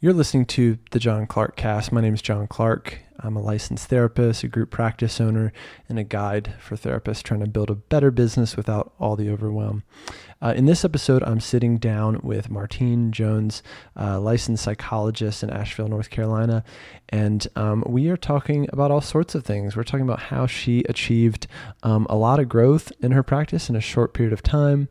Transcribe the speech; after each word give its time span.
You're 0.00 0.12
listening 0.12 0.46
to 0.46 0.78
the 0.92 1.00
John 1.00 1.26
Clark 1.26 1.56
Cast. 1.56 1.90
My 1.90 2.00
name 2.00 2.14
is 2.14 2.22
John 2.22 2.46
Clark. 2.46 3.00
I'm 3.18 3.34
a 3.34 3.42
licensed 3.42 3.88
therapist, 3.88 4.44
a 4.44 4.48
group 4.48 4.70
practice 4.70 5.20
owner, 5.20 5.52
and 5.88 5.98
a 5.98 6.04
guide 6.04 6.54
for 6.60 6.76
therapists 6.76 7.20
trying 7.20 7.40
to 7.40 7.48
build 7.48 7.68
a 7.68 7.74
better 7.74 8.12
business 8.12 8.56
without 8.56 8.92
all 9.00 9.16
the 9.16 9.28
overwhelm. 9.28 9.82
Uh, 10.40 10.54
in 10.56 10.66
this 10.66 10.84
episode, 10.84 11.24
I'm 11.24 11.40
sitting 11.40 11.78
down 11.78 12.20
with 12.22 12.48
Martine 12.48 13.10
Jones, 13.10 13.60
licensed 13.96 14.62
psychologist 14.62 15.42
in 15.42 15.50
Asheville, 15.50 15.88
North 15.88 16.10
Carolina, 16.10 16.62
and 17.08 17.48
um, 17.56 17.82
we 17.84 18.08
are 18.08 18.16
talking 18.16 18.68
about 18.72 18.92
all 18.92 19.00
sorts 19.00 19.34
of 19.34 19.44
things. 19.44 19.74
We're 19.74 19.82
talking 19.82 20.06
about 20.06 20.20
how 20.20 20.46
she 20.46 20.84
achieved 20.88 21.48
um, 21.82 22.06
a 22.08 22.14
lot 22.14 22.38
of 22.38 22.48
growth 22.48 22.92
in 23.00 23.10
her 23.10 23.24
practice 23.24 23.68
in 23.68 23.74
a 23.74 23.80
short 23.80 24.14
period 24.14 24.32
of 24.32 24.44
time 24.44 24.90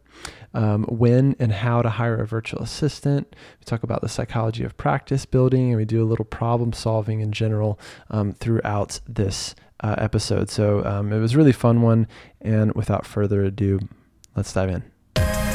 um, 0.54 0.84
when 0.86 1.36
and 1.40 1.52
how 1.52 1.82
to 1.82 1.90
hire 1.90 2.18
a 2.18 2.28
virtual 2.28 2.62
assistant. 2.62 3.36
We 3.60 3.66
talk 3.66 3.84
about 3.84 4.02
the 4.02 4.10
psychology 4.10 4.64
of 4.64 4.78
practice 4.78 5.26
building, 5.26 5.70
and 5.70 5.78
we 5.78 5.86
do 5.86 6.04
a 6.04 6.06
little 6.06 6.26
problem 6.26 6.74
solving 6.74 7.20
in 7.22 7.32
general 7.32 7.80
um, 8.10 8.34
throughout 8.34 9.00
this 9.08 9.56
uh, 9.82 9.96
episode. 9.98 10.50
So 10.50 10.84
um, 10.86 11.14
it 11.14 11.20
was 11.20 11.34
a 11.34 11.38
really 11.38 11.52
fun 11.52 11.82
one. 11.82 12.08
And 12.42 12.74
without 12.74 13.06
further 13.06 13.44
ado, 13.44 13.80
let's 14.36 14.54
dive 14.54 14.70
in. 14.70 15.47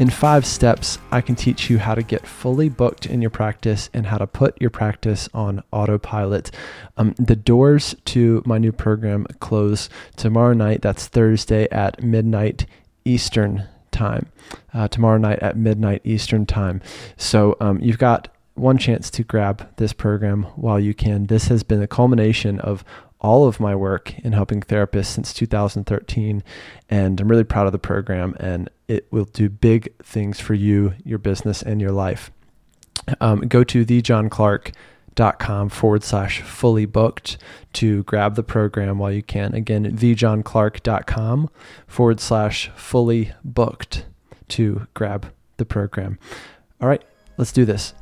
In 0.00 0.08
five 0.08 0.46
steps, 0.46 0.98
I 1.12 1.20
can 1.20 1.34
teach 1.34 1.68
you 1.68 1.78
how 1.78 1.94
to 1.94 2.02
get 2.02 2.26
fully 2.26 2.70
booked 2.70 3.04
in 3.04 3.20
your 3.20 3.30
practice 3.30 3.90
and 3.92 4.06
how 4.06 4.16
to 4.16 4.26
put 4.26 4.58
your 4.58 4.70
practice 4.70 5.28
on 5.34 5.62
autopilot. 5.72 6.50
Um, 6.96 7.14
the 7.18 7.36
doors 7.36 7.94
to 8.06 8.42
my 8.46 8.56
new 8.56 8.72
program 8.72 9.26
close 9.40 9.90
tomorrow 10.16 10.54
night. 10.54 10.80
That's 10.80 11.06
Thursday 11.06 11.68
at 11.70 12.02
midnight 12.02 12.64
Eastern 13.04 13.68
time. 13.90 14.32
Uh, 14.72 14.88
tomorrow 14.88 15.18
night 15.18 15.40
at 15.40 15.58
midnight 15.58 16.00
Eastern 16.02 16.46
time. 16.46 16.80
So 17.18 17.58
um, 17.60 17.78
you've 17.82 17.98
got 17.98 18.28
one 18.54 18.78
chance 18.78 19.10
to 19.10 19.22
grab 19.22 19.68
this 19.76 19.92
program 19.92 20.44
while 20.56 20.80
you 20.80 20.94
can. 20.94 21.26
This 21.26 21.48
has 21.48 21.62
been 21.62 21.82
a 21.82 21.86
culmination 21.86 22.58
of 22.60 22.84
all 23.20 23.46
of 23.46 23.60
my 23.60 23.74
work 23.74 24.18
in 24.20 24.32
helping 24.32 24.62
therapists 24.62 25.06
since 25.06 25.34
2013. 25.34 26.42
And 26.88 27.20
I'm 27.20 27.28
really 27.28 27.44
proud 27.44 27.66
of 27.66 27.72
the 27.72 27.78
program, 27.78 28.34
and 28.40 28.70
it 28.90 29.06
will 29.12 29.24
do 29.24 29.48
big 29.48 29.96
things 30.02 30.40
for 30.40 30.54
you, 30.54 30.94
your 31.04 31.18
business, 31.18 31.62
and 31.62 31.80
your 31.80 31.92
life. 31.92 32.32
Um, 33.20 33.42
go 33.42 33.62
to 33.62 33.86
thejohnclark.com 33.86 35.68
forward 35.68 36.02
slash 36.02 36.42
fully 36.42 36.86
booked 36.86 37.38
to 37.74 38.02
grab 38.02 38.34
the 38.34 38.42
program 38.42 38.98
while 38.98 39.12
you 39.12 39.22
can. 39.22 39.54
Again, 39.54 39.84
thejohnclark.com 39.84 41.50
forward 41.86 42.18
slash 42.18 42.70
fully 42.74 43.32
booked 43.44 44.06
to 44.48 44.88
grab 44.94 45.32
the 45.56 45.64
program. 45.64 46.18
All 46.80 46.88
right, 46.88 47.04
let's 47.38 47.52
do 47.52 47.64
this. 47.64 47.94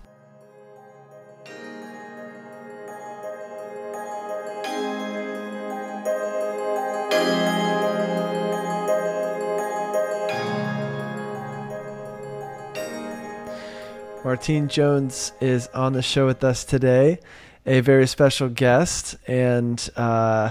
Martine 14.28 14.68
Jones 14.68 15.32
is 15.40 15.68
on 15.68 15.94
the 15.94 16.02
show 16.02 16.26
with 16.26 16.44
us 16.44 16.62
today, 16.62 17.18
a 17.64 17.80
very 17.80 18.06
special 18.06 18.50
guest 18.50 19.16
and 19.26 19.88
uh, 19.96 20.50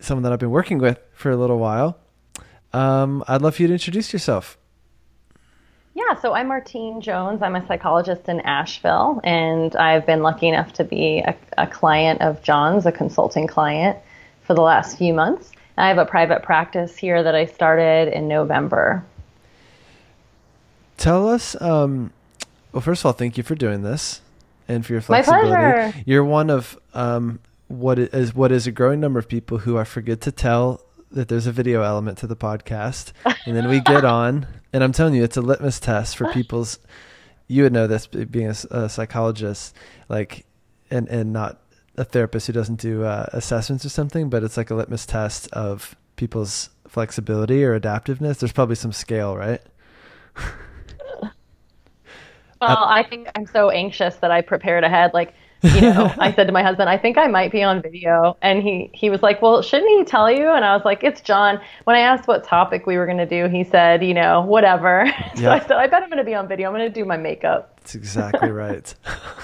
someone 0.00 0.24
that 0.24 0.32
I've 0.32 0.40
been 0.40 0.50
working 0.50 0.78
with 0.78 0.98
for 1.12 1.30
a 1.30 1.36
little 1.36 1.60
while. 1.60 1.98
Um, 2.72 3.22
I'd 3.28 3.42
love 3.42 3.54
for 3.54 3.62
you 3.62 3.68
to 3.68 3.74
introduce 3.74 4.12
yourself. 4.12 4.58
Yeah, 5.94 6.16
so 6.20 6.32
I'm 6.32 6.48
Martine 6.48 7.00
Jones. 7.00 7.42
I'm 7.42 7.54
a 7.54 7.64
psychologist 7.64 8.28
in 8.28 8.40
Asheville, 8.40 9.20
and 9.22 9.76
I've 9.76 10.04
been 10.04 10.24
lucky 10.24 10.48
enough 10.48 10.72
to 10.72 10.82
be 10.82 11.20
a, 11.20 11.36
a 11.58 11.68
client 11.68 12.20
of 12.22 12.42
John's, 12.42 12.86
a 12.86 12.92
consulting 12.92 13.46
client, 13.46 13.98
for 14.42 14.54
the 14.54 14.62
last 14.62 14.98
few 14.98 15.14
months. 15.14 15.52
I 15.78 15.86
have 15.86 15.98
a 15.98 16.06
private 16.06 16.42
practice 16.42 16.96
here 16.96 17.22
that 17.22 17.36
I 17.36 17.44
started 17.44 18.12
in 18.12 18.26
November. 18.26 19.04
Tell 20.96 21.28
us 21.28 21.54
um, 21.62 22.12
well, 22.72 22.80
first 22.80 23.02
of 23.02 23.06
all, 23.06 23.12
thank 23.12 23.36
you 23.36 23.42
for 23.42 23.54
doing 23.54 23.82
this 23.82 24.20
and 24.68 24.86
for 24.86 24.92
your 24.92 25.02
flexibility. 25.02 25.50
My 25.50 25.56
pleasure. 25.56 26.02
You're 26.06 26.24
one 26.24 26.50
of 26.50 26.78
um, 26.94 27.40
what 27.68 27.98
is 27.98 28.34
what 28.34 28.52
is 28.52 28.66
a 28.66 28.72
growing 28.72 29.00
number 29.00 29.18
of 29.18 29.28
people 29.28 29.58
who 29.58 29.78
I 29.78 29.84
forget 29.84 30.20
to 30.22 30.32
tell 30.32 30.82
that 31.12 31.28
there's 31.28 31.46
a 31.46 31.52
video 31.52 31.82
element 31.82 32.18
to 32.18 32.26
the 32.26 32.36
podcast, 32.36 33.12
and 33.46 33.56
then 33.56 33.68
we 33.68 33.80
get 33.84 34.04
on, 34.04 34.46
and 34.72 34.84
I'm 34.84 34.92
telling 34.92 35.14
you, 35.14 35.24
it's 35.24 35.36
a 35.36 35.42
litmus 35.42 35.80
test 35.80 36.16
for 36.16 36.32
people's. 36.32 36.78
You 37.48 37.64
would 37.64 37.72
know 37.72 37.88
this, 37.88 38.06
being 38.06 38.46
a, 38.46 38.54
a 38.70 38.88
psychologist, 38.88 39.74
like, 40.08 40.46
and 40.90 41.08
and 41.08 41.32
not 41.32 41.60
a 41.96 42.04
therapist 42.04 42.46
who 42.46 42.52
doesn't 42.52 42.80
do 42.80 43.04
uh, 43.04 43.26
assessments 43.32 43.84
or 43.84 43.88
something, 43.88 44.30
but 44.30 44.44
it's 44.44 44.56
like 44.56 44.70
a 44.70 44.74
litmus 44.74 45.06
test 45.06 45.48
of 45.52 45.96
people's 46.14 46.70
flexibility 46.86 47.64
or 47.64 47.78
adaptiveness. 47.78 48.38
There's 48.38 48.52
probably 48.52 48.76
some 48.76 48.92
scale, 48.92 49.36
right? 49.36 49.60
Uh, 52.60 52.74
well, 52.76 52.84
I 52.84 53.02
think 53.02 53.28
I'm 53.34 53.46
so 53.46 53.70
anxious 53.70 54.16
that 54.16 54.30
I 54.30 54.42
prepared 54.42 54.84
ahead. 54.84 55.12
Like, 55.14 55.34
you 55.62 55.80
know, 55.80 56.12
I 56.18 56.32
said 56.32 56.46
to 56.46 56.52
my 56.52 56.62
husband, 56.62 56.90
I 56.90 56.98
think 56.98 57.16
I 57.16 57.26
might 57.26 57.52
be 57.52 57.62
on 57.62 57.80
video. 57.80 58.36
And 58.42 58.62
he, 58.62 58.90
he 58.92 59.08
was 59.08 59.22
like, 59.22 59.40
well, 59.40 59.62
shouldn't 59.62 59.90
he 59.90 60.04
tell 60.04 60.30
you? 60.30 60.50
And 60.50 60.64
I 60.64 60.74
was 60.76 60.84
like, 60.84 61.02
it's 61.02 61.20
John. 61.22 61.60
When 61.84 61.96
I 61.96 62.00
asked 62.00 62.28
what 62.28 62.44
topic 62.44 62.86
we 62.86 62.98
were 62.98 63.06
going 63.06 63.18
to 63.18 63.26
do, 63.26 63.48
he 63.48 63.64
said, 63.64 64.04
you 64.04 64.14
know, 64.14 64.42
whatever. 64.42 65.06
so. 65.36 65.50
I 65.50 65.60
said, 65.60 65.72
I 65.72 65.86
bet 65.86 66.02
I'm 66.02 66.10
going 66.10 66.18
to 66.18 66.24
be 66.24 66.34
on 66.34 66.48
video. 66.48 66.68
I'm 66.68 66.76
going 66.76 66.86
to 66.86 66.94
do 66.94 67.06
my 67.06 67.16
makeup. 67.16 67.78
That's 67.80 67.94
exactly 67.94 68.50
right. 68.50 68.94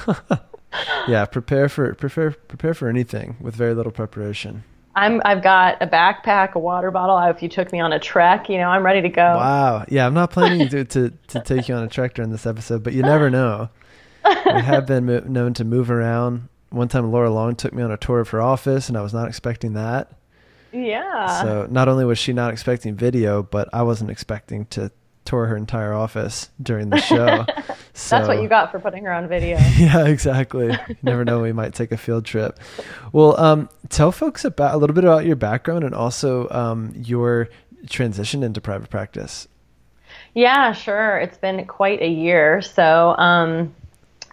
yeah. 1.08 1.24
Prepare 1.24 1.70
for, 1.70 1.94
prepare, 1.94 2.32
prepare 2.32 2.74
for 2.74 2.88
anything 2.88 3.36
with 3.40 3.54
very 3.54 3.74
little 3.74 3.92
preparation. 3.92 4.64
I'm 4.96 5.20
I've 5.24 5.42
got 5.42 5.80
a 5.82 5.86
backpack, 5.86 6.52
a 6.54 6.58
water 6.58 6.90
bottle. 6.90 7.18
If 7.30 7.42
you 7.42 7.48
took 7.48 7.70
me 7.70 7.80
on 7.80 7.92
a 7.92 7.98
trek, 7.98 8.48
you 8.48 8.56
know, 8.56 8.68
I'm 8.68 8.82
ready 8.82 9.02
to 9.02 9.08
go. 9.10 9.22
Wow. 9.22 9.84
Yeah, 9.88 10.06
I'm 10.06 10.14
not 10.14 10.30
planning 10.30 10.68
to 10.70 10.84
to, 10.84 11.12
to 11.28 11.40
take 11.40 11.68
you 11.68 11.74
on 11.74 11.84
a 11.84 11.88
trek 11.88 12.14
during 12.14 12.30
this 12.30 12.46
episode, 12.46 12.82
but 12.82 12.94
you 12.94 13.02
never 13.02 13.30
know. 13.30 13.68
we 14.24 14.60
have 14.62 14.86
been 14.86 15.06
mo- 15.06 15.22
known 15.26 15.54
to 15.54 15.64
move 15.64 15.90
around. 15.90 16.48
One 16.70 16.88
time, 16.88 17.12
Laura 17.12 17.30
Long 17.30 17.54
took 17.54 17.72
me 17.72 17.82
on 17.82 17.92
a 17.92 17.96
tour 17.96 18.20
of 18.20 18.30
her 18.30 18.40
office, 18.40 18.88
and 18.88 18.96
I 18.98 19.02
was 19.02 19.14
not 19.14 19.28
expecting 19.28 19.74
that. 19.74 20.12
Yeah. 20.72 21.42
So 21.42 21.66
not 21.70 21.88
only 21.88 22.04
was 22.04 22.18
she 22.18 22.32
not 22.32 22.52
expecting 22.52 22.96
video, 22.96 23.42
but 23.42 23.68
I 23.72 23.82
wasn't 23.82 24.10
expecting 24.10 24.66
to 24.66 24.90
tour 25.26 25.46
her 25.46 25.56
entire 25.56 25.92
office 25.92 26.50
during 26.62 26.90
the 26.90 27.00
show. 27.00 27.44
so, 27.92 28.16
That's 28.16 28.28
what 28.28 28.40
you 28.40 28.48
got 28.48 28.70
for 28.70 28.78
putting 28.78 29.04
her 29.04 29.12
on 29.12 29.28
video. 29.28 29.58
yeah, 29.76 30.06
exactly. 30.06 30.68
You 30.88 30.96
never 31.02 31.24
know, 31.24 31.42
we 31.42 31.52
might 31.52 31.74
take 31.74 31.92
a 31.92 31.96
field 31.96 32.24
trip. 32.24 32.58
Well, 33.12 33.38
um, 33.40 33.68
tell 33.88 34.12
folks 34.12 34.44
about 34.44 34.74
a 34.74 34.78
little 34.78 34.94
bit 34.94 35.04
about 35.04 35.26
your 35.26 35.36
background 35.36 35.84
and 35.84 35.94
also 35.94 36.48
um, 36.50 36.92
your 36.96 37.48
transition 37.88 38.42
into 38.42 38.60
private 38.60 38.90
practice. 38.90 39.48
Yeah, 40.34 40.72
sure. 40.72 41.18
It's 41.18 41.38
been 41.38 41.64
quite 41.66 42.00
a 42.02 42.08
year. 42.08 42.60
So 42.62 43.16
um, 43.18 43.74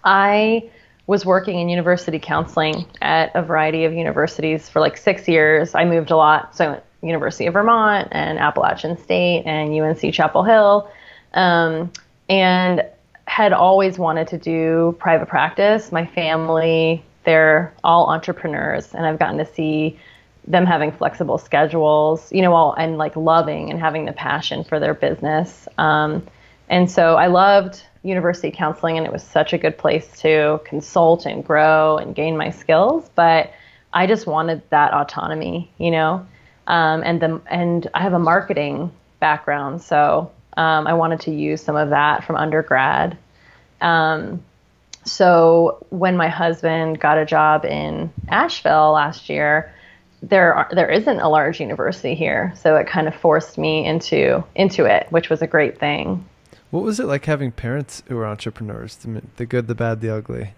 I 0.04 0.70
was 1.06 1.26
working 1.26 1.58
in 1.58 1.68
university 1.68 2.18
counseling 2.18 2.86
at 3.02 3.30
a 3.34 3.42
variety 3.42 3.84
of 3.84 3.92
universities 3.92 4.68
for 4.68 4.80
like 4.80 4.96
six 4.96 5.28
years. 5.28 5.74
I 5.74 5.84
moved 5.84 6.10
a 6.10 6.16
lot. 6.16 6.56
So 6.56 6.80
University 7.04 7.46
of 7.46 7.54
Vermont 7.54 8.08
and 8.10 8.38
Appalachian 8.38 8.96
State 8.98 9.44
and 9.44 9.72
UNC 9.78 10.12
Chapel 10.12 10.42
Hill, 10.42 10.90
um, 11.34 11.92
and 12.28 12.84
had 13.26 13.52
always 13.52 13.98
wanted 13.98 14.28
to 14.28 14.38
do 14.38 14.96
private 14.98 15.28
practice. 15.28 15.92
My 15.92 16.06
family, 16.06 17.04
they're 17.24 17.74
all 17.82 18.08
entrepreneurs, 18.10 18.94
and 18.94 19.06
I've 19.06 19.18
gotten 19.18 19.38
to 19.38 19.46
see 19.46 19.98
them 20.46 20.66
having 20.66 20.92
flexible 20.92 21.38
schedules, 21.38 22.30
you 22.32 22.42
know, 22.42 22.54
all, 22.54 22.74
and 22.74 22.98
like 22.98 23.16
loving 23.16 23.70
and 23.70 23.80
having 23.80 24.04
the 24.04 24.12
passion 24.12 24.62
for 24.64 24.78
their 24.78 24.94
business. 24.94 25.66
Um, 25.78 26.26
and 26.68 26.90
so 26.90 27.16
I 27.16 27.28
loved 27.28 27.82
university 28.02 28.50
counseling, 28.50 28.98
and 28.98 29.06
it 29.06 29.12
was 29.12 29.22
such 29.22 29.52
a 29.52 29.58
good 29.58 29.78
place 29.78 30.06
to 30.20 30.60
consult 30.64 31.24
and 31.24 31.44
grow 31.44 31.96
and 31.96 32.14
gain 32.14 32.36
my 32.36 32.50
skills. 32.50 33.08
But 33.14 33.52
I 33.92 34.06
just 34.06 34.26
wanted 34.26 34.62
that 34.70 34.92
autonomy, 34.92 35.72
you 35.78 35.90
know. 35.90 36.26
Um, 36.66 37.02
and 37.04 37.20
the 37.20 37.40
and 37.50 37.88
I 37.94 38.02
have 38.02 38.12
a 38.12 38.18
marketing 38.18 38.92
background, 39.20 39.82
so 39.82 40.30
um, 40.56 40.86
I 40.86 40.94
wanted 40.94 41.20
to 41.20 41.30
use 41.30 41.62
some 41.62 41.76
of 41.76 41.90
that 41.90 42.24
from 42.24 42.36
undergrad. 42.36 43.18
Um, 43.80 44.42
so 45.04 45.84
when 45.90 46.16
my 46.16 46.28
husband 46.28 46.98
got 46.98 47.18
a 47.18 47.26
job 47.26 47.64
in 47.64 48.10
Asheville 48.28 48.92
last 48.92 49.28
year, 49.28 49.74
there 50.22 50.54
are, 50.54 50.68
there 50.72 50.90
isn't 50.90 51.20
a 51.20 51.28
large 51.28 51.60
university 51.60 52.14
here, 52.14 52.54
so 52.56 52.76
it 52.76 52.86
kind 52.86 53.06
of 53.06 53.14
forced 53.14 53.58
me 53.58 53.84
into 53.84 54.42
into 54.54 54.84
it, 54.86 55.06
which 55.10 55.28
was 55.28 55.42
a 55.42 55.46
great 55.46 55.78
thing. 55.78 56.24
What 56.70 56.82
was 56.82 56.98
it 56.98 57.06
like 57.06 57.26
having 57.26 57.52
parents 57.52 58.02
who 58.08 58.16
were 58.16 58.26
entrepreneurs? 58.26 58.96
The, 58.96 59.22
the 59.36 59.46
good, 59.46 59.68
the 59.68 59.74
bad, 59.74 60.00
the 60.00 60.10
ugly. 60.10 60.54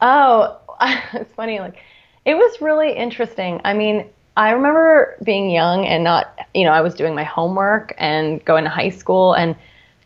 Oh, 0.00 0.58
it's 1.12 1.34
funny. 1.34 1.58
Like, 1.58 1.76
it 2.24 2.34
was 2.34 2.60
really 2.62 2.96
interesting. 2.96 3.60
I 3.64 3.74
mean, 3.74 4.08
I 4.40 4.52
remember 4.52 5.18
being 5.22 5.50
young 5.50 5.84
and 5.84 6.02
not, 6.02 6.34
you 6.54 6.64
know, 6.64 6.70
I 6.70 6.80
was 6.80 6.94
doing 6.94 7.14
my 7.14 7.24
homework 7.24 7.92
and 7.98 8.42
going 8.46 8.64
to 8.64 8.70
high 8.70 8.88
school 8.88 9.34
and 9.34 9.54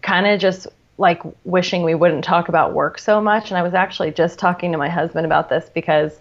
kind 0.03 0.27
of 0.27 0.41
just 0.41 0.67
like 0.99 1.23
wishing 1.45 1.85
we 1.85 1.95
wouldn't 1.95 2.25
talk 2.25 2.49
about 2.49 2.73
work 2.73 2.99
so 2.99 3.21
much. 3.21 3.53
And 3.53 3.59
I 3.59 3.63
was 3.63 3.75
actually 3.75 4.11
just 4.11 4.41
talking 4.41 4.73
to 4.73 4.79
my 4.79 4.89
husband 4.89 5.25
about 5.25 5.51
this 5.51 5.71
because 5.73 6.19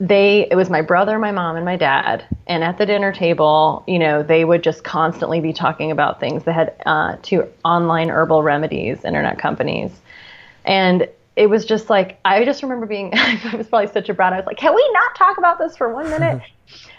they, 0.00 0.48
it 0.50 0.54
was 0.54 0.70
my 0.70 0.80
brother, 0.80 1.18
my 1.18 1.30
mom, 1.30 1.56
and 1.56 1.64
my 1.66 1.76
dad. 1.76 2.24
And 2.46 2.64
at 2.64 2.78
the 2.78 2.86
dinner 2.86 3.12
table, 3.12 3.84
you 3.86 3.98
know, 3.98 4.22
they 4.22 4.46
would 4.46 4.62
just 4.62 4.82
constantly 4.82 5.40
be 5.40 5.52
talking 5.52 5.90
about 5.90 6.18
things. 6.18 6.44
They 6.44 6.54
had 6.54 6.74
uh, 6.86 7.16
two 7.20 7.46
online 7.66 8.08
herbal 8.08 8.44
remedies, 8.44 9.04
internet 9.04 9.38
companies. 9.38 9.90
And 10.64 11.06
it 11.36 11.50
was 11.50 11.66
just 11.66 11.90
like, 11.90 12.18
I 12.24 12.46
just 12.46 12.62
remember 12.62 12.86
being, 12.86 13.12
I 13.14 13.54
was 13.54 13.68
probably 13.68 13.92
such 13.92 14.08
a 14.08 14.14
brat. 14.14 14.32
I 14.32 14.36
was 14.38 14.46
like, 14.46 14.56
can 14.56 14.74
we 14.74 14.90
not 14.94 15.14
talk 15.16 15.36
about 15.36 15.58
this 15.58 15.76
for 15.76 15.92
one 15.92 16.08
minute? 16.08 16.40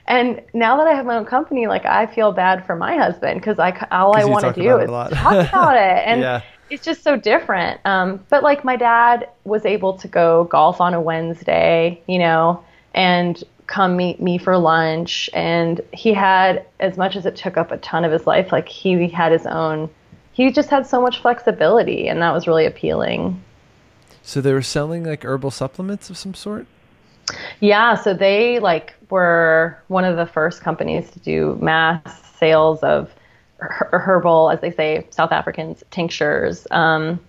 And 0.08 0.42
now 0.54 0.78
that 0.78 0.88
I 0.88 0.94
have 0.94 1.06
my 1.06 1.18
own 1.18 1.26
company, 1.26 1.68
like 1.68 1.86
I 1.86 2.06
feel 2.06 2.32
bad 2.32 2.66
for 2.66 2.76
my 2.76 2.96
husband 2.96 3.42
because 3.42 3.60
I 3.60 3.88
all 3.92 4.16
I 4.16 4.24
want 4.24 4.46
to 4.46 4.54
do 4.54 4.78
is 4.78 4.90
talk 4.90 5.50
about 5.50 5.76
it, 5.76 6.04
and 6.06 6.22
yeah. 6.22 6.42
it's 6.70 6.84
just 6.84 7.04
so 7.04 7.18
different. 7.18 7.82
Um, 7.86 8.26
but 8.30 8.42
like 8.42 8.64
my 8.64 8.78
dad 8.78 9.30
was 9.44 9.66
able 9.66 9.98
to 9.98 10.08
go 10.08 10.46
golf 10.46 10.80
on 10.80 10.94
a 10.94 11.02
Wednesday, 11.02 12.02
you 12.08 12.20
know, 12.20 12.64
and 12.94 13.44
come 13.68 13.98
meet 13.98 14.22
me 14.22 14.38
for 14.38 14.58
lunch, 14.58 15.30
and 15.34 15.82
he 15.92 16.14
had 16.14 16.66
as 16.80 16.96
much 16.96 17.18
as 17.18 17.26
it 17.26 17.36
took 17.36 17.58
up 17.58 17.72
a 17.72 17.78
ton 17.78 18.06
of 18.06 18.12
his 18.14 18.26
life, 18.26 18.54
like 18.54 18.70
he 18.70 19.10
had 19.10 19.34
his 19.34 19.46
own. 19.46 19.90
He 20.32 20.52
just 20.52 20.70
had 20.70 20.88
so 20.88 21.02
much 21.02 21.22
flexibility, 21.22 22.08
and 22.08 22.22
that 22.22 22.32
was 22.32 22.48
really 22.48 22.66
appealing. 22.66 23.44
So 24.22 24.40
they 24.40 24.54
were 24.54 24.62
selling 24.62 25.04
like 25.04 25.26
herbal 25.26 25.52
supplements 25.52 26.10
of 26.10 26.18
some 26.18 26.34
sort. 26.34 26.68
Yeah, 27.60 27.96
so 27.96 28.14
they 28.14 28.60
like 28.60 28.94
were 29.10 29.78
one 29.88 30.04
of 30.04 30.18
the 30.18 30.26
first 30.26 30.62
companies 30.62 31.10
to 31.12 31.20
do 31.20 31.58
mass 31.62 32.22
sales 32.40 32.82
of 32.84 33.14
herbal, 33.60 34.52
as 34.52 34.62
they 34.62 34.72
say, 34.72 35.08
South 35.10 35.32
Africans 35.32 35.84
tinctures. 35.92 36.68
Um, 36.72 37.20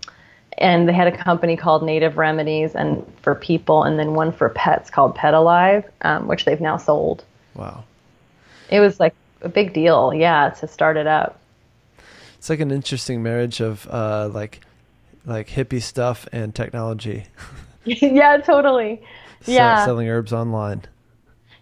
and 0.59 0.89
they 0.89 0.93
had 0.93 1.07
a 1.07 1.17
company 1.17 1.57
called 1.57 1.85
Native 1.85 2.17
Remedies 2.17 2.75
and 2.75 3.07
for 3.23 3.35
people, 3.35 3.85
and 3.85 3.99
then 3.99 4.15
one 4.15 4.33
for 4.33 4.49
pets 4.49 4.91
called 4.91 5.15
Pet 5.15 5.35
Alive, 5.35 5.85
um, 6.03 6.27
which 6.27 6.45
they've 6.45 6.61
now 6.61 6.77
sold. 6.77 7.25
Wow. 7.55 7.85
It 8.69 8.81
was 8.81 8.99
like 8.99 9.15
a 9.43 9.49
big 9.49 9.73
deal, 9.73 10.13
yeah, 10.13 10.51
to 10.51 10.67
start 10.67 10.97
it 10.97 11.07
up. 11.07 11.41
It's 12.39 12.51
like 12.51 12.61
an 12.61 12.71
interesting 12.71 13.23
marriage 13.23 13.61
of 13.61 13.87
uh, 13.89 14.29
like 14.33 14.61
like 15.25 15.49
hippie 15.49 15.83
stuff 15.83 16.29
and 16.33 16.55
technology. 16.55 17.25
yeah, 17.85 18.37
totally. 18.39 19.01
Yeah. 19.47 19.85
selling 19.85 20.09
herbs 20.09 20.33
online. 20.33 20.83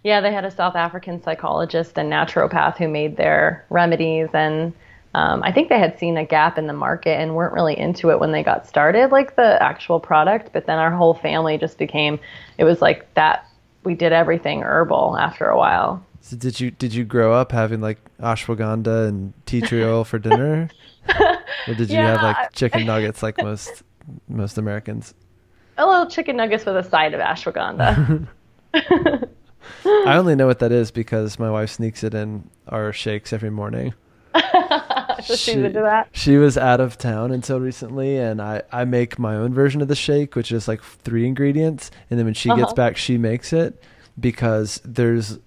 Yeah, 0.03 0.21
they 0.21 0.31
had 0.31 0.45
a 0.45 0.51
South 0.51 0.75
African 0.75 1.21
psychologist 1.21 1.97
and 1.97 2.11
naturopath 2.11 2.77
who 2.77 2.87
made 2.87 3.17
their 3.17 3.65
remedies, 3.69 4.29
and 4.33 4.73
um, 5.13 5.41
I 5.43 5.51
think 5.51 5.69
they 5.69 5.79
had 5.79 5.97
seen 5.97 6.15
a 6.15 6.25
gap 6.25 6.57
in 6.57 6.67
the 6.67 6.73
market 6.73 7.19
and 7.19 7.35
weren't 7.35 7.53
really 7.53 7.77
into 7.77 8.11
it 8.11 8.19
when 8.19 8.31
they 8.31 8.43
got 8.43 8.67
started, 8.67 9.11
like 9.11 9.35
the 9.35 9.61
actual 9.61 9.99
product. 9.99 10.51
But 10.53 10.65
then 10.67 10.77
our 10.77 10.91
whole 10.91 11.15
family 11.15 11.57
just 11.57 11.77
became, 11.77 12.19
it 12.57 12.63
was 12.63 12.81
like 12.81 13.11
that. 13.15 13.47
We 13.83 13.95
did 13.95 14.11
everything 14.11 14.61
herbal 14.61 15.17
after 15.17 15.45
a 15.45 15.57
while. 15.57 16.05
So 16.21 16.35
did 16.35 16.59
you 16.59 16.71
did 16.71 16.93
you 16.93 17.05
grow 17.05 17.33
up 17.33 17.51
having 17.51 17.79
like 17.79 17.99
ashwagandha 18.19 19.07
and 19.07 19.33
tea 19.45 19.61
tree 19.61 19.83
oil 19.83 20.03
for 20.03 20.19
dinner, 20.19 20.69
or 21.67 21.73
did 21.73 21.89
you 21.89 21.95
yeah, 21.95 22.17
have 22.17 22.21
like 22.21 22.51
chicken 22.51 22.85
nuggets 22.85 23.23
like 23.23 23.41
most 23.41 23.83
most 24.27 24.57
Americans? 24.57 25.13
A 25.77 25.85
little 25.85 26.07
chicken 26.07 26.37
nuggets 26.37 26.65
with 26.65 26.75
a 26.75 26.83
side 26.83 27.13
of 27.13 27.21
ashwagandha. 27.21 28.27
I 28.73 30.17
only 30.17 30.35
know 30.35 30.47
what 30.47 30.59
that 30.59 30.71
is 30.71 30.91
because 30.91 31.39
my 31.39 31.51
wife 31.51 31.71
sneaks 31.71 32.03
it 32.03 32.13
in 32.13 32.49
our 32.67 32.91
shakes 32.93 33.33
every 33.33 33.49
morning. 33.49 33.93
so 35.23 35.35
she, 35.35 35.55
that. 35.55 36.09
She 36.11 36.37
was 36.37 36.57
out 36.57 36.79
of 36.79 36.97
town 36.97 37.31
until 37.31 37.59
recently, 37.59 38.17
and 38.17 38.41
I, 38.41 38.63
I 38.71 38.85
make 38.85 39.17
my 39.17 39.35
own 39.35 39.53
version 39.53 39.81
of 39.81 39.87
the 39.87 39.95
shake, 39.95 40.35
which 40.35 40.51
is 40.51 40.67
like 40.67 40.81
three 40.81 41.25
ingredients. 41.27 41.91
And 42.09 42.19
then 42.19 42.25
when 42.25 42.33
she 42.33 42.49
uh-huh. 42.49 42.61
gets 42.61 42.73
back, 42.73 42.97
she 42.97 43.17
makes 43.17 43.53
it 43.53 43.83
because 44.19 44.81
there's 44.83 45.39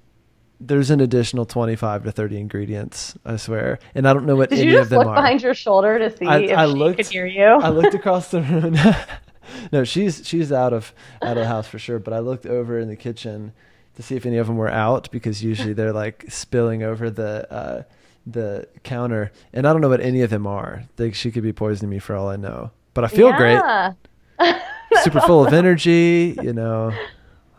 there's 0.63 0.91
an 0.91 1.01
additional 1.01 1.47
25 1.47 2.05
to 2.05 2.13
30 2.13 2.39
ingredients, 2.39 3.17
I 3.25 3.37
swear. 3.37 3.79
And 3.95 4.07
I 4.07 4.13
don't 4.13 4.27
know 4.27 4.37
what 4.37 4.51
Did 4.51 4.59
any 4.59 4.75
of 4.75 4.91
them 4.91 5.01
are. 5.01 5.05
look 5.07 5.15
behind 5.15 5.43
your 5.43 5.55
shoulder 5.55 5.99
to 5.99 6.15
see 6.15 6.27
I, 6.27 6.39
if 6.41 6.59
I 6.59 6.67
she 6.67 6.73
looked, 6.73 6.97
could 6.99 7.07
hear 7.07 7.27
you? 7.27 7.45
I 7.45 7.71
looked 7.71 7.95
across 7.95 8.31
the 8.31 8.43
room. 8.43 8.77
no, 9.73 9.85
she's 9.85 10.27
she's 10.27 10.53
out 10.53 10.73
of 10.73 10.93
out 11.23 11.37
of 11.37 11.43
the 11.43 11.49
house 11.49 11.67
for 11.67 11.79
sure. 11.79 11.99
But 11.99 12.15
I 12.15 12.19
looked 12.19 12.47
over 12.47 12.79
in 12.79 12.89
the 12.89 12.97
kitchen 12.97 13.53
to 13.97 14.03
see 14.03 14.17
if 14.17 14.27
any 14.27 14.39
of 14.39 14.47
them 14.47 14.57
were 14.57 14.71
out 14.71 15.11
because 15.11 15.43
usually 15.43 15.73
they're 15.73 15.93
like 15.93 16.25
spilling 16.29 16.83
over 16.83 17.11
the 17.11 17.53
uh, 17.53 17.83
the 18.27 18.69
counter, 18.83 19.33
and 19.53 19.67
I 19.67 19.73
don't 19.73 19.81
know 19.81 19.89
what 19.89 20.01
any 20.01 20.23
of 20.23 20.31
them 20.31 20.47
are. 20.47 20.85
Like 20.99 21.15
she 21.15 21.31
could 21.31 21.43
be 21.43 21.53
poisoning 21.53 21.91
me 21.91 21.99
for 21.99 22.15
all 22.15 22.29
I 22.29 22.37
know. 22.37 22.71
But 22.95 23.05
I 23.05 23.09
feel 23.09 23.31
yeah. 23.31 23.93
great. 24.39 24.57
Super 25.03 25.21
full 25.21 25.47
of 25.47 25.53
energy, 25.53 26.37
you 26.43 26.53
know. 26.53 26.93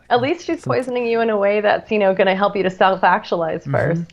At 0.09 0.21
least 0.21 0.45
she's 0.45 0.65
poisoning 0.65 1.07
you 1.07 1.21
in 1.21 1.29
a 1.29 1.37
way 1.37 1.61
that's 1.61 1.89
you 1.89 1.97
know 1.97 2.13
going 2.13 2.27
to 2.27 2.35
help 2.35 2.55
you 2.55 2.63
to 2.63 2.69
self 2.69 3.03
actualize 3.03 3.63
1st 3.63 4.07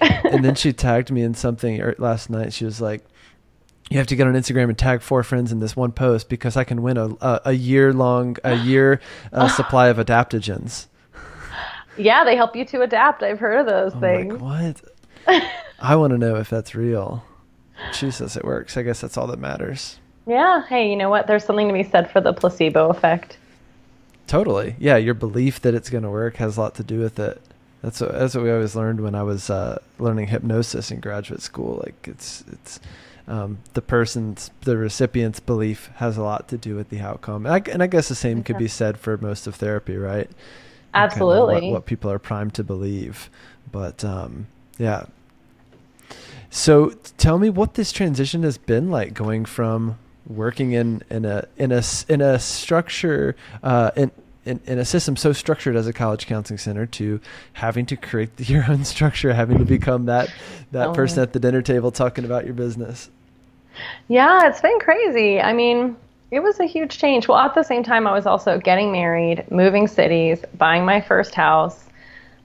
mm-hmm. 0.00 0.26
and 0.28 0.44
then 0.44 0.54
she 0.62 0.72
tagged 0.72 1.10
me 1.10 1.22
in 1.22 1.34
something 1.34 1.80
er, 1.80 1.96
last 1.98 2.30
night. 2.30 2.52
She 2.52 2.64
was 2.64 2.80
like, 2.80 3.04
you 3.92 3.98
have 3.98 4.06
to 4.06 4.16
get 4.16 4.26
on 4.26 4.32
Instagram 4.32 4.70
and 4.70 4.78
tag 4.78 5.02
four 5.02 5.22
friends 5.22 5.52
in 5.52 5.60
this 5.60 5.76
one 5.76 5.92
post 5.92 6.30
because 6.30 6.56
I 6.56 6.64
can 6.64 6.80
win 6.80 6.96
a 6.96 7.08
a, 7.20 7.40
a 7.46 7.52
year 7.52 7.92
long 7.92 8.38
a 8.42 8.54
year 8.64 9.00
uh, 9.34 9.48
supply 9.48 9.88
of 9.88 9.98
adaptogens. 9.98 10.86
Yeah, 11.98 12.24
they 12.24 12.34
help 12.34 12.56
you 12.56 12.64
to 12.64 12.80
adapt. 12.80 13.22
I've 13.22 13.38
heard 13.38 13.60
of 13.60 13.66
those 13.66 13.92
I'm 13.94 14.00
things. 14.00 14.40
Like, 14.40 14.76
what? 15.26 15.44
I 15.78 15.96
want 15.96 16.12
to 16.12 16.18
know 16.18 16.36
if 16.36 16.48
that's 16.48 16.74
real. 16.74 17.22
She 17.92 18.10
says 18.10 18.34
it 18.34 18.44
works. 18.44 18.78
I 18.78 18.82
guess 18.82 19.02
that's 19.02 19.18
all 19.18 19.26
that 19.26 19.38
matters. 19.38 19.98
Yeah. 20.26 20.64
Hey, 20.66 20.88
you 20.88 20.96
know 20.96 21.10
what? 21.10 21.26
There's 21.26 21.44
something 21.44 21.68
to 21.68 21.74
be 21.74 21.82
said 21.82 22.10
for 22.10 22.22
the 22.22 22.32
placebo 22.32 22.88
effect. 22.88 23.36
Totally. 24.26 24.74
Yeah, 24.78 24.96
your 24.96 25.12
belief 25.12 25.60
that 25.60 25.74
it's 25.74 25.90
going 25.90 26.04
to 26.04 26.10
work 26.10 26.36
has 26.36 26.56
a 26.56 26.60
lot 26.62 26.76
to 26.76 26.82
do 26.82 26.98
with 26.98 27.18
it. 27.18 27.42
That's 27.82 28.00
what, 28.00 28.12
that's 28.12 28.34
what 28.34 28.44
we 28.44 28.52
always 28.52 28.74
learned 28.74 29.00
when 29.00 29.14
I 29.14 29.24
was 29.24 29.50
uh, 29.50 29.82
learning 29.98 30.28
hypnosis 30.28 30.90
in 30.90 31.00
graduate 31.00 31.42
school. 31.42 31.82
Like 31.84 32.08
it's 32.08 32.44
it's 32.52 32.80
um, 33.28 33.58
the 33.74 33.82
person's 33.82 34.50
the 34.62 34.76
recipient's 34.76 35.40
belief 35.40 35.90
has 35.96 36.16
a 36.16 36.22
lot 36.22 36.48
to 36.48 36.58
do 36.58 36.74
with 36.74 36.88
the 36.88 37.00
outcome. 37.00 37.46
And 37.46 37.54
I, 37.54 37.70
and 37.70 37.82
I 37.82 37.86
guess 37.86 38.08
the 38.08 38.14
same 38.14 38.42
could 38.42 38.58
be 38.58 38.68
said 38.68 38.98
for 38.98 39.16
most 39.16 39.46
of 39.46 39.54
therapy, 39.54 39.96
right? 39.96 40.30
Absolutely. 40.94 41.54
Kind 41.54 41.64
of 41.64 41.70
what, 41.70 41.78
what, 41.78 41.86
people 41.86 42.10
are 42.10 42.18
primed 42.18 42.54
to 42.54 42.64
believe. 42.64 43.30
But 43.70 44.04
um, 44.04 44.48
yeah. 44.78 45.06
So 46.50 46.90
tell 47.16 47.38
me 47.38 47.48
what 47.48 47.74
this 47.74 47.92
transition 47.92 48.42
has 48.42 48.58
been 48.58 48.90
like 48.90 49.14
going 49.14 49.44
from 49.44 49.98
working 50.26 50.72
in, 50.72 51.02
in 51.08 51.24
a 51.24 51.46
in 51.56 51.72
a 51.72 51.82
in 52.08 52.20
a 52.20 52.38
structure 52.38 53.36
uh, 53.62 53.90
in, 53.96 54.10
in, 54.44 54.60
in 54.66 54.78
a 54.78 54.84
system 54.84 55.16
so 55.16 55.32
structured 55.32 55.76
as 55.76 55.86
a 55.86 55.92
college 55.92 56.26
counseling 56.26 56.58
center 56.58 56.86
to 56.86 57.20
having 57.54 57.86
to 57.86 57.96
create 57.96 58.30
your 58.48 58.64
own 58.68 58.84
structure, 58.84 59.32
having 59.32 59.58
to 59.58 59.64
become 59.64 60.06
that 60.06 60.32
that 60.72 60.88
oh. 60.88 60.92
person 60.92 61.22
at 61.22 61.32
the 61.32 61.40
dinner 61.40 61.62
table 61.62 61.90
talking 61.90 62.24
about 62.24 62.44
your 62.44 62.54
business. 62.54 63.10
Yeah, 64.08 64.48
it's 64.48 64.60
been 64.60 64.78
crazy. 64.80 65.40
I 65.40 65.52
mean, 65.52 65.96
it 66.30 66.40
was 66.40 66.60
a 66.60 66.64
huge 66.64 66.98
change. 66.98 67.28
Well, 67.28 67.38
at 67.38 67.54
the 67.54 67.62
same 67.62 67.82
time, 67.82 68.06
I 68.06 68.12
was 68.12 68.26
also 68.26 68.58
getting 68.58 68.92
married, 68.92 69.50
moving 69.50 69.86
cities, 69.86 70.44
buying 70.56 70.84
my 70.84 71.00
first 71.00 71.34
house. 71.34 71.84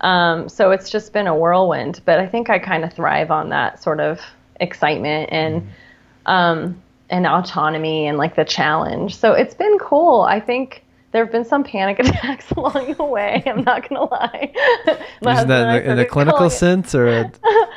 Um, 0.01 0.48
so 0.48 0.72
it's 0.72 0.89
just 0.89 1.13
been 1.13 1.27
a 1.27 1.36
whirlwind. 1.36 2.01
But 2.06 2.20
I 2.20 2.27
think 2.27 2.50
I 2.50 2.60
kind 2.60 2.84
of 2.84 2.94
thrive 2.94 3.32
on 3.32 3.50
that 3.50 3.82
sort 3.82 4.00
of 4.00 4.22
excitement 4.60 5.30
and 5.32 5.62
mm-hmm. 5.62 6.32
um, 6.32 6.84
and 7.10 7.25
autonomy 7.25 8.08
and 8.08 8.18
like 8.18 8.36
the 8.36 8.46
challenge. 8.46 9.16
So 9.16 9.34
it's 9.34 9.54
been 9.54 9.77
cool. 9.80 10.22
I 10.22 10.39
think 10.39 10.84
there 11.12 11.24
have 11.24 11.32
been 11.32 11.46
some 11.46 11.64
panic 11.64 12.00
attacks 12.08 12.52
along 12.52 12.94
the 12.94 13.04
way. 13.04 13.44
I'm 13.46 13.64
not 13.64 13.88
gonna 13.88 14.04
lie. 14.04 14.52
Is 14.88 14.98
that 15.22 15.42
in 15.42 15.48
the, 15.48 15.92
in 15.92 15.98
the 15.98 16.06
clinical 16.06 16.50
sense 16.50 16.94
or 16.94 17.08
a, 17.08 17.32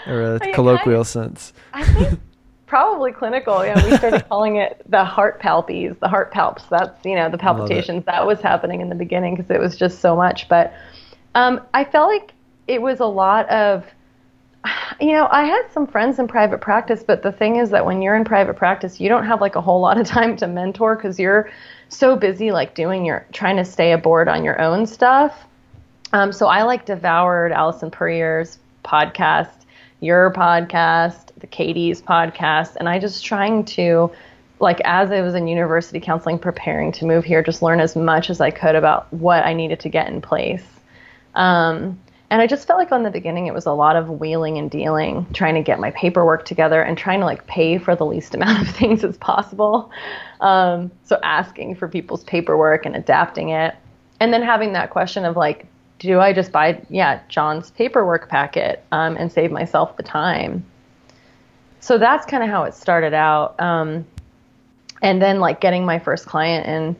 or 0.06 0.36
a 0.36 0.40
colloquial 0.54 1.04
sense? 1.04 1.52
I 1.72 1.84
think 1.84 2.20
probably 2.66 3.10
clinical. 3.10 3.64
Yeah, 3.64 3.84
we 3.84 3.96
started 3.96 4.28
calling 4.28 4.56
it 4.56 4.80
the 4.88 5.04
heart 5.04 5.40
palpies, 5.40 5.98
the 6.00 6.08
heart 6.08 6.32
palps. 6.32 6.68
That's 6.70 7.04
you 7.04 7.16
know 7.16 7.28
the 7.28 7.38
palpitations 7.38 8.04
that 8.06 8.26
was 8.26 8.40
happening 8.40 8.80
in 8.80 8.88
the 8.88 8.94
beginning 8.94 9.36
because 9.36 9.50
it 9.50 9.60
was 9.60 9.76
just 9.76 10.00
so 10.00 10.16
much. 10.16 10.48
But 10.48 10.72
um, 11.34 11.60
I 11.74 11.84
felt 11.84 12.08
like 12.08 12.32
it 12.68 12.80
was 12.80 13.00
a 13.00 13.06
lot 13.06 13.48
of, 13.48 13.84
you 15.00 15.12
know, 15.12 15.28
I 15.30 15.44
had 15.44 15.70
some 15.72 15.86
friends 15.86 16.18
in 16.18 16.28
private 16.28 16.60
practice, 16.60 17.02
but 17.02 17.22
the 17.22 17.32
thing 17.32 17.56
is 17.56 17.70
that 17.70 17.84
when 17.84 18.00
you're 18.00 18.16
in 18.16 18.24
private 18.24 18.56
practice, 18.56 19.00
you 19.00 19.08
don't 19.08 19.26
have 19.26 19.40
like 19.40 19.56
a 19.56 19.60
whole 19.60 19.80
lot 19.80 19.98
of 19.98 20.06
time 20.06 20.36
to 20.36 20.46
mentor 20.46 20.94
because 20.96 21.18
you're 21.18 21.50
so 21.90 22.16
busy 22.16 22.52
like 22.52 22.74
doing 22.74 23.04
your 23.04 23.26
trying 23.32 23.56
to 23.56 23.64
stay 23.64 23.92
aboard 23.92 24.28
on 24.28 24.44
your 24.44 24.60
own 24.60 24.86
stuff. 24.86 25.44
Um, 26.12 26.32
so 26.32 26.46
I 26.46 26.62
like 26.62 26.86
devoured 26.86 27.52
Allison 27.52 27.90
Puryear's 27.90 28.58
podcast, 28.84 29.64
your 30.00 30.32
podcast, 30.32 31.30
the 31.38 31.46
Katie's 31.46 32.00
podcast, 32.00 32.76
and 32.76 32.88
I 32.88 32.98
just 32.98 33.24
trying 33.24 33.64
to 33.66 34.10
like 34.60 34.80
as 34.84 35.10
I 35.10 35.22
was 35.22 35.34
in 35.34 35.48
university 35.48 36.00
counseling 36.00 36.38
preparing 36.38 36.92
to 36.92 37.06
move 37.06 37.24
here, 37.24 37.42
just 37.42 37.62
learn 37.62 37.80
as 37.80 37.96
much 37.96 38.30
as 38.30 38.40
I 38.40 38.50
could 38.50 38.74
about 38.74 39.12
what 39.12 39.44
I 39.44 39.52
needed 39.52 39.80
to 39.80 39.88
get 39.88 40.08
in 40.08 40.20
place. 40.20 40.64
Um, 41.34 41.98
and 42.30 42.40
I 42.40 42.46
just 42.46 42.66
felt 42.66 42.78
like 42.78 42.92
on 42.92 43.02
the 43.02 43.10
beginning 43.10 43.48
it 43.48 43.54
was 43.54 43.66
a 43.66 43.72
lot 43.72 43.96
of 43.96 44.08
wheeling 44.08 44.56
and 44.58 44.70
dealing, 44.70 45.26
trying 45.32 45.56
to 45.56 45.62
get 45.62 45.80
my 45.80 45.90
paperwork 45.90 46.44
together 46.44 46.80
and 46.80 46.96
trying 46.96 47.20
to 47.20 47.26
like 47.26 47.46
pay 47.46 47.78
for 47.78 47.96
the 47.96 48.06
least 48.06 48.34
amount 48.36 48.68
of 48.68 48.74
things 48.74 49.02
as 49.02 49.16
possible. 49.16 49.90
Um, 50.40 50.90
so 51.04 51.18
asking 51.22 51.76
for 51.76 51.88
people's 51.88 52.24
paperwork 52.24 52.86
and 52.86 52.96
adapting 52.96 53.50
it. 53.50 53.74
And 54.20 54.32
then 54.32 54.42
having 54.42 54.72
that 54.72 54.90
question 54.90 55.24
of 55.24 55.36
like, 55.36 55.66
do 55.98 56.18
I 56.18 56.32
just 56.32 56.50
buy, 56.50 56.80
yeah, 56.88 57.20
John's 57.28 57.70
paperwork 57.70 58.28
packet 58.28 58.82
um, 58.90 59.16
and 59.16 59.30
save 59.30 59.50
myself 59.50 59.96
the 59.96 60.02
time? 60.02 60.64
So 61.80 61.98
that's 61.98 62.26
kind 62.26 62.42
of 62.42 62.48
how 62.48 62.64
it 62.64 62.74
started 62.74 63.14
out. 63.14 63.58
Um, 63.60 64.06
and 65.02 65.20
then 65.20 65.40
like 65.40 65.60
getting 65.60 65.84
my 65.84 65.98
first 65.98 66.26
client 66.26 66.66
and 66.66 66.96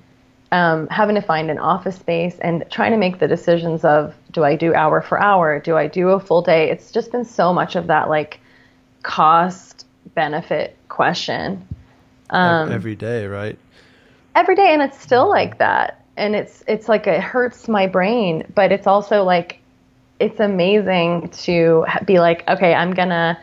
um, 0.52 0.88
having 0.88 1.14
to 1.14 1.22
find 1.22 1.50
an 1.50 1.58
office 1.58 1.96
space 1.96 2.38
and 2.40 2.64
trying 2.70 2.92
to 2.92 2.98
make 2.98 3.18
the 3.20 3.28
decisions 3.28 3.84
of 3.84 4.14
do 4.32 4.44
I 4.44 4.56
do 4.56 4.74
hour 4.74 5.00
for 5.00 5.20
hour? 5.20 5.60
Do 5.60 5.76
I 5.76 5.86
do 5.86 6.08
a 6.08 6.20
full 6.20 6.42
day? 6.42 6.70
It's 6.70 6.90
just 6.90 7.12
been 7.12 7.24
so 7.24 7.52
much 7.52 7.76
of 7.76 7.86
that 7.86 8.08
like 8.08 8.40
cost 9.02 9.86
benefit 10.14 10.76
question. 10.88 11.66
Um, 12.30 12.70
every 12.72 12.96
day, 12.96 13.26
right? 13.26 13.58
Every 14.34 14.54
day, 14.54 14.72
and 14.72 14.82
it's 14.82 15.00
still 15.00 15.28
like 15.28 15.58
that. 15.58 16.04
And 16.16 16.34
it's 16.34 16.62
it's 16.66 16.88
like 16.88 17.06
it 17.06 17.20
hurts 17.20 17.68
my 17.68 17.86
brain, 17.86 18.44
but 18.54 18.72
it's 18.72 18.86
also 18.86 19.22
like 19.22 19.60
it's 20.18 20.38
amazing 20.38 21.30
to 21.30 21.86
be 22.04 22.20
like, 22.20 22.46
okay, 22.48 22.74
I'm 22.74 22.92
gonna, 22.92 23.40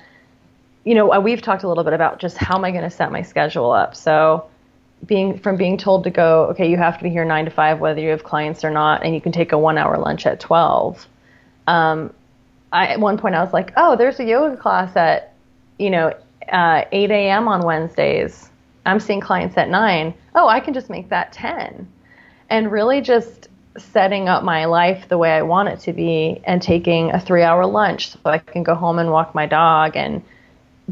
you 0.84 0.94
know, 0.94 1.20
we've 1.20 1.42
talked 1.42 1.64
a 1.64 1.68
little 1.68 1.84
bit 1.84 1.94
about 1.94 2.20
just 2.20 2.38
how 2.38 2.56
am 2.56 2.64
I 2.64 2.72
gonna 2.72 2.92
set 2.92 3.12
my 3.12 3.24
schedule 3.24 3.72
up. 3.72 3.96
So 3.96 4.48
being 5.06 5.38
from 5.40 5.58
being 5.58 5.78
told 5.78 6.04
to 6.06 6.10
go, 6.10 6.46
okay, 6.46 6.70
you 6.70 6.78
have 6.78 6.98
to 6.98 7.04
be 7.04 7.10
here 7.10 7.26
nine 7.26 7.46
to 7.46 7.52
five, 7.52 7.80
whether 7.80 8.00
you 8.00 8.10
have 8.10 8.24
clients 8.24 8.64
or 8.64 8.72
not, 8.72 9.04
and 9.04 9.14
you 9.14 9.22
can 9.22 9.32
take 9.32 9.52
a 9.52 9.58
one 9.58 9.78
hour 9.78 9.98
lunch 9.98 10.26
at 10.26 10.40
12. 10.40 11.08
Um, 11.68 12.14
I, 12.72 12.88
at 12.88 13.00
one 13.00 13.18
point 13.18 13.36
I 13.36 13.44
was 13.44 13.54
like, 13.54 13.74
oh, 13.78 13.96
there's 13.96 14.20
a 14.20 14.26
yoga 14.26 14.58
class 14.58 14.96
at, 14.96 15.34
you 15.78 15.90
know, 15.90 16.14
uh, 16.52 16.84
8 16.92 17.12
a.m. 17.12 17.48
on 17.48 17.62
Wednesdays. 17.62 18.50
I'm 18.88 19.00
seeing 19.00 19.20
clients 19.20 19.58
at 19.58 19.70
nine. 19.70 20.14
Oh, 20.34 20.48
I 20.48 20.60
can 20.60 20.74
just 20.74 20.90
make 20.90 21.10
that 21.10 21.34
10. 21.34 21.88
And 22.50 22.72
really 22.72 23.02
just 23.02 23.50
setting 23.78 24.28
up 24.28 24.44
my 24.44 24.66
life 24.66 25.08
the 25.10 25.18
way 25.18 25.32
I 25.32 25.42
want 25.42 25.70
it 25.70 25.80
to 25.82 25.94
be 25.94 26.42
and 26.46 26.62
taking 26.62 27.12
a 27.12 27.20
three 27.20 27.44
hour 27.44 27.66
lunch 27.66 28.12
so 28.12 28.20
I 28.26 28.40
can 28.40 28.64
go 28.64 28.74
home 28.74 28.98
and 28.98 29.12
walk 29.12 29.36
my 29.36 29.46
dog 29.46 29.96
and 29.96 30.24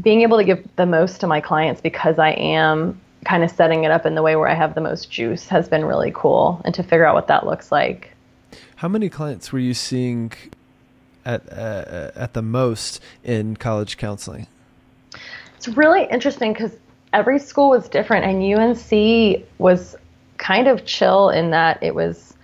being 0.00 0.22
able 0.22 0.36
to 0.36 0.44
give 0.44 0.68
the 0.76 0.86
most 0.86 1.20
to 1.20 1.26
my 1.26 1.40
clients 1.40 1.80
because 1.80 2.18
I 2.18 2.30
am 2.32 3.00
kind 3.24 3.42
of 3.42 3.50
setting 3.50 3.84
it 3.84 3.90
up 3.90 4.06
in 4.06 4.14
the 4.14 4.22
way 4.22 4.36
where 4.36 4.46
I 4.46 4.54
have 4.54 4.74
the 4.74 4.80
most 4.80 5.10
juice 5.10 5.48
has 5.48 5.68
been 5.68 5.84
really 5.84 6.12
cool 6.14 6.60
and 6.64 6.74
to 6.74 6.82
figure 6.82 7.06
out 7.06 7.14
what 7.14 7.26
that 7.28 7.46
looks 7.46 7.72
like. 7.72 8.12
How 8.76 8.88
many 8.88 9.08
clients 9.08 9.52
were 9.52 9.58
you 9.58 9.74
seeing 9.74 10.32
at 11.24 11.50
uh, 11.50 12.10
at 12.14 12.34
the 12.34 12.42
most 12.42 13.00
in 13.24 13.56
college 13.56 13.96
counseling? 13.96 14.46
It's 15.56 15.66
really 15.66 16.04
interesting 16.04 16.52
because 16.52 16.76
every 17.16 17.38
school 17.38 17.70
was 17.70 17.88
different, 17.88 18.24
and 18.26 18.42
UNC 18.42 19.44
was 19.58 19.96
kind 20.36 20.68
of 20.68 20.84
chill 20.84 21.30
in 21.30 21.50
that 21.50 21.82
it 21.82 21.94
was 21.94 22.34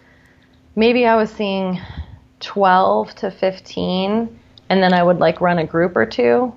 maybe 0.76 1.06
I 1.06 1.14
was 1.14 1.30
seeing 1.30 1.78
12 2.40 3.14
to 3.16 3.30
15, 3.30 4.38
and 4.70 4.82
then 4.82 4.92
I 4.94 5.02
would 5.02 5.18
like 5.18 5.40
run 5.40 5.58
a 5.58 5.66
group 5.66 5.94
or 5.94 6.06
two. 6.06 6.52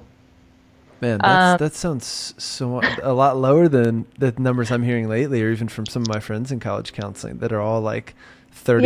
Man, 1.01 1.19
um, 1.25 1.57
that 1.57 1.73
sounds 1.73 2.33
so 2.37 2.79
a 3.03 3.13
lot 3.13 3.37
lower 3.37 3.67
than 3.67 4.05
the 4.17 4.33
numbers 4.37 4.71
I'm 4.71 4.83
hearing 4.83 5.09
lately, 5.09 5.43
or 5.43 5.51
even 5.51 5.67
from 5.67 5.85
some 5.85 6.03
of 6.03 6.07
my 6.07 6.21
friends 6.21 6.53
in 6.53 6.61
college 6.61 6.93
counseling 6.93 7.39
that 7.39 7.51
are 7.51 7.59
all 7.59 7.81
like 7.81 8.15
35 8.51 8.81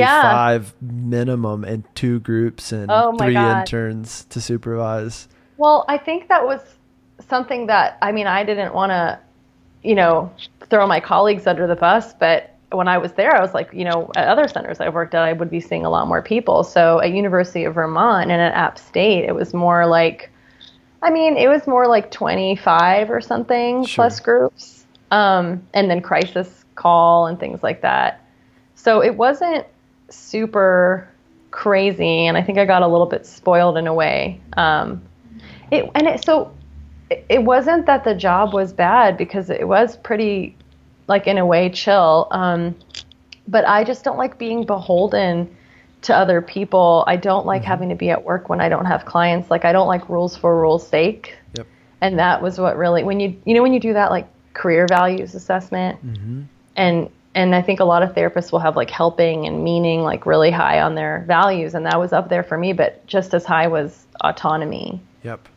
yeah. 0.81 0.88
minimum 0.91 1.63
and 1.63 1.83
two 1.93 2.19
groups 2.19 2.71
and 2.71 2.89
oh 2.89 3.15
three 3.15 3.33
God. 3.33 3.59
interns 3.59 4.25
to 4.31 4.41
supervise. 4.41 5.27
Well, 5.57 5.86
I 5.88 6.00
think 6.00 6.27
that 6.29 6.43
was 6.43 6.62
something 7.27 7.67
that 7.67 7.97
I 8.01 8.11
mean 8.11 8.27
I 8.27 8.43
didn't 8.43 8.73
want 8.73 8.91
to, 8.91 9.19
you 9.83 9.95
know, 9.95 10.31
throw 10.69 10.88
my 10.88 10.99
colleagues 10.99 11.47
under 11.47 11.67
the 11.67 11.75
bus, 11.75 12.13
but 12.13 12.55
when 12.71 12.88
I 12.88 12.99
was 12.99 13.11
there, 13.13 13.35
I 13.35 13.41
was 13.41 13.53
like, 13.53 13.73
you 13.73 13.83
know, 13.83 14.11
at 14.15 14.27
other 14.27 14.47
centers 14.47 14.79
I've 14.79 14.93
worked 14.93 15.15
at, 15.15 15.23
I 15.23 15.33
would 15.33 15.49
be 15.49 15.59
seeing 15.59 15.85
a 15.85 15.89
lot 15.89 16.07
more 16.07 16.21
people. 16.21 16.63
So 16.63 16.99
at 17.01 17.11
University 17.11 17.63
of 17.63 17.73
Vermont 17.73 18.29
and 18.29 18.39
at 18.39 18.53
App 18.53 18.77
State, 18.77 19.25
it 19.25 19.33
was 19.33 19.53
more 19.53 19.88
like 19.88 20.31
I 21.01 21.09
mean, 21.09 21.38
it 21.38 21.47
was 21.47 21.65
more 21.65 21.88
like 21.88 22.11
25 22.11 23.09
or 23.09 23.21
something 23.21 23.85
sure. 23.85 23.95
plus 23.95 24.19
groups, 24.19 24.85
um, 25.11 25.65
and 25.73 25.89
then 25.89 26.01
crisis 26.01 26.65
call 26.75 27.27
and 27.27 27.39
things 27.39 27.63
like 27.63 27.81
that. 27.81 28.25
So 28.75 29.01
it 29.01 29.15
wasn't 29.15 29.65
super 30.09 31.07
crazy, 31.51 32.27
and 32.27 32.38
I 32.38 32.41
think 32.41 32.57
I 32.57 32.65
got 32.65 32.81
a 32.81 32.88
little 32.88 33.05
bit 33.05 33.25
spoiled 33.25 33.77
in 33.77 33.88
a 33.88 33.93
way. 33.93 34.41
Um, 34.57 35.01
it 35.71 35.89
and 35.95 36.07
it 36.07 36.23
so 36.23 36.51
it, 37.10 37.44
wasn't 37.44 37.86
that 37.86 38.04
the 38.04 38.13
job 38.16 38.54
was 38.54 38.74
bad 38.74 39.18
because 39.18 39.50
it 39.50 39.68
was 39.68 39.98
pretty, 39.98 40.56
like 41.08 41.28
in 41.28 41.38
a 41.38 41.46
way, 41.46 41.70
chill. 41.70 42.28
Um, 42.32 42.75
but 43.48 43.68
I 43.68 43.84
just 43.84 44.04
don't 44.04 44.18
like 44.18 44.38
being 44.38 44.66
beholden 44.66 45.56
to 46.04 46.16
other 46.16 46.42
people. 46.42 47.04
I 47.08 47.16
don't 47.18 47.46
like 47.46 47.62
mm-hmm. 47.62 47.70
having 47.70 47.89
to 47.89 47.96
be 47.96 48.10
at 48.10 48.24
work 48.24 48.50
when 48.50 48.62
I 48.62 48.70
don't 48.70 48.86
have 48.86 49.06
clients. 49.06 49.51
Like 49.51 49.66
I 49.66 49.72
don't 49.72 49.88
like 49.88 50.08
rules 50.10 50.36
for 50.36 50.60
rules 50.60 50.88
sake. 50.88 51.36
Yep. 51.58 51.68
And 52.01 52.20
that 52.20 52.42
was 52.42 52.60
what 52.60 52.78
really 52.78 53.04
when 53.04 53.20
you 53.20 53.39
you 53.46 53.54
know 53.54 53.62
when 53.62 53.74
you 53.74 53.80
do 53.80 53.94
that 53.94 54.12
like 54.12 54.28
career 54.54 54.86
values 54.88 55.36
assessment 55.36 56.06
mm-hmm. 56.06 56.44
and 56.75 57.10
and 57.36 57.54
I 57.54 57.62
think 57.62 57.80
a 57.80 57.86
lot 57.86 58.04
of 58.04 58.13
therapists 58.16 58.51
will 58.51 58.60
have 58.60 58.75
like 58.75 58.89
helping 58.89 59.46
and 59.46 59.63
meaning 59.63 60.01
like 60.01 60.25
really 60.25 60.51
high 60.51 60.82
on 60.82 60.96
their 60.96 61.24
values 61.28 61.75
and 61.75 61.86
that 61.86 62.00
was 62.00 62.13
up 62.13 62.30
there 62.30 62.44
for 62.44 62.58
me 62.58 62.74
but 62.74 63.06
just 63.06 63.34
as 63.34 63.46
high 63.46 63.68
was 63.68 64.08
autonomy. 64.22 65.01
Yep. 65.24 65.48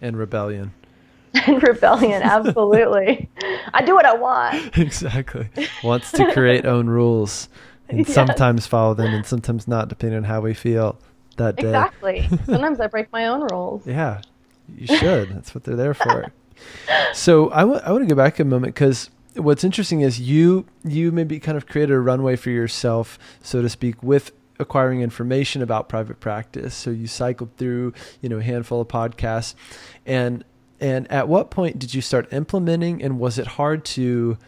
And 0.00 0.16
rebellion. 0.16 0.72
and 1.46 1.62
rebellion 1.62 2.22
absolutely. 2.22 3.28
I 3.74 3.84
do 3.84 3.94
what 3.94 4.06
I 4.06 4.14
want. 4.14 4.76
exactly. 4.78 5.48
Wants 5.84 6.10
to 6.12 6.32
create 6.32 6.66
own 6.66 6.88
rules 6.88 7.48
and 7.88 7.98
yes. 8.06 8.12
sometimes 8.12 8.66
follow 8.66 8.94
them 8.94 9.12
and 9.14 9.24
sometimes 9.24 9.68
not, 9.68 9.88
depending 9.88 10.16
on 10.16 10.24
how 10.24 10.40
we 10.40 10.54
feel 10.54 10.98
that 11.36 11.56
day. 11.56 11.68
Exactly. 11.68 12.28
sometimes 12.46 12.80
I 12.80 12.86
break 12.88 13.12
my 13.12 13.26
own 13.26 13.42
rules. 13.52 13.86
Yeah, 13.86 14.22
you 14.76 14.86
should. 14.86 15.30
That's 15.30 15.54
what 15.54 15.64
they're 15.64 15.76
there 15.76 15.94
for. 15.94 16.32
so 17.12 17.50
I, 17.52 17.60
w- 17.60 17.80
I 17.84 17.92
want 17.92 18.02
to 18.02 18.12
go 18.12 18.16
back 18.16 18.38
a 18.40 18.44
moment 18.44 18.74
because 18.74 19.10
what's 19.34 19.64
interesting 19.64 20.00
is 20.00 20.20
you 20.20 20.66
you 20.84 21.12
maybe 21.12 21.38
kind 21.38 21.56
of 21.56 21.66
created 21.66 21.94
a 21.94 22.00
runway 22.00 22.36
for 22.36 22.50
yourself, 22.50 23.18
so 23.42 23.62
to 23.62 23.68
speak, 23.68 24.02
with 24.02 24.32
acquiring 24.60 25.00
information 25.00 25.62
about 25.62 25.88
private 25.88 26.20
practice. 26.20 26.74
So 26.74 26.90
you 26.90 27.06
cycled 27.06 27.56
through, 27.56 27.94
you 28.20 28.28
know, 28.28 28.38
a 28.38 28.42
handful 28.42 28.80
of 28.80 28.88
podcasts, 28.88 29.54
and 30.06 30.44
and 30.80 31.10
at 31.10 31.28
what 31.28 31.50
point 31.50 31.78
did 31.78 31.94
you 31.94 32.00
start 32.00 32.32
implementing? 32.32 33.02
And 33.02 33.18
was 33.18 33.38
it 33.38 33.46
hard 33.46 33.84
to 33.86 34.38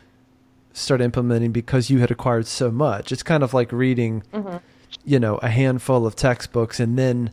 start 0.72 1.00
implementing 1.00 1.52
because 1.52 1.90
you 1.90 2.00
had 2.00 2.10
acquired 2.10 2.46
so 2.46 2.70
much. 2.70 3.12
It's 3.12 3.22
kind 3.22 3.42
of 3.42 3.54
like 3.54 3.72
reading, 3.72 4.22
mm-hmm. 4.32 4.56
you 5.04 5.18
know, 5.18 5.36
a 5.36 5.48
handful 5.48 6.06
of 6.06 6.16
textbooks 6.16 6.80
and 6.80 6.98
then, 6.98 7.30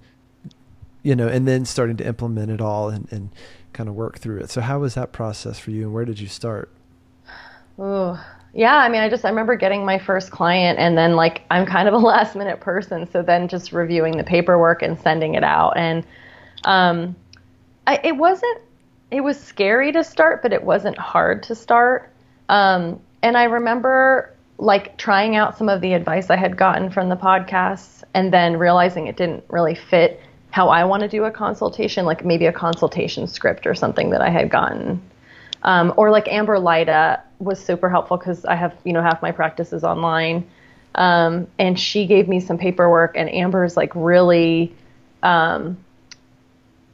you 1.03 1.15
know, 1.15 1.27
and 1.27 1.48
then 1.48 1.65
starting 1.65 1.98
to 1.98 2.05
implement 2.05 2.51
it 2.51 2.62
all 2.62 2.89
and, 2.89 3.07
and 3.12 3.29
kind 3.74 3.88
of 3.88 3.95
work 3.95 4.19
through 4.19 4.39
it. 4.39 4.50
So 4.50 4.62
how 4.62 4.79
was 4.79 4.95
that 4.95 5.12
process 5.12 5.59
for 5.59 5.71
you 5.71 5.83
and 5.83 5.93
where 5.93 6.05
did 6.05 6.19
you 6.19 6.27
start? 6.27 6.69
Oh, 7.77 8.24
yeah. 8.53 8.77
I 8.77 8.89
mean, 8.89 9.01
I 9.01 9.09
just, 9.09 9.25
I 9.25 9.29
remember 9.29 9.55
getting 9.55 9.85
my 9.85 9.99
first 9.99 10.31
client 10.31 10.79
and 10.79 10.97
then 10.97 11.15
like, 11.15 11.43
I'm 11.51 11.65
kind 11.65 11.87
of 11.87 11.93
a 11.93 11.97
last 12.13 12.35
minute 12.35 12.59
person. 12.59 13.09
So 13.11 13.21
then 13.21 13.47
just 13.47 13.71
reviewing 13.71 14.17
the 14.17 14.23
paperwork 14.23 14.81
and 14.81 14.99
sending 14.99 15.35
it 15.35 15.43
out. 15.43 15.77
And, 15.77 16.05
um, 16.63 17.15
I, 17.87 17.99
it 18.03 18.15
wasn't, 18.15 18.61
it 19.11 19.21
was 19.21 19.39
scary 19.39 19.91
to 19.91 20.03
start, 20.03 20.41
but 20.41 20.53
it 20.53 20.63
wasn't 20.63 20.97
hard 20.97 21.43
to 21.43 21.55
start. 21.55 22.11
Um, 22.47 22.99
and 23.21 23.37
I 23.37 23.45
remember 23.45 24.35
like 24.57 24.97
trying 24.97 25.35
out 25.35 25.57
some 25.57 25.69
of 25.69 25.81
the 25.81 25.93
advice 25.93 26.29
I 26.29 26.35
had 26.35 26.57
gotten 26.57 26.91
from 26.91 27.09
the 27.09 27.15
podcasts 27.15 28.03
and 28.13 28.33
then 28.33 28.57
realizing 28.57 29.07
it 29.07 29.15
didn't 29.15 29.43
really 29.49 29.75
fit 29.75 30.21
how 30.51 30.69
I 30.69 30.83
want 30.83 31.01
to 31.01 31.07
do 31.07 31.23
a 31.25 31.31
consultation, 31.31 32.05
like 32.05 32.25
maybe 32.25 32.45
a 32.45 32.51
consultation 32.51 33.27
script 33.27 33.65
or 33.65 33.75
something 33.75 34.09
that 34.09 34.21
I 34.21 34.29
had 34.29 34.49
gotten. 34.49 35.01
Um, 35.63 35.93
or 35.95 36.09
like 36.09 36.27
Amber 36.27 36.59
Lida 36.59 37.23
was 37.39 37.63
super 37.63 37.89
helpful 37.89 38.17
because 38.17 38.46
I 38.46 38.55
have, 38.55 38.75
you 38.84 38.93
know, 38.93 39.01
half 39.01 39.22
my 39.22 39.31
practices 39.31 39.84
online. 39.84 40.48
Um, 40.96 41.48
and 41.58 41.79
she 41.79 42.05
gave 42.05 42.27
me 42.27 42.39
some 42.39 42.58
paperwork, 42.58 43.15
and 43.15 43.31
Amber's 43.34 43.77
like 43.77 43.91
really 43.96 44.74
um, 45.24 45.77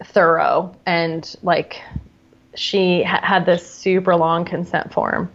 thorough 0.03 0.75
and 0.85 1.35
like 1.41 1.81
she 2.55 3.03
ha- 3.03 3.21
had 3.23 3.45
this 3.45 3.69
super 3.69 4.15
long 4.15 4.45
consent 4.45 4.93
form 4.93 5.29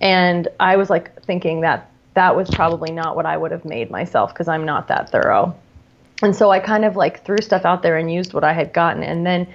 and 0.00 0.48
I 0.60 0.76
was 0.76 0.90
like 0.90 1.22
thinking 1.22 1.60
that 1.62 1.90
that 2.14 2.34
was 2.36 2.50
probably 2.50 2.90
not 2.90 3.16
what 3.16 3.26
I 3.26 3.36
would 3.36 3.50
have 3.50 3.64
made 3.64 3.90
myself 3.90 4.32
because 4.32 4.48
I'm 4.48 4.64
not 4.64 4.88
that 4.88 5.10
thorough. 5.10 5.54
And 6.22 6.34
so 6.34 6.50
I 6.50 6.58
kind 6.58 6.84
of 6.84 6.96
like 6.96 7.24
threw 7.24 7.38
stuff 7.38 7.64
out 7.64 7.82
there 7.82 7.96
and 7.96 8.12
used 8.12 8.34
what 8.34 8.44
I 8.44 8.52
had 8.52 8.72
gotten. 8.72 9.02
And 9.02 9.24
then 9.24 9.46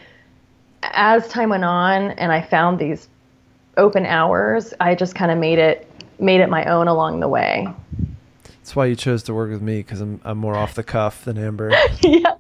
as 0.82 1.28
time 1.28 1.50
went 1.50 1.66
on 1.66 2.12
and 2.12 2.32
I 2.32 2.42
found 2.42 2.80
these 2.80 3.08
open 3.78 4.06
hours, 4.06 4.74
I 4.80 4.96
just 4.96 5.16
kind 5.16 5.32
of 5.32 5.38
made 5.38 5.60
it 5.60 5.90
made 6.20 6.42
it 6.42 6.50
my 6.50 6.66
own 6.66 6.88
along 6.88 7.20
the 7.20 7.28
way. 7.28 7.68
That's 8.44 8.76
why 8.76 8.86
you 8.86 8.96
chose 8.96 9.24
to 9.24 9.34
work 9.34 9.52
with 9.52 9.62
me 9.62 9.78
because 9.78 10.02
I'm 10.02 10.22
I'm 10.24 10.38
more 10.38 10.56
off 10.56 10.74
the 10.74 10.84
cuff 10.84 11.26
than 11.26 11.38
Amber. 11.38 11.72
yeah. 12.02 12.36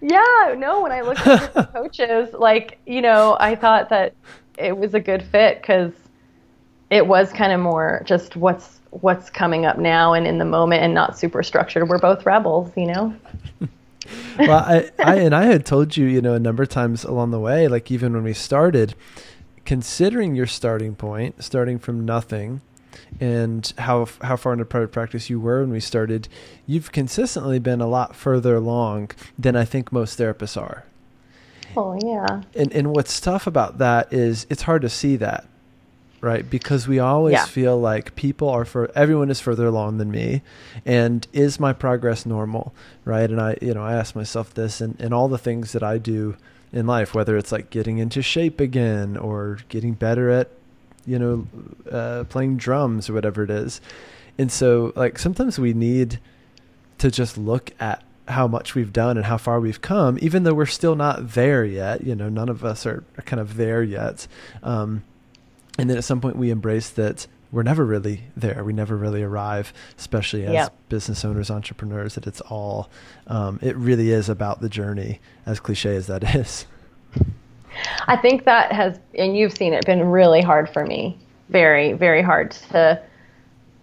Yeah, 0.00 0.54
no, 0.56 0.80
when 0.80 0.92
I 0.92 1.02
looked 1.02 1.26
at 1.26 1.52
the 1.52 1.64
coaches, 1.74 2.32
like, 2.32 2.78
you 2.86 3.02
know, 3.02 3.36
I 3.40 3.54
thought 3.56 3.88
that 3.90 4.14
it 4.56 4.76
was 4.76 4.94
a 4.94 5.00
good 5.00 5.22
fit 5.22 5.62
cuz 5.62 5.92
it 6.88 7.06
was 7.06 7.32
kind 7.32 7.52
of 7.52 7.60
more 7.60 8.02
just 8.04 8.36
what's 8.36 8.80
what's 8.90 9.30
coming 9.30 9.66
up 9.66 9.78
now 9.78 10.12
and 10.12 10.26
in 10.26 10.38
the 10.38 10.44
moment 10.44 10.82
and 10.82 10.94
not 10.94 11.18
super 11.18 11.42
structured. 11.42 11.88
We're 11.88 11.98
both 11.98 12.26
rebels, 12.26 12.70
you 12.76 12.86
know. 12.86 13.14
well, 14.38 14.58
I, 14.58 14.90
I 14.98 15.16
and 15.16 15.34
I 15.34 15.44
had 15.44 15.64
told 15.64 15.96
you, 15.96 16.06
you 16.06 16.20
know, 16.20 16.34
a 16.34 16.40
number 16.40 16.62
of 16.62 16.68
times 16.68 17.04
along 17.04 17.30
the 17.30 17.40
way, 17.40 17.68
like 17.68 17.90
even 17.90 18.12
when 18.12 18.24
we 18.24 18.32
started, 18.32 18.94
considering 19.64 20.34
your 20.34 20.46
starting 20.46 20.94
point, 20.94 21.42
starting 21.42 21.78
from 21.78 22.04
nothing, 22.04 22.60
and 23.20 23.72
how 23.78 24.06
how 24.22 24.36
far 24.36 24.52
into 24.52 24.64
private 24.64 24.92
practice 24.92 25.30
you 25.30 25.40
were 25.40 25.60
when 25.60 25.70
we 25.70 25.80
started, 25.80 26.28
you've 26.66 26.92
consistently 26.92 27.58
been 27.58 27.80
a 27.80 27.86
lot 27.86 28.14
further 28.14 28.56
along 28.56 29.10
than 29.38 29.56
I 29.56 29.64
think 29.64 29.92
most 29.92 30.18
therapists 30.18 30.60
are. 30.60 30.84
Oh 31.76 31.98
yeah. 32.02 32.42
And 32.54 32.72
and 32.72 32.94
what's 32.94 33.20
tough 33.20 33.46
about 33.46 33.78
that 33.78 34.12
is 34.12 34.46
it's 34.50 34.62
hard 34.62 34.82
to 34.82 34.88
see 34.88 35.16
that 35.16 35.46
right? 36.20 36.48
Because 36.48 36.86
we 36.86 36.98
always 36.98 37.32
yeah. 37.32 37.44
feel 37.46 37.80
like 37.80 38.14
people 38.14 38.48
are 38.48 38.64
for 38.64 38.90
everyone 38.94 39.30
is 39.30 39.40
further 39.40 39.66
along 39.66 39.98
than 39.98 40.10
me, 40.10 40.42
and 40.84 41.26
is 41.32 41.58
my 41.58 41.72
progress 41.72 42.26
normal, 42.26 42.74
right? 43.04 43.30
And 43.30 43.40
I, 43.40 43.56
you 43.62 43.74
know, 43.74 43.82
I 43.82 43.94
ask 43.94 44.14
myself 44.14 44.52
this, 44.54 44.80
and 44.80 45.00
and 45.00 45.14
all 45.14 45.28
the 45.28 45.38
things 45.38 45.72
that 45.72 45.82
I 45.82 45.98
do 45.98 46.36
in 46.72 46.86
life, 46.86 47.14
whether 47.14 47.36
it's 47.36 47.52
like 47.52 47.70
getting 47.70 47.98
into 47.98 48.22
shape 48.22 48.60
again 48.60 49.16
or 49.16 49.58
getting 49.68 49.94
better 49.94 50.30
at, 50.30 50.50
you 51.04 51.18
know, 51.18 51.46
uh, 51.90 52.24
playing 52.28 52.56
drums 52.56 53.10
or 53.10 53.12
whatever 53.12 53.42
it 53.42 53.50
is, 53.50 53.80
and 54.38 54.50
so 54.50 54.92
like 54.96 55.18
sometimes 55.18 55.58
we 55.58 55.74
need 55.74 56.18
to 56.98 57.10
just 57.10 57.36
look 57.36 57.72
at 57.80 58.02
how 58.28 58.46
much 58.46 58.74
we've 58.74 58.92
done 58.92 59.16
and 59.16 59.26
how 59.26 59.36
far 59.36 59.60
we've 59.60 59.80
come, 59.80 60.18
even 60.22 60.44
though 60.44 60.54
we're 60.54 60.66
still 60.66 60.94
not 60.94 61.30
there 61.30 61.64
yet. 61.64 62.02
You 62.02 62.14
know, 62.14 62.28
none 62.28 62.48
of 62.48 62.64
us 62.64 62.86
are, 62.86 63.04
kind 63.24 63.40
of 63.40 63.56
there 63.56 63.82
yet. 63.82 64.26
Um, 64.62 65.02
and 65.78 65.90
then 65.90 65.96
at 65.96 66.04
some 66.04 66.20
point 66.20 66.36
we 66.36 66.50
embrace 66.50 66.90
that 66.90 67.26
we're 67.52 67.62
never 67.62 67.84
really 67.84 68.24
there. 68.36 68.62
We 68.64 68.72
never 68.72 68.96
really 68.96 69.22
arrive, 69.22 69.72
especially 69.98 70.46
as 70.46 70.52
yep. 70.52 70.76
business 70.88 71.24
owners, 71.24 71.50
entrepreneurs. 71.50 72.14
That 72.14 72.26
it's 72.26 72.40
all, 72.42 72.88
um, 73.26 73.58
it 73.62 73.76
really 73.76 74.10
is 74.10 74.28
about 74.28 74.60
the 74.60 74.68
journey, 74.68 75.20
as 75.46 75.60
cliche 75.60 75.96
as 75.96 76.06
that 76.06 76.34
is. 76.34 76.66
I 78.06 78.16
think 78.16 78.44
that 78.44 78.72
has, 78.72 78.98
and 79.16 79.36
you've 79.36 79.56
seen 79.56 79.72
it, 79.72 79.84
been 79.84 80.04
really 80.04 80.42
hard 80.42 80.68
for 80.68 80.84
me. 80.84 81.18
Very, 81.48 81.92
very 81.92 82.22
hard 82.22 82.52
to 82.72 83.02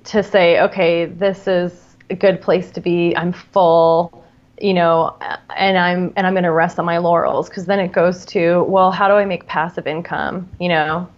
to 0.06 0.24
say, 0.24 0.62
okay, 0.62 1.06
this 1.06 1.48
is 1.48 1.98
a 2.10 2.16
good 2.16 2.42
place 2.42 2.72
to 2.72 2.80
be. 2.80 3.16
I'm 3.18 3.34
full, 3.34 4.26
you 4.62 4.74
know, 4.74 5.18
and 5.56 5.78
I'm 5.78 6.14
and 6.16 6.26
I'm 6.26 6.34
going 6.34 6.44
to 6.44 6.52
rest 6.52 6.80
on 6.80 6.86
my 6.86 6.98
laurels 6.98 7.50
because 7.50 7.66
then 7.66 7.80
it 7.80 7.92
goes 7.92 8.26
to, 8.28 8.64
well, 8.64 8.92
how 8.92 9.08
do 9.10 9.16
I 9.16 9.26
make 9.26 9.48
passive 9.48 9.86
income? 9.86 10.50
You 10.60 10.70
know, 10.70 11.10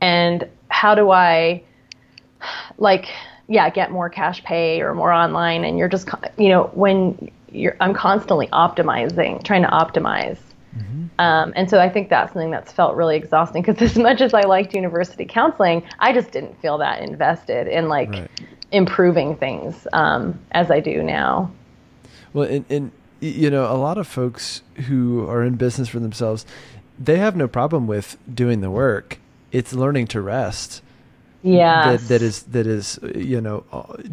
and 0.00 0.48
how 0.76 0.94
do 0.94 1.10
I 1.10 1.62
like 2.76 3.08
yeah 3.48 3.70
get 3.70 3.90
more 3.90 4.10
cash 4.10 4.44
pay 4.44 4.82
or 4.82 4.94
more 4.94 5.10
online 5.10 5.64
and 5.64 5.78
you're 5.78 5.88
just 5.88 6.06
you 6.36 6.50
know 6.50 6.64
when 6.74 7.30
you're 7.50 7.76
I'm 7.80 7.94
constantly 7.94 8.46
optimizing 8.48 9.42
trying 9.42 9.62
to 9.62 9.68
optimize 9.68 10.38
mm-hmm. 10.76 11.06
um, 11.18 11.54
and 11.56 11.70
so 11.70 11.80
I 11.80 11.88
think 11.88 12.10
that's 12.10 12.34
something 12.34 12.50
that's 12.50 12.72
felt 12.72 12.94
really 12.94 13.16
exhausting 13.16 13.62
because 13.62 13.80
as 13.90 13.96
much 13.96 14.20
as 14.20 14.34
I 14.34 14.42
liked 14.42 14.74
university 14.74 15.24
counseling 15.24 15.82
I 15.98 16.12
just 16.12 16.30
didn't 16.30 16.60
feel 16.60 16.76
that 16.78 17.00
invested 17.00 17.68
in 17.68 17.88
like 17.88 18.10
right. 18.10 18.30
improving 18.70 19.34
things 19.36 19.88
um, 19.94 20.38
as 20.52 20.70
I 20.70 20.80
do 20.80 21.02
now 21.02 21.50
well 22.34 22.46
and, 22.46 22.66
and 22.68 22.92
you 23.20 23.48
know 23.48 23.64
a 23.64 23.78
lot 23.78 23.96
of 23.96 24.06
folks 24.06 24.60
who 24.88 25.26
are 25.26 25.42
in 25.42 25.54
business 25.54 25.88
for 25.88 26.00
themselves 26.00 26.44
they 26.98 27.16
have 27.16 27.34
no 27.34 27.48
problem 27.48 27.86
with 27.86 28.18
doing 28.34 28.60
the 28.60 28.70
work 28.70 29.18
it's 29.56 29.72
learning 29.72 30.06
to 30.08 30.20
rest. 30.20 30.82
Yeah. 31.42 31.92
That, 31.92 32.08
that 32.08 32.22
is 32.22 32.42
that 32.44 32.66
is 32.66 32.98
you 33.14 33.40
know 33.40 33.64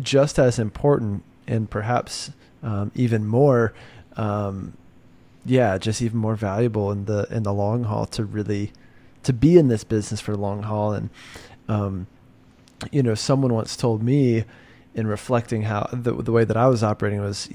just 0.01 0.39
as 0.39 0.57
important 0.57 1.23
and 1.47 1.69
perhaps 1.69 2.31
um, 2.61 2.91
even 2.95 3.27
more. 3.27 3.73
Um, 4.15 4.77
yeah, 5.45 5.77
just 5.77 6.01
even 6.01 6.17
more 6.19 6.35
valuable 6.35 6.91
in 6.91 7.05
the 7.05 7.27
in 7.29 7.43
the 7.43 7.53
long 7.53 7.83
haul 7.83 8.05
to 8.07 8.23
really 8.23 8.71
to 9.23 9.33
be 9.33 9.57
in 9.57 9.67
this 9.67 9.83
business 9.83 10.21
for 10.21 10.31
the 10.31 10.37
long 10.37 10.63
haul. 10.63 10.93
And 10.93 11.09
um, 11.67 12.07
you 12.91 13.03
know, 13.03 13.15
someone 13.15 13.53
once 13.53 13.75
told 13.75 14.01
me 14.01 14.45
in 14.95 15.07
reflecting 15.07 15.63
how 15.63 15.89
the 15.91 16.13
the 16.13 16.31
way 16.31 16.45
that 16.45 16.55
I 16.55 16.67
was 16.67 16.83
operating 16.83 17.19
was 17.19 17.49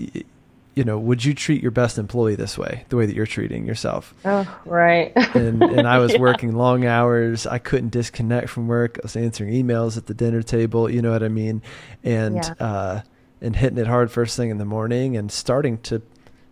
you 0.78 0.84
know, 0.84 0.96
would 0.96 1.24
you 1.24 1.34
treat 1.34 1.60
your 1.60 1.72
best 1.72 1.98
employee 1.98 2.36
this 2.36 2.56
way, 2.56 2.84
the 2.88 2.96
way 2.96 3.04
that 3.04 3.16
you're 3.16 3.26
treating 3.26 3.66
yourself? 3.66 4.14
Oh, 4.24 4.46
right. 4.64 5.10
and 5.34 5.60
and 5.60 5.88
I 5.88 5.98
was 5.98 6.12
yeah. 6.14 6.20
working 6.20 6.54
long 6.54 6.86
hours. 6.86 7.48
I 7.48 7.58
couldn't 7.58 7.88
disconnect 7.88 8.48
from 8.48 8.68
work. 8.68 8.96
I 8.98 9.00
was 9.02 9.16
answering 9.16 9.52
emails 9.52 9.96
at 9.96 10.06
the 10.06 10.14
dinner 10.14 10.40
table. 10.40 10.88
You 10.88 11.02
know 11.02 11.10
what 11.10 11.24
I 11.24 11.28
mean? 11.30 11.62
And 12.04 12.36
yeah. 12.36 12.54
uh, 12.60 13.00
and 13.40 13.56
hitting 13.56 13.76
it 13.76 13.88
hard 13.88 14.12
first 14.12 14.36
thing 14.36 14.50
in 14.50 14.58
the 14.58 14.64
morning 14.64 15.16
and 15.16 15.32
starting 15.32 15.78
to, 15.78 16.00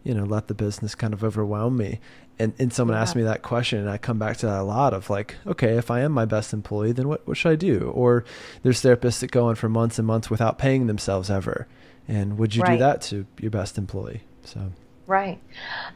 you 0.03 0.13
know, 0.13 0.25
let 0.25 0.49
the 0.49 0.55
business 0.55 0.97
kind 0.97 1.15
of 1.15 1.23
overwhelm 1.23 1.77
me. 1.77 2.01
And 2.37 2.53
and 2.59 2.73
someone 2.73 2.97
yeah. 2.97 3.03
asked 3.03 3.15
me 3.15 3.23
that 3.23 3.43
question, 3.43 3.79
and 3.79 3.89
I 3.89 3.97
come 3.97 4.19
back 4.19 4.39
to 4.39 4.47
that 4.47 4.61
a 4.61 4.65
lot 4.65 4.93
of 4.93 5.09
like, 5.09 5.37
okay, 5.47 5.77
if 5.77 5.89
I 5.89 6.01
am 6.01 6.11
my 6.11 6.25
best 6.25 6.53
employee, 6.53 6.91
then 6.91 7.07
what 7.07 7.25
what 7.29 7.37
should 7.37 7.53
I 7.53 7.57
do? 7.57 7.93
Or 7.95 8.25
there's 8.65 8.83
therapists 8.83 9.21
that 9.21 9.31
go 9.31 9.47
on 9.47 9.55
for 9.55 9.69
months 9.69 10.01
and 10.01 10.07
months 10.07 10.29
without 10.31 10.59
paying 10.59 10.89
themselves 10.89 11.31
ever 11.31 11.69
and 12.09 12.39
would 12.39 12.55
you 12.55 12.63
right. 12.63 12.73
do 12.73 12.79
that 12.79 13.03
to 13.03 13.27
your 13.41 13.51
best 13.51 13.79
employee? 13.79 14.23
So 14.45 14.73
right, 15.07 15.39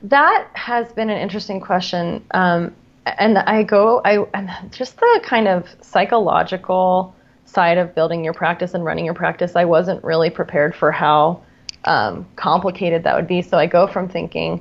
that 0.03 0.49
has 0.55 0.93
been 0.93 1.11
an 1.11 1.19
interesting 1.19 1.61
question. 1.61 2.25
Um, 2.33 2.75
and 3.07 3.39
I 3.39 3.63
go, 3.63 4.01
I 4.05 4.19
and 4.35 4.51
just 4.73 4.97
the 4.99 5.21
kind 5.25 5.49
of 5.49 5.69
psychological 5.81 7.15
side 7.45 7.79
of 7.79 7.95
building 7.95 8.25
your 8.25 8.35
practice 8.35 8.75
and 8.75 8.85
running 8.85 9.05
your 9.05 9.15
practice. 9.15 9.57
I 9.57 9.65
wasn't 9.65 10.03
really 10.05 10.31
prepared 10.31 10.75
for 10.75 10.93
how 10.93 11.43
um, 11.85 12.27
complicated 12.37 13.05
that 13.05 13.17
would 13.17 13.27
be. 13.27 13.43
So 13.43 13.59
I 13.59 13.67
go 13.67 13.87
from 13.87 14.09
thinking, 14.09 14.61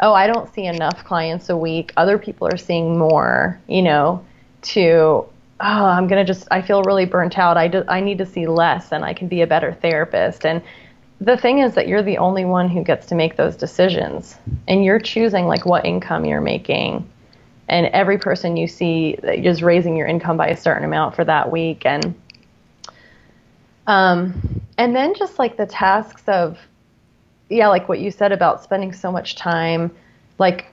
oh, 0.00 0.12
I 0.12 0.26
don't 0.26 0.52
see 0.52 0.66
enough 0.66 1.04
clients 1.04 1.48
a 1.48 1.56
week. 1.56 1.92
Other 1.96 2.18
people 2.18 2.46
are 2.48 2.56
seeing 2.56 2.98
more, 2.98 3.60
you 3.68 3.82
know, 3.82 4.24
to 4.62 5.26
oh, 5.60 5.84
I'm 5.86 6.06
gonna 6.06 6.24
just 6.24 6.46
I 6.50 6.60
feel 6.62 6.82
really 6.82 7.06
burnt 7.06 7.38
out. 7.38 7.56
I 7.56 7.68
do, 7.68 7.84
I 7.88 8.00
need 8.00 8.18
to 8.18 8.26
see 8.26 8.46
less, 8.46 8.92
and 8.92 9.04
I 9.04 9.14
can 9.14 9.28
be 9.28 9.42
a 9.42 9.46
better 9.46 9.72
therapist. 9.72 10.44
And 10.44 10.62
the 11.20 11.36
thing 11.36 11.58
is 11.58 11.74
that 11.74 11.88
you're 11.88 12.02
the 12.02 12.18
only 12.18 12.44
one 12.44 12.68
who 12.68 12.82
gets 12.82 13.06
to 13.06 13.14
make 13.14 13.36
those 13.36 13.56
decisions 13.56 14.36
and 14.68 14.84
you're 14.84 14.98
choosing 14.98 15.46
like 15.46 15.64
what 15.64 15.86
income 15.86 16.24
you're 16.24 16.40
making. 16.40 17.08
And 17.68 17.86
every 17.86 18.18
person 18.18 18.56
you 18.56 18.68
see 18.68 19.10
is 19.22 19.62
raising 19.62 19.96
your 19.96 20.06
income 20.06 20.36
by 20.36 20.48
a 20.48 20.56
certain 20.56 20.84
amount 20.84 21.16
for 21.16 21.24
that 21.24 21.50
week 21.50 21.84
and 21.84 22.14
um 23.86 24.60
and 24.78 24.94
then 24.94 25.14
just 25.14 25.38
like 25.38 25.56
the 25.56 25.66
tasks 25.66 26.22
of 26.26 26.58
yeah 27.48 27.68
like 27.68 27.88
what 27.88 28.00
you 28.00 28.10
said 28.10 28.32
about 28.32 28.62
spending 28.62 28.92
so 28.92 29.12
much 29.12 29.36
time 29.36 29.92
like 30.38 30.66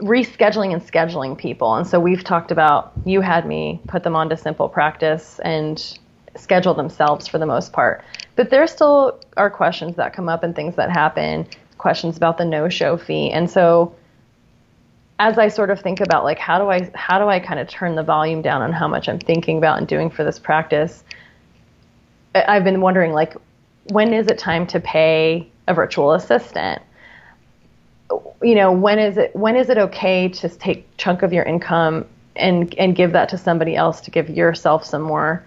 rescheduling 0.00 0.72
and 0.72 0.82
scheduling 0.82 1.36
people. 1.36 1.74
And 1.74 1.86
so 1.86 2.00
we've 2.00 2.24
talked 2.24 2.50
about 2.50 2.92
you 3.04 3.20
had 3.20 3.46
me 3.46 3.80
put 3.86 4.02
them 4.02 4.16
onto 4.16 4.36
simple 4.36 4.68
practice 4.68 5.40
and 5.44 5.98
schedule 6.36 6.74
themselves 6.74 7.26
for 7.26 7.38
the 7.38 7.46
most 7.46 7.72
part 7.72 8.04
but 8.40 8.48
there 8.48 8.66
still 8.66 9.20
are 9.36 9.50
questions 9.50 9.96
that 9.96 10.14
come 10.14 10.26
up 10.26 10.42
and 10.42 10.56
things 10.56 10.74
that 10.76 10.88
happen, 10.88 11.46
questions 11.76 12.16
about 12.16 12.38
the 12.38 12.44
no-show 12.46 12.96
fee. 12.96 13.30
And 13.30 13.50
so 13.50 13.94
as 15.18 15.36
I 15.36 15.48
sort 15.48 15.68
of 15.68 15.78
think 15.78 16.00
about 16.00 16.24
like 16.24 16.38
how 16.38 16.58
do 16.58 16.70
I 16.70 16.90
how 16.94 17.18
do 17.18 17.28
I 17.28 17.38
kind 17.38 17.60
of 17.60 17.68
turn 17.68 17.96
the 17.96 18.02
volume 18.02 18.40
down 18.40 18.62
on 18.62 18.72
how 18.72 18.88
much 18.88 19.10
I'm 19.10 19.18
thinking 19.18 19.58
about 19.58 19.76
and 19.76 19.86
doing 19.86 20.08
for 20.08 20.24
this 20.24 20.38
practice, 20.38 21.04
I've 22.34 22.64
been 22.64 22.80
wondering 22.80 23.12
like 23.12 23.36
when 23.90 24.14
is 24.14 24.26
it 24.28 24.38
time 24.38 24.66
to 24.68 24.80
pay 24.80 25.46
a 25.68 25.74
virtual 25.74 26.14
assistant? 26.14 26.80
You 28.40 28.54
know, 28.54 28.72
when 28.72 28.98
is 28.98 29.18
it 29.18 29.36
when 29.36 29.54
is 29.54 29.68
it 29.68 29.76
okay 29.76 30.30
to 30.30 30.48
take 30.48 30.96
chunk 30.96 31.20
of 31.20 31.34
your 31.34 31.44
income 31.44 32.06
and 32.36 32.74
and 32.78 32.96
give 32.96 33.12
that 33.12 33.28
to 33.28 33.36
somebody 33.36 33.76
else 33.76 34.00
to 34.00 34.10
give 34.10 34.30
yourself 34.30 34.86
some 34.86 35.02
more 35.02 35.44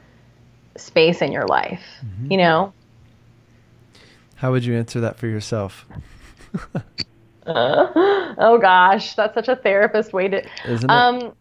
space 0.76 1.24
in 1.24 1.32
your 1.32 1.48
life? 1.48 1.82
Mm-hmm. 2.06 2.32
You 2.32 2.38
know? 2.38 2.74
How 4.44 4.52
would 4.52 4.66
you 4.66 4.76
answer 4.76 5.00
that 5.00 5.16
for 5.16 5.28
yourself? 5.28 5.86
uh, 7.46 7.88
oh 8.38 8.58
gosh, 8.62 9.16
that's 9.16 9.34
such 9.36 9.48
a 9.48 9.56
therapist 9.56 10.12
way 10.12 10.28
to. 10.28 10.46
Isn't 10.68 10.90
it? 10.90 10.94
Um, 10.94 11.34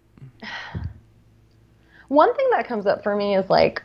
one 2.06 2.32
thing 2.36 2.48
that 2.52 2.68
comes 2.68 2.86
up 2.86 3.02
for 3.02 3.16
me 3.16 3.34
is 3.34 3.50
like 3.50 3.82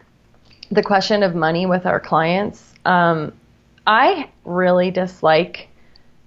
the 0.69 0.84
question 0.84 1.23
of 1.23 1.34
money 1.34 1.65
with 1.65 1.88
our 1.88 1.99
clients. 1.99 2.75
Um, 2.86 3.34
I 3.88 4.30
really 4.45 4.91
dislike 4.91 5.67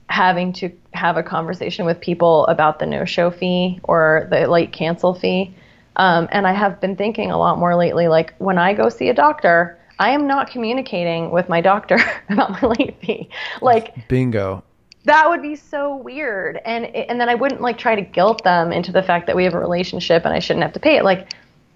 having 0.09 0.53
to 0.55 0.73
have 0.93 1.17
a 1.17 1.23
conversation 1.23 1.87
with 1.87 2.01
people 2.01 2.45
about 2.47 2.81
the 2.81 2.87
no-show 2.87 3.31
fee 3.31 3.79
or 3.85 4.27
the 4.33 4.49
late 4.49 4.73
cancel 4.73 5.15
fee. 5.15 5.55
Um, 5.95 6.27
and 6.33 6.45
I 6.45 6.55
have 6.55 6.81
been 6.81 6.97
thinking 6.97 7.31
a 7.31 7.39
lot 7.39 7.57
more 7.57 7.77
lately. 7.77 8.09
Like 8.09 8.35
when 8.39 8.59
I 8.59 8.75
go 8.75 8.89
see 8.89 9.11
a 9.11 9.15
doctor, 9.15 9.79
I 10.01 10.11
am 10.11 10.27
not 10.27 10.51
communicating 10.51 11.31
with 11.31 11.49
my 11.49 11.61
doctor 11.61 11.99
about 12.31 12.51
my 12.51 12.69
late 12.69 12.97
fee. 13.01 13.29
Like 13.61 14.09
bingo. 14.09 14.65
That 15.05 15.29
would 15.29 15.43
be 15.43 15.57
so 15.57 15.97
weird. 15.97 16.61
And 16.65 16.87
and 16.87 17.21
then 17.21 17.29
I 17.29 17.35
wouldn't 17.35 17.61
like 17.61 17.79
try 17.79 17.95
to 17.95 18.03
guilt 18.03 18.43
them 18.43 18.73
into 18.73 18.93
the 18.93 19.03
fact 19.03 19.27
that 19.27 19.37
we 19.37 19.45
have 19.45 19.55
a 19.55 19.59
relationship 19.59 20.25
and 20.25 20.35
I 20.35 20.39
shouldn't 20.39 20.63
have 20.63 20.73
to 20.73 20.81
pay 20.81 20.97
it. 20.97 21.05
Like 21.05 21.29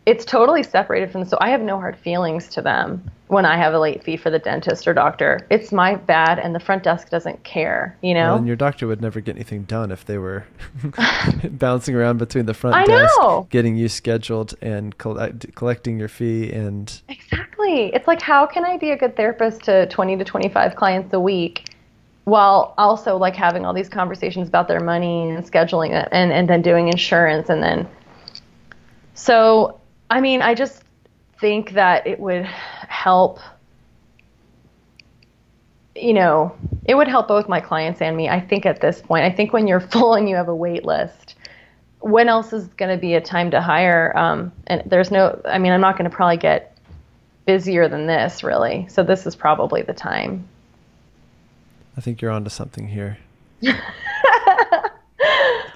it's 0.06 0.24
totally 0.24 0.62
separated 0.62 1.10
from 1.10 1.24
so 1.24 1.38
I 1.40 1.50
have 1.50 1.62
no 1.62 1.78
hard 1.78 1.96
feelings 1.96 2.48
to 2.48 2.62
them 2.62 3.10
when 3.28 3.46
I 3.46 3.56
have 3.56 3.72
a 3.72 3.78
late 3.78 4.04
fee 4.04 4.18
for 4.18 4.30
the 4.30 4.38
dentist 4.38 4.86
or 4.86 4.92
doctor. 4.92 5.46
It's 5.50 5.72
my 5.72 5.94
bad 5.96 6.38
and 6.38 6.54
the 6.54 6.60
front 6.60 6.82
desk 6.82 7.08
doesn't 7.08 7.42
care, 7.42 7.96
you 8.02 8.12
know? 8.12 8.26
Well, 8.28 8.36
and 8.36 8.46
your 8.46 8.56
doctor 8.56 8.86
would 8.86 9.00
never 9.00 9.20
get 9.20 9.36
anything 9.36 9.62
done 9.62 9.90
if 9.90 10.04
they 10.04 10.18
were 10.18 10.44
bouncing 11.50 11.94
around 11.94 12.18
between 12.18 12.44
the 12.44 12.54
front 12.54 12.76
I 12.76 12.84
desk, 12.84 13.14
know. 13.18 13.46
getting 13.48 13.76
you 13.76 13.88
scheduled 13.88 14.54
and 14.60 14.96
collect, 14.98 15.46
uh, 15.46 15.48
collecting 15.54 15.98
your 15.98 16.08
fee 16.08 16.52
and 16.52 17.00
Exactly. 17.08 17.86
It's 17.94 18.06
like 18.06 18.20
how 18.20 18.44
can 18.46 18.64
I 18.64 18.76
be 18.76 18.90
a 18.90 18.96
good 18.96 19.16
therapist 19.16 19.62
to 19.62 19.86
20 19.86 20.18
to 20.18 20.24
25 20.24 20.76
clients 20.76 21.12
a 21.14 21.20
week? 21.20 21.70
while 22.26 22.72
also 22.78 23.18
like 23.18 23.36
having 23.36 23.66
all 23.66 23.74
these 23.74 23.90
conversations 23.90 24.48
about 24.48 24.66
their 24.66 24.80
money 24.80 25.28
and 25.28 25.44
scheduling 25.44 25.90
it 25.90 26.08
and, 26.10 26.32
and 26.32 26.48
then 26.48 26.62
doing 26.62 26.88
insurance 26.88 27.50
and 27.50 27.62
then 27.62 27.86
so 29.12 29.78
I 30.10 30.20
mean, 30.20 30.42
I 30.42 30.54
just 30.54 30.82
think 31.40 31.72
that 31.72 32.06
it 32.06 32.20
would 32.20 32.44
help 32.44 33.40
you 35.96 36.12
know, 36.12 36.56
it 36.84 36.94
would 36.94 37.08
help 37.08 37.28
both 37.28 37.48
my 37.48 37.60
clients 37.60 38.00
and 38.02 38.16
me. 38.16 38.28
I 38.28 38.40
think 38.40 38.66
at 38.66 38.80
this 38.80 39.00
point, 39.00 39.24
I 39.24 39.30
think 39.30 39.52
when 39.52 39.66
you're 39.66 39.80
full 39.92 40.14
and 40.14 40.28
you 40.28 40.36
have 40.36 40.48
a 40.48 40.54
wait 40.54 40.84
list, 40.84 41.36
when 42.00 42.28
else 42.28 42.52
is 42.52 42.66
going 42.68 42.90
to 42.94 43.00
be 43.00 43.14
a 43.14 43.20
time 43.20 43.50
to 43.52 43.60
hire? 43.60 44.12
Um, 44.16 44.52
and 44.66 44.82
there's 44.86 45.10
no, 45.10 45.40
I 45.44 45.58
mean, 45.58 45.72
I'm 45.72 45.80
not 45.80 45.96
going 45.96 46.10
to 46.10 46.14
probably 46.14 46.36
get 46.36 46.76
busier 47.46 47.88
than 47.88 48.06
this, 48.06 48.42
really. 48.42 48.86
So 48.88 49.02
this 49.02 49.26
is 49.26 49.34
probably 49.34 49.82
the 49.82 49.94
time. 49.94 50.46
I 51.96 52.00
think 52.00 52.20
you're 52.20 52.30
onto 52.30 52.50
something 52.50 52.88
here. 52.88 53.18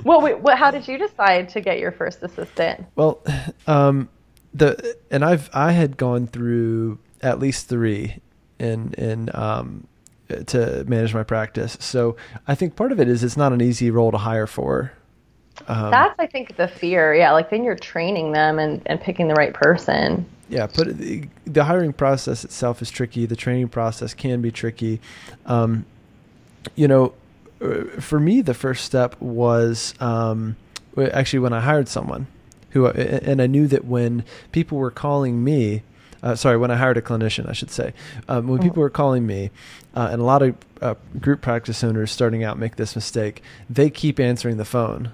well, 0.04 0.20
wait, 0.20 0.40
what, 0.40 0.58
how 0.58 0.70
did 0.70 0.86
you 0.88 0.98
decide 0.98 1.48
to 1.50 1.60
get 1.60 1.78
your 1.78 1.92
first 1.92 2.22
assistant? 2.22 2.84
Well, 2.96 3.22
um, 3.66 4.08
the 4.58 4.96
and 5.10 5.24
I've 5.24 5.48
I 5.52 5.72
had 5.72 5.96
gone 5.96 6.26
through 6.26 6.98
at 7.22 7.38
least 7.38 7.68
three 7.68 8.20
in 8.58 8.92
in 8.94 9.30
um, 9.34 9.86
to 10.46 10.84
manage 10.86 11.14
my 11.14 11.22
practice. 11.22 11.76
So 11.80 12.16
I 12.46 12.54
think 12.54 12.76
part 12.76 12.92
of 12.92 13.00
it 13.00 13.08
is 13.08 13.24
it's 13.24 13.36
not 13.36 13.52
an 13.52 13.60
easy 13.60 13.90
role 13.90 14.10
to 14.10 14.18
hire 14.18 14.46
for. 14.46 14.92
Um, 15.66 15.90
That's 15.90 16.14
I 16.18 16.26
think 16.26 16.56
the 16.56 16.68
fear. 16.68 17.14
Yeah, 17.14 17.32
like 17.32 17.50
then 17.50 17.64
you're 17.64 17.76
training 17.76 18.32
them 18.32 18.58
and 18.58 18.82
and 18.86 19.00
picking 19.00 19.28
the 19.28 19.34
right 19.34 19.54
person. 19.54 20.26
Yeah, 20.48 20.66
but 20.74 20.96
the, 20.96 21.28
the 21.44 21.64
hiring 21.64 21.92
process 21.92 22.42
itself 22.42 22.80
is 22.80 22.90
tricky. 22.90 23.26
The 23.26 23.36
training 23.36 23.68
process 23.68 24.14
can 24.14 24.40
be 24.40 24.50
tricky. 24.50 24.98
Um, 25.44 25.84
you 26.74 26.88
know, 26.88 27.12
uh, 27.60 28.00
for 28.00 28.18
me, 28.18 28.40
the 28.40 28.54
first 28.54 28.86
step 28.86 29.20
was 29.20 29.94
um, 30.00 30.56
actually 30.96 31.40
when 31.40 31.52
I 31.52 31.60
hired 31.60 31.86
someone 31.86 32.28
who, 32.70 32.86
and 32.86 33.40
I 33.40 33.46
knew 33.46 33.66
that 33.68 33.84
when 33.84 34.24
people 34.52 34.78
were 34.78 34.90
calling 34.90 35.42
me, 35.42 35.82
uh, 36.22 36.34
sorry, 36.34 36.56
when 36.56 36.70
I 36.70 36.76
hired 36.76 36.96
a 36.96 37.02
clinician, 37.02 37.48
I 37.48 37.52
should 37.52 37.70
say, 37.70 37.94
um, 38.28 38.48
when 38.48 38.60
people 38.60 38.80
were 38.80 38.90
calling 38.90 39.26
me, 39.26 39.50
uh, 39.94 40.08
and 40.10 40.20
a 40.20 40.24
lot 40.24 40.42
of 40.42 40.56
uh, 40.82 40.94
group 41.20 41.40
practice 41.40 41.82
owners 41.84 42.10
starting 42.10 42.42
out 42.44 42.58
make 42.58 42.76
this 42.76 42.94
mistake, 42.96 43.42
they 43.70 43.88
keep 43.90 44.18
answering 44.18 44.56
the 44.56 44.64
phone. 44.64 45.12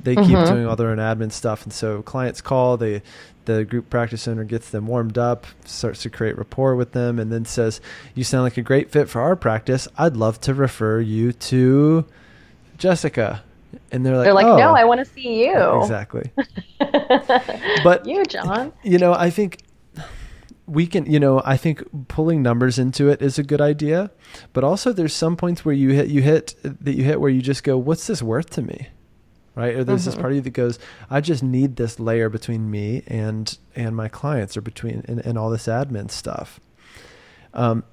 They 0.00 0.14
mm-hmm. 0.14 0.26
keep 0.26 0.46
doing 0.46 0.66
all 0.66 0.76
their 0.76 0.90
own 0.90 0.98
admin 0.98 1.32
stuff, 1.32 1.64
and 1.64 1.72
so 1.72 2.02
clients 2.02 2.40
call. 2.40 2.76
They, 2.76 3.02
the 3.46 3.64
group 3.64 3.90
practice 3.90 4.28
owner 4.28 4.44
gets 4.44 4.70
them 4.70 4.86
warmed 4.86 5.18
up, 5.18 5.46
starts 5.64 6.02
to 6.02 6.10
create 6.10 6.38
rapport 6.38 6.76
with 6.76 6.92
them, 6.92 7.18
and 7.18 7.32
then 7.32 7.44
says, 7.44 7.80
"You 8.14 8.22
sound 8.22 8.44
like 8.44 8.56
a 8.56 8.62
great 8.62 8.92
fit 8.92 9.08
for 9.08 9.20
our 9.20 9.34
practice. 9.34 9.88
I'd 9.98 10.16
love 10.16 10.40
to 10.42 10.54
refer 10.54 11.00
you 11.00 11.32
to 11.32 12.04
Jessica." 12.76 13.42
And 13.90 14.04
they're 14.04 14.16
like, 14.16 14.24
they're 14.24 14.34
like, 14.34 14.46
oh. 14.46 14.56
no, 14.56 14.74
I 14.74 14.84
want 14.84 14.98
to 15.00 15.04
see 15.04 15.44
you. 15.44 15.80
Exactly. 15.80 16.30
but 17.84 18.06
you, 18.06 18.24
John. 18.24 18.72
You 18.82 18.98
know, 18.98 19.12
I 19.12 19.30
think 19.30 19.62
we 20.66 20.86
can. 20.86 21.10
You 21.10 21.20
know, 21.20 21.42
I 21.44 21.56
think 21.56 21.82
pulling 22.08 22.42
numbers 22.42 22.78
into 22.78 23.08
it 23.08 23.22
is 23.22 23.38
a 23.38 23.42
good 23.42 23.60
idea. 23.60 24.10
But 24.52 24.64
also, 24.64 24.92
there's 24.92 25.14
some 25.14 25.36
points 25.36 25.64
where 25.64 25.74
you 25.74 25.90
hit, 25.90 26.08
you 26.08 26.22
hit 26.22 26.54
that 26.62 26.94
you 26.94 27.04
hit 27.04 27.20
where 27.20 27.30
you 27.30 27.42
just 27.42 27.64
go, 27.64 27.76
what's 27.78 28.06
this 28.06 28.22
worth 28.22 28.50
to 28.50 28.62
me? 28.62 28.88
Right? 29.54 29.74
Or 29.74 29.84
there's 29.84 30.02
mm-hmm. 30.02 30.10
this 30.10 30.14
part 30.14 30.32
of 30.32 30.36
you 30.36 30.42
that 30.42 30.50
goes, 30.50 30.78
I 31.10 31.20
just 31.20 31.42
need 31.42 31.76
this 31.76 31.98
layer 31.98 32.28
between 32.28 32.70
me 32.70 33.02
and 33.06 33.56
and 33.74 33.96
my 33.96 34.08
clients, 34.08 34.56
or 34.56 34.60
between 34.60 35.04
and, 35.06 35.20
and 35.20 35.36
all 35.36 35.50
this 35.50 35.66
admin 35.66 36.10
stuff. 36.10 36.60
Um, 37.54 37.84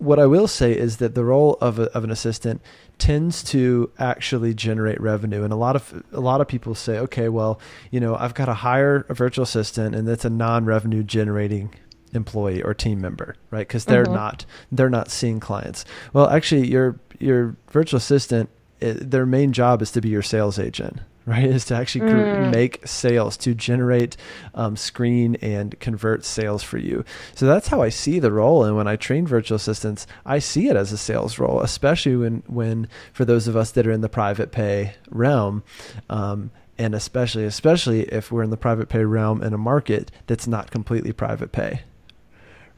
what 0.00 0.18
I 0.18 0.26
will 0.26 0.48
say 0.48 0.72
is 0.72 0.96
that 0.96 1.14
the 1.14 1.24
role 1.24 1.58
of, 1.60 1.78
a, 1.78 1.84
of 1.94 2.04
an 2.04 2.10
assistant 2.10 2.62
tends 2.98 3.42
to 3.44 3.90
actually 3.98 4.54
generate 4.54 5.00
revenue. 5.00 5.44
And 5.44 5.52
a 5.52 5.56
lot 5.56 5.76
of 5.76 6.02
a 6.12 6.20
lot 6.20 6.40
of 6.40 6.48
people 6.48 6.74
say 6.74 6.98
okay 6.98 7.28
well 7.28 7.60
you 7.90 8.00
know 8.00 8.16
I've 8.16 8.34
got 8.34 8.46
to 8.46 8.54
hire 8.54 9.06
a 9.08 9.14
virtual 9.14 9.42
assistant 9.42 9.94
and 9.94 10.08
that's 10.08 10.24
a 10.24 10.30
non-revenue 10.30 11.02
generating 11.02 11.74
employee 12.12 12.62
or 12.62 12.74
team 12.74 13.00
member 13.00 13.36
right? 13.50 13.66
Because 13.66 13.84
they're 13.84 14.04
mm-hmm. 14.04 14.14
not 14.14 14.46
they're 14.72 14.90
not 14.90 15.10
seeing 15.10 15.38
clients. 15.38 15.84
Well 16.12 16.28
actually 16.28 16.68
your 16.68 16.98
your 17.18 17.56
virtual 17.70 17.98
assistant 17.98 18.50
it, 18.80 19.10
their 19.10 19.26
main 19.26 19.52
job 19.52 19.82
is 19.82 19.90
to 19.92 20.00
be 20.00 20.08
your 20.08 20.22
sales 20.22 20.58
agent 20.58 21.00
right? 21.26 21.44
Is 21.44 21.64
to 21.66 21.74
actually 21.74 22.10
mm. 22.10 22.50
make 22.50 22.86
sales, 22.86 23.36
to 23.38 23.54
generate, 23.54 24.16
um, 24.54 24.76
screen, 24.76 25.36
and 25.36 25.78
convert 25.80 26.24
sales 26.24 26.62
for 26.62 26.78
you. 26.78 27.04
So 27.34 27.46
that's 27.46 27.68
how 27.68 27.82
I 27.82 27.88
see 27.88 28.18
the 28.18 28.32
role. 28.32 28.64
And 28.64 28.76
when 28.76 28.88
I 28.88 28.96
train 28.96 29.26
virtual 29.26 29.56
assistants, 29.56 30.06
I 30.24 30.38
see 30.38 30.68
it 30.68 30.76
as 30.76 30.92
a 30.92 30.98
sales 30.98 31.38
role, 31.38 31.60
especially 31.60 32.16
when, 32.16 32.42
when 32.46 32.88
for 33.12 33.24
those 33.24 33.48
of 33.48 33.56
us 33.56 33.70
that 33.72 33.86
are 33.86 33.92
in 33.92 34.00
the 34.00 34.08
private 34.08 34.50
pay 34.50 34.94
realm. 35.10 35.62
Um, 36.08 36.50
and 36.78 36.94
especially, 36.94 37.44
especially 37.44 38.04
if 38.04 38.32
we're 38.32 38.42
in 38.42 38.48
the 38.48 38.56
private 38.56 38.88
pay 38.88 39.04
realm 39.04 39.42
in 39.42 39.52
a 39.52 39.58
market 39.58 40.10
that's 40.26 40.46
not 40.46 40.70
completely 40.70 41.12
private 41.12 41.52
pay, 41.52 41.82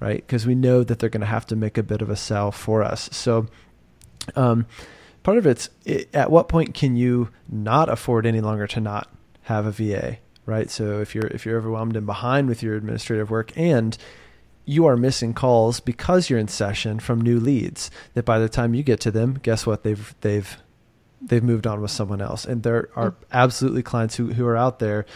right? 0.00 0.16
Because 0.16 0.44
we 0.44 0.56
know 0.56 0.82
that 0.82 0.98
they're 0.98 1.08
going 1.08 1.20
to 1.20 1.26
have 1.26 1.46
to 1.46 1.56
make 1.56 1.78
a 1.78 1.84
bit 1.84 2.02
of 2.02 2.10
a 2.10 2.16
sell 2.16 2.50
for 2.50 2.82
us. 2.82 3.08
So, 3.12 3.46
um, 4.34 4.66
part 5.22 5.38
of 5.38 5.46
it's 5.46 5.70
it, 5.84 6.08
at 6.14 6.30
what 6.30 6.48
point 6.48 6.74
can 6.74 6.96
you 6.96 7.30
not 7.48 7.88
afford 7.88 8.26
any 8.26 8.40
longer 8.40 8.66
to 8.68 8.80
not 8.80 9.08
have 9.42 9.66
a 9.66 9.72
VA, 9.72 10.18
right? 10.46 10.70
So 10.70 11.00
if 11.00 11.14
you're 11.14 11.26
if 11.28 11.44
you're 11.46 11.58
overwhelmed 11.58 11.96
and 11.96 12.06
behind 12.06 12.48
with 12.48 12.62
your 12.62 12.76
administrative 12.76 13.30
work 13.30 13.52
and 13.56 13.96
you 14.64 14.86
are 14.86 14.96
missing 14.96 15.34
calls 15.34 15.80
because 15.80 16.30
you're 16.30 16.38
in 16.38 16.48
session 16.48 17.00
from 17.00 17.20
new 17.20 17.40
leads 17.40 17.90
that 18.14 18.24
by 18.24 18.38
the 18.38 18.48
time 18.48 18.74
you 18.74 18.82
get 18.82 19.00
to 19.00 19.10
them, 19.10 19.38
guess 19.42 19.66
what? 19.66 19.82
They've 19.82 20.14
they've 20.20 20.56
they've 21.20 21.42
moved 21.42 21.66
on 21.66 21.80
with 21.80 21.90
someone 21.90 22.20
else. 22.20 22.44
And 22.44 22.62
there 22.62 22.88
are 22.96 23.12
mm. 23.12 23.16
absolutely 23.32 23.82
clients 23.82 24.16
who, 24.16 24.32
who 24.32 24.46
are 24.46 24.56
out 24.56 24.78
there 24.78 25.06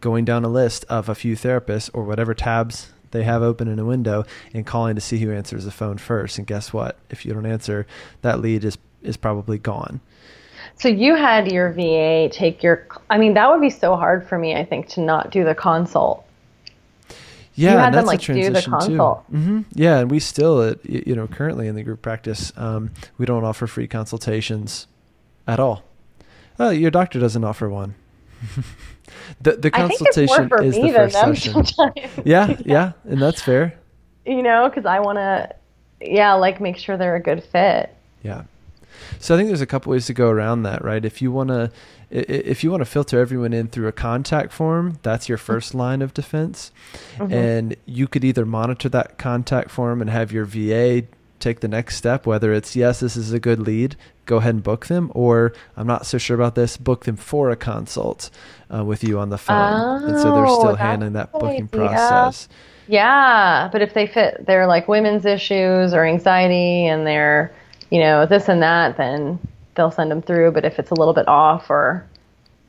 going 0.00 0.24
down 0.24 0.44
a 0.44 0.48
list 0.48 0.84
of 0.88 1.08
a 1.08 1.14
few 1.14 1.36
therapists 1.36 1.90
or 1.94 2.04
whatever 2.04 2.34
tabs 2.34 2.92
they 3.12 3.22
have 3.22 3.42
open 3.42 3.68
in 3.68 3.78
a 3.78 3.84
window 3.84 4.24
and 4.52 4.66
calling 4.66 4.94
to 4.94 5.00
see 5.00 5.18
who 5.18 5.32
answers 5.32 5.64
the 5.64 5.70
phone 5.70 5.98
first. 5.98 6.36
And 6.36 6.46
guess 6.46 6.72
what? 6.72 6.98
If 7.10 7.24
you 7.24 7.32
don't 7.32 7.46
answer, 7.46 7.86
that 8.22 8.40
lead 8.40 8.64
is 8.64 8.76
is 9.04 9.16
probably 9.16 9.58
gone. 9.58 10.00
So 10.76 10.88
you 10.88 11.14
had 11.14 11.50
your 11.52 11.72
VA 11.72 12.28
take 12.32 12.62
your. 12.62 12.86
I 13.08 13.18
mean, 13.18 13.34
that 13.34 13.50
would 13.50 13.60
be 13.60 13.70
so 13.70 13.96
hard 13.96 14.26
for 14.26 14.38
me. 14.38 14.54
I 14.54 14.64
think 14.64 14.88
to 14.90 15.00
not 15.00 15.30
do 15.30 15.44
the 15.44 15.54
consult. 15.54 16.24
Yeah, 17.54 17.72
you 17.72 17.78
had 17.78 17.94
them 17.94 18.06
like 18.06 18.20
do 18.20 18.50
the 18.50 18.62
consult. 18.62 19.32
Mm-hmm. 19.32 19.60
Yeah, 19.72 20.00
and 20.00 20.10
we 20.10 20.18
still, 20.18 20.74
you 20.82 21.14
know, 21.14 21.28
currently 21.28 21.68
in 21.68 21.76
the 21.76 21.84
group 21.84 22.02
practice, 22.02 22.52
um, 22.56 22.90
we 23.16 23.26
don't 23.26 23.44
offer 23.44 23.68
free 23.68 23.86
consultations 23.86 24.88
at 25.46 25.60
all. 25.60 25.84
Oh, 26.58 26.70
your 26.70 26.90
doctor 26.90 27.20
doesn't 27.20 27.44
offer 27.44 27.68
one. 27.68 27.94
the 29.40 29.52
the 29.52 29.70
consultation 29.70 30.50
is 30.62 30.74
the 30.74 30.92
first 30.92 31.44
session. 31.44 31.64
yeah, 32.24 32.56
yeah, 32.64 32.92
and 33.04 33.22
that's 33.22 33.40
fair. 33.40 33.78
You 34.26 34.42
know, 34.42 34.68
because 34.68 34.86
I 34.86 35.00
want 35.00 35.18
to, 35.18 35.54
yeah, 36.00 36.34
like 36.34 36.60
make 36.60 36.76
sure 36.76 36.96
they're 36.96 37.16
a 37.16 37.22
good 37.22 37.44
fit. 37.44 37.94
Yeah. 38.22 38.44
So 39.18 39.34
I 39.34 39.38
think 39.38 39.48
there's 39.48 39.60
a 39.60 39.66
couple 39.66 39.90
ways 39.90 40.06
to 40.06 40.14
go 40.14 40.28
around 40.28 40.62
that, 40.64 40.84
right? 40.84 41.04
If 41.04 41.22
you 41.22 41.32
want 41.32 41.48
to, 41.48 41.70
if 42.10 42.62
you 42.62 42.70
want 42.70 42.80
to 42.82 42.86
filter 42.86 43.20
everyone 43.20 43.52
in 43.52 43.68
through 43.68 43.88
a 43.88 43.92
contact 43.92 44.52
form, 44.52 44.98
that's 45.02 45.28
your 45.28 45.38
first 45.38 45.74
line 45.74 46.02
of 46.02 46.14
defense, 46.14 46.70
mm-hmm. 47.16 47.32
and 47.32 47.76
you 47.86 48.06
could 48.06 48.24
either 48.24 48.44
monitor 48.44 48.88
that 48.90 49.18
contact 49.18 49.70
form 49.70 50.00
and 50.00 50.10
have 50.10 50.32
your 50.32 50.44
VA 50.44 51.04
take 51.40 51.60
the 51.60 51.68
next 51.68 51.96
step, 51.96 52.26
whether 52.26 52.52
it's 52.52 52.74
yes, 52.74 53.00
this 53.00 53.16
is 53.16 53.32
a 53.32 53.38
good 53.38 53.60
lead, 53.60 53.96
go 54.26 54.38
ahead 54.38 54.54
and 54.54 54.62
book 54.62 54.86
them, 54.86 55.10
or 55.14 55.52
I'm 55.76 55.86
not 55.86 56.06
so 56.06 56.18
sure 56.18 56.34
about 56.34 56.54
this, 56.54 56.76
book 56.76 57.04
them 57.04 57.16
for 57.16 57.50
a 57.50 57.56
consult 57.56 58.30
uh, 58.74 58.84
with 58.84 59.04
you 59.04 59.18
on 59.18 59.28
the 59.28 59.38
phone, 59.38 60.02
oh, 60.02 60.06
and 60.06 60.18
so 60.18 60.34
they're 60.34 60.46
still 60.46 60.68
oh, 60.68 60.74
handling 60.74 61.12
that 61.12 61.32
booking 61.32 61.64
idea. 61.64 61.66
process. 61.68 62.48
Yeah, 62.86 63.68
but 63.72 63.82
if 63.82 63.94
they 63.94 64.06
fit, 64.06 64.44
they're 64.46 64.66
like 64.66 64.88
women's 64.88 65.24
issues 65.24 65.94
or 65.94 66.04
anxiety, 66.04 66.86
and 66.86 67.06
they're 67.06 67.54
you 67.94 68.00
know, 68.00 68.26
this 68.26 68.48
and 68.48 68.60
that, 68.60 68.96
then 68.96 69.38
they'll 69.76 69.92
send 69.92 70.10
them 70.10 70.20
through. 70.20 70.50
But 70.50 70.64
if 70.64 70.80
it's 70.80 70.90
a 70.90 70.94
little 70.94 71.14
bit 71.14 71.28
off 71.28 71.70
or 71.70 72.04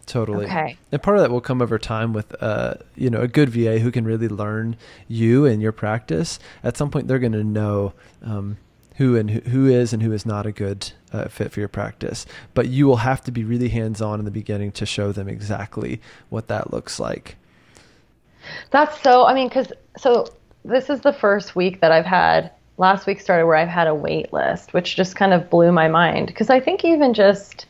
Totally. 0.05 0.45
Okay. 0.45 0.77
And 0.91 1.01
part 1.01 1.17
of 1.17 1.23
that 1.23 1.31
will 1.31 1.41
come 1.41 1.63
over 1.63 1.79
time 1.79 2.13
with, 2.13 2.35
uh, 2.43 2.75
you 2.95 3.09
know, 3.09 3.21
a 3.21 3.27
good 3.27 3.49
VA 3.49 3.79
who 3.79 3.89
can 3.89 4.05
really 4.05 4.27
learn 4.27 4.77
you 5.07 5.47
and 5.47 5.63
your 5.63 5.71
practice. 5.71 6.37
At 6.63 6.77
some 6.77 6.91
point, 6.91 7.07
they're 7.07 7.17
going 7.17 7.31
to 7.31 7.43
know 7.43 7.93
um, 8.21 8.57
who 8.97 9.17
and 9.17 9.31
who, 9.31 9.39
who 9.49 9.65
is 9.65 9.93
and 9.93 10.03
who 10.03 10.13
is 10.13 10.23
not 10.23 10.45
a 10.45 10.51
good 10.51 10.91
uh, 11.11 11.27
fit 11.27 11.51
for 11.51 11.59
your 11.59 11.69
practice. 11.69 12.27
But 12.53 12.67
you 12.67 12.85
will 12.85 12.97
have 12.97 13.23
to 13.23 13.31
be 13.31 13.43
really 13.43 13.69
hands 13.69 13.99
on 13.99 14.19
in 14.19 14.25
the 14.25 14.31
beginning 14.31 14.73
to 14.73 14.85
show 14.85 15.11
them 15.11 15.27
exactly 15.27 15.99
what 16.29 16.49
that 16.49 16.71
looks 16.71 16.99
like. 16.99 17.35
That's 18.69 19.01
so. 19.01 19.25
I 19.25 19.33
mean, 19.33 19.47
because 19.47 19.73
so 19.97 20.27
this 20.63 20.91
is 20.91 21.01
the 21.01 21.13
first 21.13 21.55
week 21.55 21.81
that 21.81 21.91
I've 21.91 22.05
had. 22.05 22.51
Last 22.77 23.07
week 23.07 23.21
started 23.21 23.45
where 23.45 23.55
I've 23.55 23.69
had 23.69 23.87
a 23.87 23.95
wait 23.95 24.33
list, 24.33 24.73
which 24.73 24.95
just 24.95 25.15
kind 25.15 25.33
of 25.33 25.49
blew 25.49 25.71
my 25.71 25.87
mind. 25.87 26.27
Because 26.27 26.49
I 26.49 26.59
think 26.59 26.83
even 26.83 27.13
just 27.13 27.65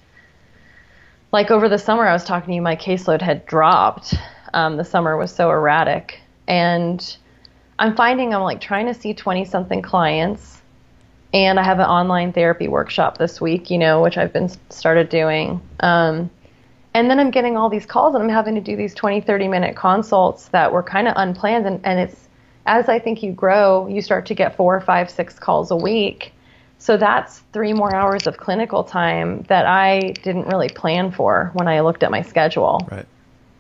like 1.32 1.52
over 1.52 1.70
the 1.70 1.78
summer, 1.78 2.08
I 2.08 2.14
was 2.14 2.24
talking 2.24 2.48
to 2.48 2.56
you, 2.56 2.62
my 2.62 2.76
caseload 2.76 3.22
had 3.22 3.46
dropped. 3.46 4.16
Um, 4.54 4.78
the 4.78 4.86
summer 4.86 5.18
was 5.18 5.36
so 5.36 5.52
erratic, 5.52 6.22
and 6.48 7.18
I'm 7.78 7.96
finding 7.96 8.34
I'm 8.34 8.42
like 8.42 8.62
trying 8.62 8.86
to 8.86 8.94
see 8.94 9.14
20 9.14 9.44
something 9.44 9.82
clients, 9.82 10.62
and 11.34 11.60
I 11.60 11.64
have 11.64 11.80
an 11.80 11.88
online 11.88 12.32
therapy 12.32 12.70
workshop 12.70 13.18
this 13.18 13.42
week, 13.42 13.70
you 13.70 13.78
know, 13.78 14.02
which 14.02 14.18
I've 14.18 14.32
been 14.32 14.50
started 14.70 15.10
doing. 15.10 15.62
Um, 15.82 16.30
and 16.94 17.12
then 17.12 17.20
I'm 17.20 17.32
getting 17.32 17.58
all 17.58 17.70
these 17.70 17.86
calls, 17.86 18.16
and 18.16 18.24
I'm 18.24 18.30
having 18.30 18.56
to 18.56 18.62
do 18.62 18.78
these 18.78 18.96
20, 18.96 19.20
30 19.20 19.50
minute 19.50 19.76
consults 19.76 20.48
that 20.48 20.72
were 20.72 20.84
kind 20.84 21.10
of 21.10 21.14
unplanned, 21.18 21.68
and, 21.68 21.82
and 21.84 22.00
it's 22.00 22.25
as 22.66 22.90
I 22.90 23.00
think 23.00 23.22
you 23.22 23.32
grow, 23.32 23.88
you 23.88 24.02
start 24.02 24.26
to 24.28 24.34
get 24.34 24.56
four, 24.56 24.80
five, 24.82 25.10
six 25.10 25.38
calls 25.38 25.72
a 25.72 25.76
week. 25.76 26.34
So 26.78 26.98
that's 26.98 27.40
three 27.54 27.74
more 27.74 27.96
hours 27.96 28.28
of 28.28 28.38
clinical 28.38 28.84
time 28.84 29.44
that 29.44 29.66
I 29.66 30.14
didn't 30.24 30.48
really 30.48 30.70
plan 30.70 31.12
for 31.12 31.52
when 31.54 31.68
I 31.68 31.80
looked 31.82 32.04
at 32.04 32.12
my 32.12 32.22
schedule. 32.22 32.86
Right. 32.92 33.06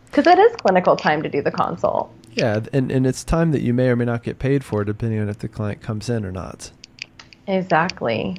Because 0.07 0.27
it 0.27 0.39
is 0.39 0.55
clinical 0.57 0.95
time 0.95 1.23
to 1.23 1.29
do 1.29 1.41
the 1.41 1.51
consult. 1.51 2.11
Yeah, 2.33 2.61
and, 2.73 2.91
and 2.91 3.07
it's 3.07 3.23
time 3.23 3.51
that 3.51 3.61
you 3.61 3.73
may 3.73 3.87
or 3.89 3.95
may 3.95 4.05
not 4.05 4.23
get 4.23 4.39
paid 4.39 4.63
for, 4.63 4.83
depending 4.83 5.19
on 5.19 5.29
if 5.29 5.39
the 5.39 5.47
client 5.47 5.81
comes 5.81 6.09
in 6.09 6.25
or 6.25 6.31
not. 6.31 6.71
Exactly. 7.47 8.37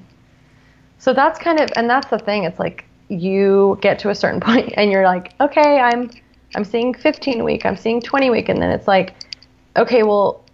So 0.98 1.14
that's 1.14 1.38
kind 1.38 1.60
of, 1.60 1.70
and 1.76 1.88
that's 1.88 2.08
the 2.08 2.18
thing. 2.18 2.44
It's 2.44 2.58
like 2.58 2.84
you 3.08 3.78
get 3.80 3.98
to 4.00 4.10
a 4.10 4.14
certain 4.14 4.40
point, 4.42 4.74
and 4.76 4.90
you're 4.90 5.04
like, 5.04 5.32
okay, 5.40 5.80
I'm, 5.80 6.10
I'm 6.54 6.64
seeing 6.64 6.92
15 6.92 7.44
week, 7.44 7.64
I'm 7.64 7.76
seeing 7.76 8.02
20 8.02 8.30
week, 8.30 8.48
and 8.48 8.60
then 8.60 8.70
it's 8.70 8.86
like, 8.86 9.14
okay, 9.76 10.02
well, 10.02 10.44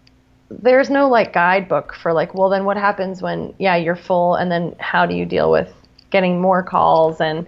there's 0.60 0.90
no 0.90 1.08
like 1.08 1.32
guidebook 1.32 1.94
for 1.94 2.12
like, 2.12 2.34
well, 2.34 2.48
then 2.48 2.64
what 2.64 2.76
happens 2.76 3.22
when, 3.22 3.54
yeah, 3.58 3.76
you're 3.76 3.96
full, 3.96 4.34
and 4.34 4.50
then 4.50 4.74
how 4.78 5.06
do 5.06 5.14
you 5.14 5.24
deal 5.24 5.50
with 5.50 5.72
getting 6.10 6.40
more 6.40 6.62
calls? 6.62 7.20
And 7.20 7.46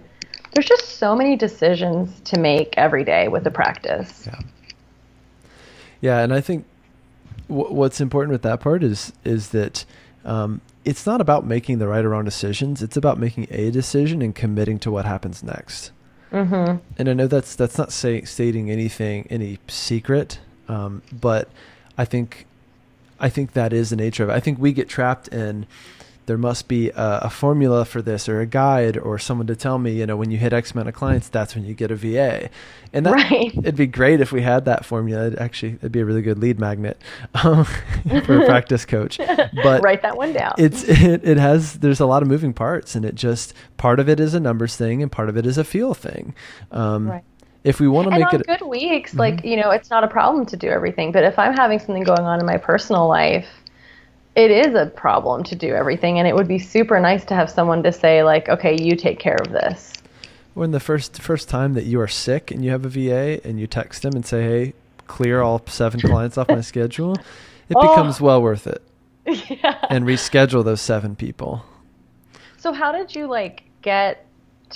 there's 0.53 0.65
just 0.65 0.97
so 0.97 1.15
many 1.15 1.35
decisions 1.35 2.19
to 2.21 2.39
make 2.39 2.73
every 2.77 3.03
day 3.03 3.27
with 3.27 3.43
the 3.43 3.51
practice. 3.51 4.27
Yeah. 4.27 4.39
Yeah, 6.01 6.19
and 6.19 6.33
I 6.33 6.41
think 6.41 6.65
w- 7.49 7.73
what's 7.73 7.99
important 7.99 8.31
with 8.31 8.43
that 8.43 8.59
part 8.59 8.83
is 8.83 9.11
is 9.23 9.49
that 9.49 9.85
um, 10.23 10.61
it's 10.83 11.05
not 11.05 11.21
about 11.21 11.45
making 11.45 11.79
the 11.79 11.87
right 11.87 12.05
or 12.05 12.09
wrong 12.09 12.25
decisions. 12.25 12.81
It's 12.83 12.97
about 12.97 13.17
making 13.17 13.47
a 13.49 13.71
decision 13.71 14.21
and 14.21 14.35
committing 14.35 14.77
to 14.79 14.91
what 14.91 15.05
happens 15.05 15.41
next. 15.41 15.91
Mm-hmm. 16.31 16.77
And 16.97 17.09
I 17.09 17.13
know 17.13 17.27
that's 17.27 17.55
that's 17.55 17.77
not 17.77 17.91
say, 17.91 18.21
stating 18.23 18.69
anything 18.69 19.25
any 19.29 19.57
secret, 19.67 20.39
um, 20.67 21.01
but 21.11 21.49
I 21.97 22.05
think 22.05 22.45
I 23.19 23.29
think 23.29 23.53
that 23.53 23.73
is 23.73 23.89
the 23.89 23.95
nature 23.95 24.23
of 24.23 24.29
it. 24.29 24.33
I 24.33 24.39
think 24.39 24.59
we 24.59 24.73
get 24.73 24.89
trapped 24.89 25.27
in 25.29 25.65
there 26.25 26.37
must 26.37 26.67
be 26.67 26.89
a, 26.89 27.19
a, 27.23 27.29
formula 27.29 27.85
for 27.85 28.01
this 28.01 28.27
or 28.27 28.41
a 28.41 28.45
guide 28.45 28.97
or 28.97 29.19
someone 29.19 29.47
to 29.47 29.55
tell 29.55 29.77
me, 29.77 29.93
you 29.93 30.05
know, 30.05 30.17
when 30.17 30.31
you 30.31 30.37
hit 30.37 30.53
X 30.53 30.71
amount 30.71 30.89
of 30.89 30.95
clients, 30.95 31.29
that's 31.29 31.55
when 31.55 31.65
you 31.65 31.73
get 31.73 31.91
a 31.91 31.95
VA. 31.95 32.49
And 32.93 33.05
that, 33.05 33.13
right. 33.13 33.51
it'd 33.57 33.75
be 33.75 33.87
great 33.87 34.21
if 34.21 34.31
we 34.31 34.41
had 34.41 34.65
that 34.65 34.85
formula. 34.85 35.27
It'd 35.27 35.39
actually, 35.39 35.73
it'd 35.73 35.91
be 35.91 35.99
a 35.99 36.05
really 36.05 36.21
good 36.21 36.39
lead 36.39 36.59
magnet 36.59 36.99
um, 37.43 37.65
for 38.25 38.41
a 38.41 38.45
practice 38.47 38.85
coach. 38.85 39.17
But 39.17 39.83
write 39.83 40.01
that 40.01 40.17
one 40.17 40.33
down. 40.33 40.55
It's 40.57 40.83
it, 40.83 41.23
it 41.23 41.37
has 41.37 41.75
there's 41.75 41.99
a 41.99 42.05
lot 42.05 42.21
of 42.21 42.27
moving 42.27 42.53
parts, 42.53 42.95
and 42.95 43.05
it 43.05 43.15
just 43.15 43.53
part 43.77 43.99
of 43.99 44.09
it 44.09 44.19
is 44.19 44.33
a 44.33 44.39
numbers 44.39 44.75
thing, 44.75 45.01
and 45.01 45.11
part 45.11 45.29
of 45.29 45.37
it 45.37 45.45
is 45.45 45.57
a 45.57 45.63
feel 45.63 45.93
thing. 45.93 46.33
Um, 46.71 47.09
right 47.09 47.23
if 47.65 47.79
we 47.79 47.87
want 47.87 48.05
to 48.05 48.11
make 48.11 48.31
on 48.31 48.39
it 48.39 48.47
good 48.47 48.61
weeks, 48.61 49.11
mm-hmm. 49.11 49.19
like 49.19 49.43
you 49.43 49.57
know, 49.57 49.71
it's 49.71 49.89
not 49.89 50.03
a 50.03 50.07
problem 50.07 50.45
to 50.45 50.55
do 50.55 50.69
everything. 50.69 51.11
But 51.11 51.23
if 51.23 51.37
I'm 51.37 51.53
having 51.53 51.79
something 51.79 52.03
going 52.03 52.21
on 52.21 52.39
in 52.39 52.45
my 52.45 52.57
personal 52.57 53.07
life, 53.07 53.47
it 54.35 54.51
is 54.51 54.75
a 54.75 54.85
problem 54.85 55.43
to 55.45 55.55
do 55.55 55.73
everything, 55.73 56.19
and 56.19 56.27
it 56.27 56.35
would 56.35 56.47
be 56.47 56.59
super 56.59 56.99
nice 56.99 57.25
to 57.25 57.33
have 57.33 57.49
someone 57.49 57.81
to 57.83 57.91
say 57.91 58.23
like, 58.23 58.47
okay, 58.49 58.77
you 58.79 58.95
take 58.95 59.19
care 59.19 59.37
of 59.45 59.51
this. 59.51 59.93
When 60.53 60.71
the 60.71 60.79
first 60.79 61.21
first 61.21 61.49
time 61.49 61.73
that 61.73 61.85
you 61.85 61.99
are 61.99 62.07
sick 62.07 62.51
and 62.51 62.63
you 62.63 62.69
have 62.69 62.85
a 62.85 62.89
VA 62.89 63.45
and 63.45 63.59
you 63.59 63.65
text 63.65 64.03
them 64.03 64.13
and 64.13 64.25
say, 64.25 64.43
hey, 64.43 64.73
clear 65.07 65.41
all 65.41 65.61
seven 65.65 65.99
clients 66.09 66.37
off 66.37 66.47
my 66.47 66.61
schedule, 66.61 67.15
it 67.67 67.75
oh. 67.75 67.81
becomes 67.81 68.21
well 68.21 68.41
worth 68.41 68.67
it. 68.67 68.81
Yeah. 69.49 69.83
And 69.89 70.05
reschedule 70.05 70.63
those 70.63 70.81
seven 70.81 71.15
people. 71.15 71.65
So 72.57 72.71
how 72.71 72.91
did 72.91 73.15
you 73.15 73.25
like 73.25 73.63
get 73.81 74.24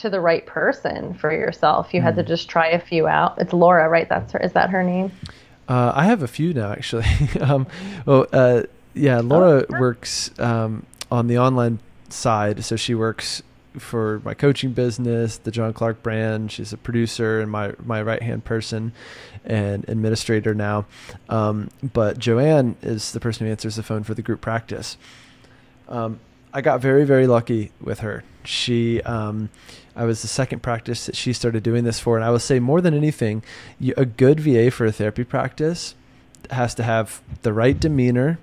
to 0.02 0.10
the 0.10 0.20
right 0.20 0.46
person 0.46 1.14
for 1.14 1.32
yourself. 1.32 1.94
You 1.94 2.02
mm. 2.02 2.04
had 2.04 2.16
to 2.16 2.22
hmm. 2.22 2.28
just 2.28 2.50
try 2.50 2.68
a 2.68 2.80
few 2.80 3.08
out. 3.08 3.38
It's 3.38 3.54
Laura, 3.54 3.90
right? 3.90 4.08
That's 4.08 4.32
her. 4.34 4.40
Is 4.40 4.54
that 4.54 4.70
her 4.70 4.84
name? 4.84 5.12
Uh, 5.68 5.92
I 5.96 6.06
have 6.06 6.24
a 6.24 6.28
few 6.28 6.54
now, 6.54 6.72
actually. 6.72 7.06
um, 7.42 7.68
well, 8.06 8.26
uh, 8.34 8.64
yeah, 8.94 9.20
Laura 9.20 9.66
oh, 9.70 9.80
works 9.80 10.32
um, 10.40 10.86
on 11.12 11.28
the 11.28 11.38
online 11.38 11.80
side, 12.10 12.66
so 12.66 12.76
she 12.76 12.96
works 12.96 13.44
for 13.78 14.20
my 14.26 14.34
coaching 14.34 14.74
business, 14.74 15.38
the 15.38 15.52
John 15.52 15.74
Clark 15.74 16.02
brand. 16.02 16.52
She's 16.52 16.74
a 16.74 16.78
producer 16.78 17.40
and 17.40 17.52
my 17.52 17.74
my 17.84 18.02
right 18.02 18.22
hand 18.22 18.44
person 18.46 18.94
and 19.46 19.88
administrator 19.88 20.56
now. 20.56 20.86
Um, 21.30 21.70
but 21.94 22.18
Joanne 22.18 22.76
is 22.82 23.12
the 23.12 23.20
person 23.20 23.46
who 23.46 23.52
answers 23.52 23.76
the 23.76 23.84
phone 23.84 24.04
for 24.04 24.16
the 24.16 24.24
group 24.24 24.42
practice. 24.42 24.98
Um, 25.88 26.20
I 26.52 26.62
got 26.62 26.82
very 26.82 27.06
very 27.06 27.28
lucky 27.28 27.72
with 27.80 28.00
her. 28.00 28.24
She, 28.44 29.02
um, 29.04 29.50
I 30.00 30.06
was 30.06 30.22
the 30.22 30.30
second 30.30 30.64
practice 30.64 31.08
that 31.08 31.18
she 31.18 31.34
started 31.34 31.62
doing 31.62 31.84
this 31.84 32.00
for, 32.00 32.16
and 32.16 32.24
I 32.24 32.32
would 32.32 32.42
say 32.42 32.60
more 32.60 32.80
than 32.80 32.94
anything, 32.94 33.44
you, 33.82 33.94
a 33.98 34.06
good 34.06 34.40
VA 34.40 34.72
for 34.72 34.86
a 34.86 34.94
therapy 34.94 35.26
practice 35.26 35.94
has 36.52 36.74
to 36.76 36.84
have 36.84 37.22
the 37.42 37.52
right 37.52 37.78
demeanor, 37.78 38.40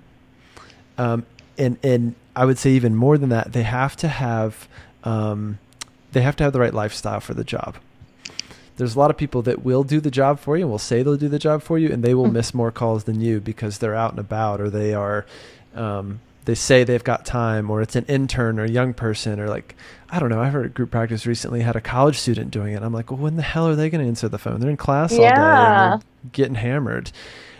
um, 0.99 1.25
and 1.57 1.79
and 1.81 2.13
I 2.35 2.45
would 2.45 2.59
say 2.59 2.69
even 2.73 2.95
more 2.95 3.17
than 3.17 3.29
that, 3.29 3.53
they 3.53 3.63
have 3.63 3.95
to 3.97 4.07
have 4.07 4.67
um, 5.03 5.57
they 6.11 6.21
have 6.21 6.35
to 6.35 6.43
have 6.43 6.53
the 6.53 6.59
right 6.59 6.75
lifestyle 6.75 7.21
for 7.21 7.33
the 7.33 7.43
job. 7.43 7.77
There's 8.75 8.95
a 8.95 8.99
lot 8.99 9.09
of 9.09 9.17
people 9.17 9.41
that 9.41 9.65
will 9.65 9.83
do 9.83 9.99
the 9.99 10.11
job 10.11 10.39
for 10.39 10.57
you 10.57 10.65
and 10.65 10.69
will 10.69 10.77
say 10.77 11.01
they'll 11.01 11.17
do 11.17 11.27
the 11.27 11.39
job 11.39 11.63
for 11.63 11.79
you, 11.79 11.91
and 11.91 12.03
they 12.03 12.13
will 12.13 12.25
mm-hmm. 12.25 12.33
miss 12.33 12.53
more 12.53 12.71
calls 12.71 13.05
than 13.05 13.19
you 13.19 13.39
because 13.39 13.79
they're 13.79 13.95
out 13.95 14.11
and 14.11 14.19
about 14.19 14.61
or 14.61 14.69
they 14.69 14.93
are 14.93 15.25
um, 15.73 16.19
they 16.47 16.55
say 16.55 16.85
they've 16.85 17.03
got 17.03 17.25
time 17.25 17.69
or 17.69 17.81
it's 17.81 17.97
an 17.97 18.05
intern 18.05 18.57
or 18.57 18.63
a 18.63 18.69
young 18.69 18.93
person 18.93 19.37
or 19.37 19.49
like 19.49 19.75
I 20.09 20.17
don't 20.17 20.29
know. 20.29 20.41
I 20.41 20.47
heard 20.47 20.65
a 20.65 20.69
group 20.69 20.91
practice 20.91 21.25
recently 21.25 21.59
had 21.59 21.75
a 21.75 21.81
college 21.81 22.17
student 22.17 22.51
doing 22.51 22.73
it. 22.73 22.81
I'm 22.81 22.93
like, 22.93 23.11
well, 23.11 23.19
when 23.19 23.35
the 23.35 23.41
hell 23.41 23.67
are 23.67 23.75
they 23.75 23.89
going 23.89 24.01
to 24.01 24.07
answer 24.07 24.29
the 24.29 24.37
phone? 24.37 24.61
They're 24.61 24.69
in 24.69 24.77
class 24.77 25.11
all 25.11 25.19
day 25.19 25.25
and 25.25 25.35
they're 25.35 26.31
getting 26.31 26.55
hammered. 26.55 27.11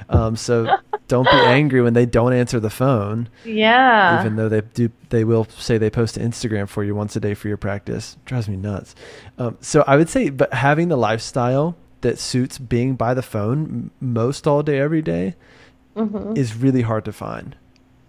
Um, 0.08 0.38
so 0.38 0.78
don't 1.10 1.26
be 1.26 1.32
angry 1.32 1.82
when 1.82 1.96
they 1.96 2.06
don't 2.06 2.32
answer 2.32 2.62
the 2.62 2.70
phone. 2.70 3.28
Yeah. 3.44 4.22
Even 4.22 4.38
though 4.38 4.48
they 4.48 4.62
do, 4.62 4.90
they 5.10 5.26
will 5.26 5.44
say 5.50 5.78
they 5.78 5.90
post 5.90 6.16
to 6.16 6.22
Instagram 6.22 6.70
for 6.70 6.86
you 6.86 6.96
once 6.96 7.14
a 7.18 7.20
day 7.20 7.34
for 7.34 7.50
your 7.50 7.58
practice. 7.58 8.14
It 8.14 8.24
drives 8.24 8.48
me 8.48 8.56
nuts. 8.56 8.96
Um, 9.38 9.58
so 9.60 9.84
I 9.86 9.98
would 9.98 10.08
say, 10.08 10.30
but 10.30 10.54
having 10.54 10.88
the 10.88 10.96
lifestyle 10.96 11.76
that 12.00 12.20
suits 12.20 12.58
being 12.58 12.96
by 12.96 13.14
the 13.14 13.22
phone 13.22 13.92
most 14.00 14.48
all 14.48 14.64
day, 14.64 14.80
every 14.80 15.02
day, 15.02 15.36
mm-hmm. 15.98 16.38
is 16.38 16.56
really 16.56 16.84
hard 16.84 17.04
to 17.04 17.12
find. 17.12 17.58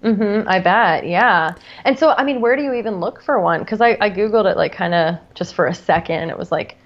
Mm-hmm, 0.02 0.48
I 0.48 0.60
bet, 0.60 1.06
yeah. 1.06 1.54
And 1.84 1.98
so, 1.98 2.10
I 2.10 2.24
mean, 2.24 2.40
where 2.40 2.56
do 2.56 2.62
you 2.62 2.74
even 2.74 3.00
look 3.00 3.22
for 3.22 3.40
one? 3.40 3.60
Because 3.60 3.80
I, 3.80 3.96
I 4.00 4.10
Googled 4.10 4.50
it 4.50 4.56
like 4.56 4.72
kind 4.72 4.94
of 4.94 5.16
just 5.34 5.54
for 5.54 5.66
a 5.66 5.74
second. 5.74 6.30
It 6.30 6.38
was 6.38 6.52
like, 6.52 6.76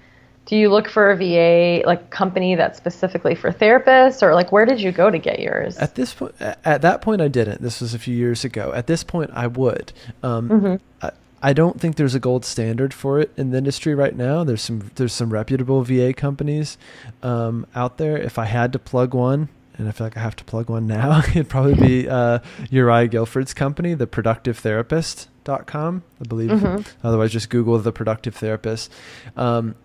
do 0.45 0.57
you 0.57 0.69
look 0.69 0.89
for 0.89 1.11
a 1.11 1.15
VA 1.15 1.85
like 1.85 2.09
company 2.09 2.55
that's 2.55 2.77
specifically 2.77 3.35
for 3.35 3.51
therapists, 3.51 4.21
or 4.21 4.33
like 4.33 4.51
where 4.51 4.65
did 4.65 4.81
you 4.81 4.91
go 4.91 5.09
to 5.09 5.17
get 5.17 5.39
yours? 5.39 5.77
At 5.77 5.95
this 5.95 6.13
point, 6.13 6.35
at 6.39 6.81
that 6.81 7.01
point, 7.01 7.21
I 7.21 7.27
didn't. 7.27 7.61
This 7.61 7.79
was 7.79 7.93
a 7.93 7.99
few 7.99 8.15
years 8.15 8.43
ago. 8.43 8.73
At 8.73 8.87
this 8.87 9.03
point, 9.03 9.31
I 9.33 9.47
would. 9.47 9.93
Um, 10.21 10.49
mm-hmm. 10.49 10.75
I, 11.05 11.11
I 11.41 11.53
don't 11.53 11.79
think 11.79 11.95
there's 11.95 12.15
a 12.15 12.19
gold 12.19 12.45
standard 12.45 12.93
for 12.93 13.19
it 13.19 13.31
in 13.37 13.51
the 13.51 13.57
industry 13.57 13.95
right 13.95 14.15
now. 14.15 14.43
There's 14.43 14.61
some 14.61 14.91
there's 14.95 15.13
some 15.13 15.31
reputable 15.31 15.83
VA 15.83 16.13
companies 16.13 16.77
um, 17.21 17.65
out 17.75 17.97
there. 17.97 18.17
If 18.17 18.37
I 18.37 18.45
had 18.45 18.73
to 18.73 18.79
plug 18.79 19.13
one, 19.13 19.49
and 19.77 19.87
I 19.87 19.91
feel 19.91 20.05
like 20.07 20.17
I 20.17 20.21
have 20.21 20.35
to 20.37 20.43
plug 20.43 20.69
one 20.69 20.87
now. 20.87 21.19
It'd 21.29 21.49
probably 21.49 21.75
be 21.75 22.09
uh, 22.09 22.39
Uriah 22.69 23.07
Guilford's 23.07 23.53
company, 23.53 23.93
the 23.93 24.07
productivetherapist.com, 24.07 26.03
I 26.19 26.23
believe. 26.27 26.51
Mm-hmm. 26.51 27.07
Otherwise, 27.07 27.31
just 27.31 27.49
Google 27.49 27.77
the 27.79 27.91
productive 27.91 28.35
therapist. 28.35 28.91
Um, 29.35 29.75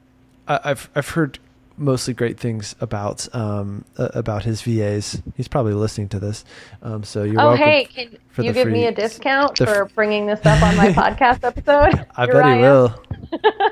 I, 0.46 0.68
have 0.68 0.90
I've 0.94 1.08
heard 1.10 1.38
mostly 1.78 2.12
great 2.12 2.38
things 2.38 2.74
about 2.80 3.32
um, 3.34 3.84
uh, 3.96 4.08
about 4.14 4.44
his 4.44 4.62
VAs. 4.62 5.22
He's 5.36 5.48
probably 5.48 5.74
listening 5.74 6.08
to 6.10 6.18
this, 6.18 6.44
um, 6.82 7.04
so 7.04 7.22
you're 7.22 7.40
oh, 7.40 7.48
welcome. 7.48 7.64
hey, 7.64 7.84
can 7.84 8.18
for 8.28 8.42
you 8.42 8.52
give 8.52 8.64
free- 8.64 8.72
me 8.72 8.86
a 8.86 8.92
discount 8.92 9.60
f- 9.60 9.68
for 9.68 9.84
bringing 9.94 10.26
this 10.26 10.40
up 10.44 10.62
on 10.62 10.76
my 10.76 10.88
podcast 10.92 11.44
episode? 11.44 12.06
I 12.16 12.26
bet 12.26 12.56
he 12.56 12.60
will. 12.60 13.02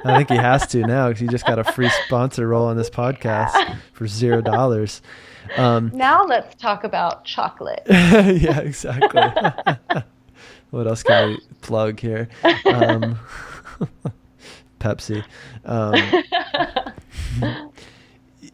I 0.05 0.17
think 0.17 0.31
he 0.31 0.37
has 0.37 0.67
to 0.69 0.79
now 0.87 1.09
because 1.09 1.21
he 1.21 1.27
just 1.29 1.47
got 1.47 1.59
a 1.59 1.65
free 1.65 1.91
sponsor 2.07 2.47
role 2.49 2.67
on 2.67 2.77
this 2.77 2.91
podcast 2.91 3.79
for 3.93 4.07
zero 4.07 4.41
dollars. 4.41 5.03
Um, 5.57 5.91
Now 5.95 6.25
let's 6.25 6.55
talk 6.57 6.85
about 6.85 7.25
chocolate. 7.25 7.83
yeah, 7.89 8.61
exactly. 8.61 9.23
what 10.71 10.87
else 10.87 11.03
can 11.03 11.31
we 11.31 11.41
plug 11.61 12.01
here? 12.01 12.29
Um, 12.67 13.19
Pepsi. 14.81 15.25
Um, 15.65 15.95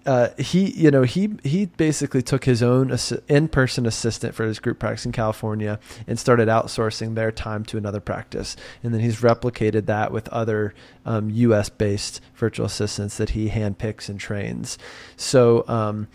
uh, 0.04 0.28
he, 0.36 0.70
you 0.72 0.90
know, 0.90 1.02
he 1.02 1.30
he 1.44 1.66
basically 1.66 2.22
took 2.22 2.44
his 2.44 2.62
own 2.62 2.96
in-person 3.28 3.86
assistant 3.86 4.34
for 4.34 4.44
his 4.44 4.58
group 4.58 4.78
practice 4.78 5.06
in 5.06 5.12
California 5.12 5.78
and 6.06 6.18
started 6.18 6.48
outsourcing 6.48 7.14
their 7.14 7.30
time 7.30 7.64
to 7.64 7.78
another 7.78 8.00
practice, 8.00 8.56
and 8.82 8.92
then 8.92 9.00
he's 9.00 9.20
replicated 9.20 9.86
that 9.86 10.10
with 10.10 10.28
other 10.28 10.74
um, 11.06 11.30
U.S.-based 11.30 12.20
virtual 12.34 12.66
assistants 12.66 13.16
that 13.18 13.30
he 13.30 13.50
handpicks 13.50 14.08
and 14.08 14.18
trains. 14.18 14.78
So. 15.16 15.64
Um, 15.68 16.08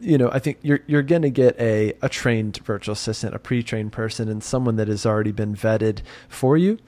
you 0.00 0.18
know, 0.18 0.30
I 0.30 0.38
think 0.38 0.58
you're 0.62 0.80
you're 0.86 1.02
going 1.02 1.22
to 1.22 1.30
get 1.30 1.58
a, 1.58 1.94
a 2.02 2.08
trained 2.08 2.58
virtual 2.58 2.92
assistant, 2.92 3.34
a 3.34 3.38
pre-trained 3.38 3.92
person, 3.92 4.28
and 4.28 4.42
someone 4.42 4.76
that 4.76 4.88
has 4.88 5.06
already 5.06 5.32
been 5.32 5.54
vetted 5.54 6.00
for 6.28 6.56
you, 6.56 6.78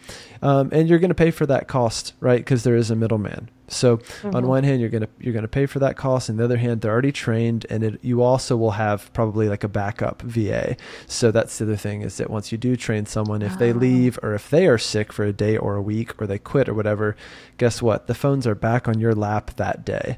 um, 0.42 0.68
and 0.72 0.88
you're 0.88 0.98
going 0.98 1.08
to 1.10 1.14
pay 1.14 1.30
for 1.30 1.46
that 1.46 1.68
cost, 1.68 2.12
right? 2.20 2.38
Because 2.40 2.64
there 2.64 2.76
is 2.76 2.90
a 2.90 2.96
middleman. 2.96 3.48
So 3.70 4.00
on 4.24 4.46
one 4.46 4.64
hand, 4.64 4.80
you're 4.80 4.88
gonna 4.88 5.08
you're 5.20 5.34
gonna 5.34 5.46
pay 5.46 5.66
for 5.66 5.78
that 5.80 5.96
cost, 5.96 6.30
and 6.30 6.38
the 6.38 6.44
other 6.44 6.56
hand, 6.56 6.80
they're 6.80 6.90
already 6.90 7.12
trained, 7.12 7.66
and 7.68 7.84
it, 7.84 7.98
you 8.02 8.22
also 8.22 8.56
will 8.56 8.70
have 8.72 9.12
probably 9.12 9.46
like 9.48 9.62
a 9.62 9.68
backup 9.68 10.22
VA. 10.22 10.74
So 11.06 11.30
that's 11.30 11.58
the 11.58 11.66
other 11.66 11.76
thing 11.76 12.00
is 12.00 12.16
that 12.16 12.30
once 12.30 12.50
you 12.50 12.56
do 12.56 12.76
train 12.76 13.04
someone, 13.04 13.42
if 13.42 13.58
they 13.58 13.70
Oh. 13.72 13.76
leave 13.76 14.18
or 14.22 14.34
if 14.34 14.48
they 14.48 14.66
are 14.66 14.78
sick 14.78 15.12
for 15.12 15.24
a 15.24 15.34
day 15.34 15.56
or 15.58 15.76
a 15.76 15.82
week 15.82 16.20
or 16.20 16.26
they 16.26 16.38
quit 16.38 16.66
or 16.66 16.72
whatever, 16.72 17.14
guess 17.58 17.82
what? 17.82 18.06
The 18.06 18.14
phones 18.14 18.46
are 18.46 18.54
back 18.54 18.88
on 18.88 18.98
your 19.00 19.14
lap 19.14 19.50
that 19.56 19.84
day 19.84 20.16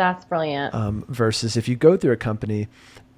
That's 0.00 0.24
brilliant. 0.24 0.74
um, 0.74 1.04
versus 1.08 1.56
if 1.56 1.68
you 1.68 1.76
go 1.76 1.96
through 1.96 2.12
a 2.12 2.16
company 2.16 2.68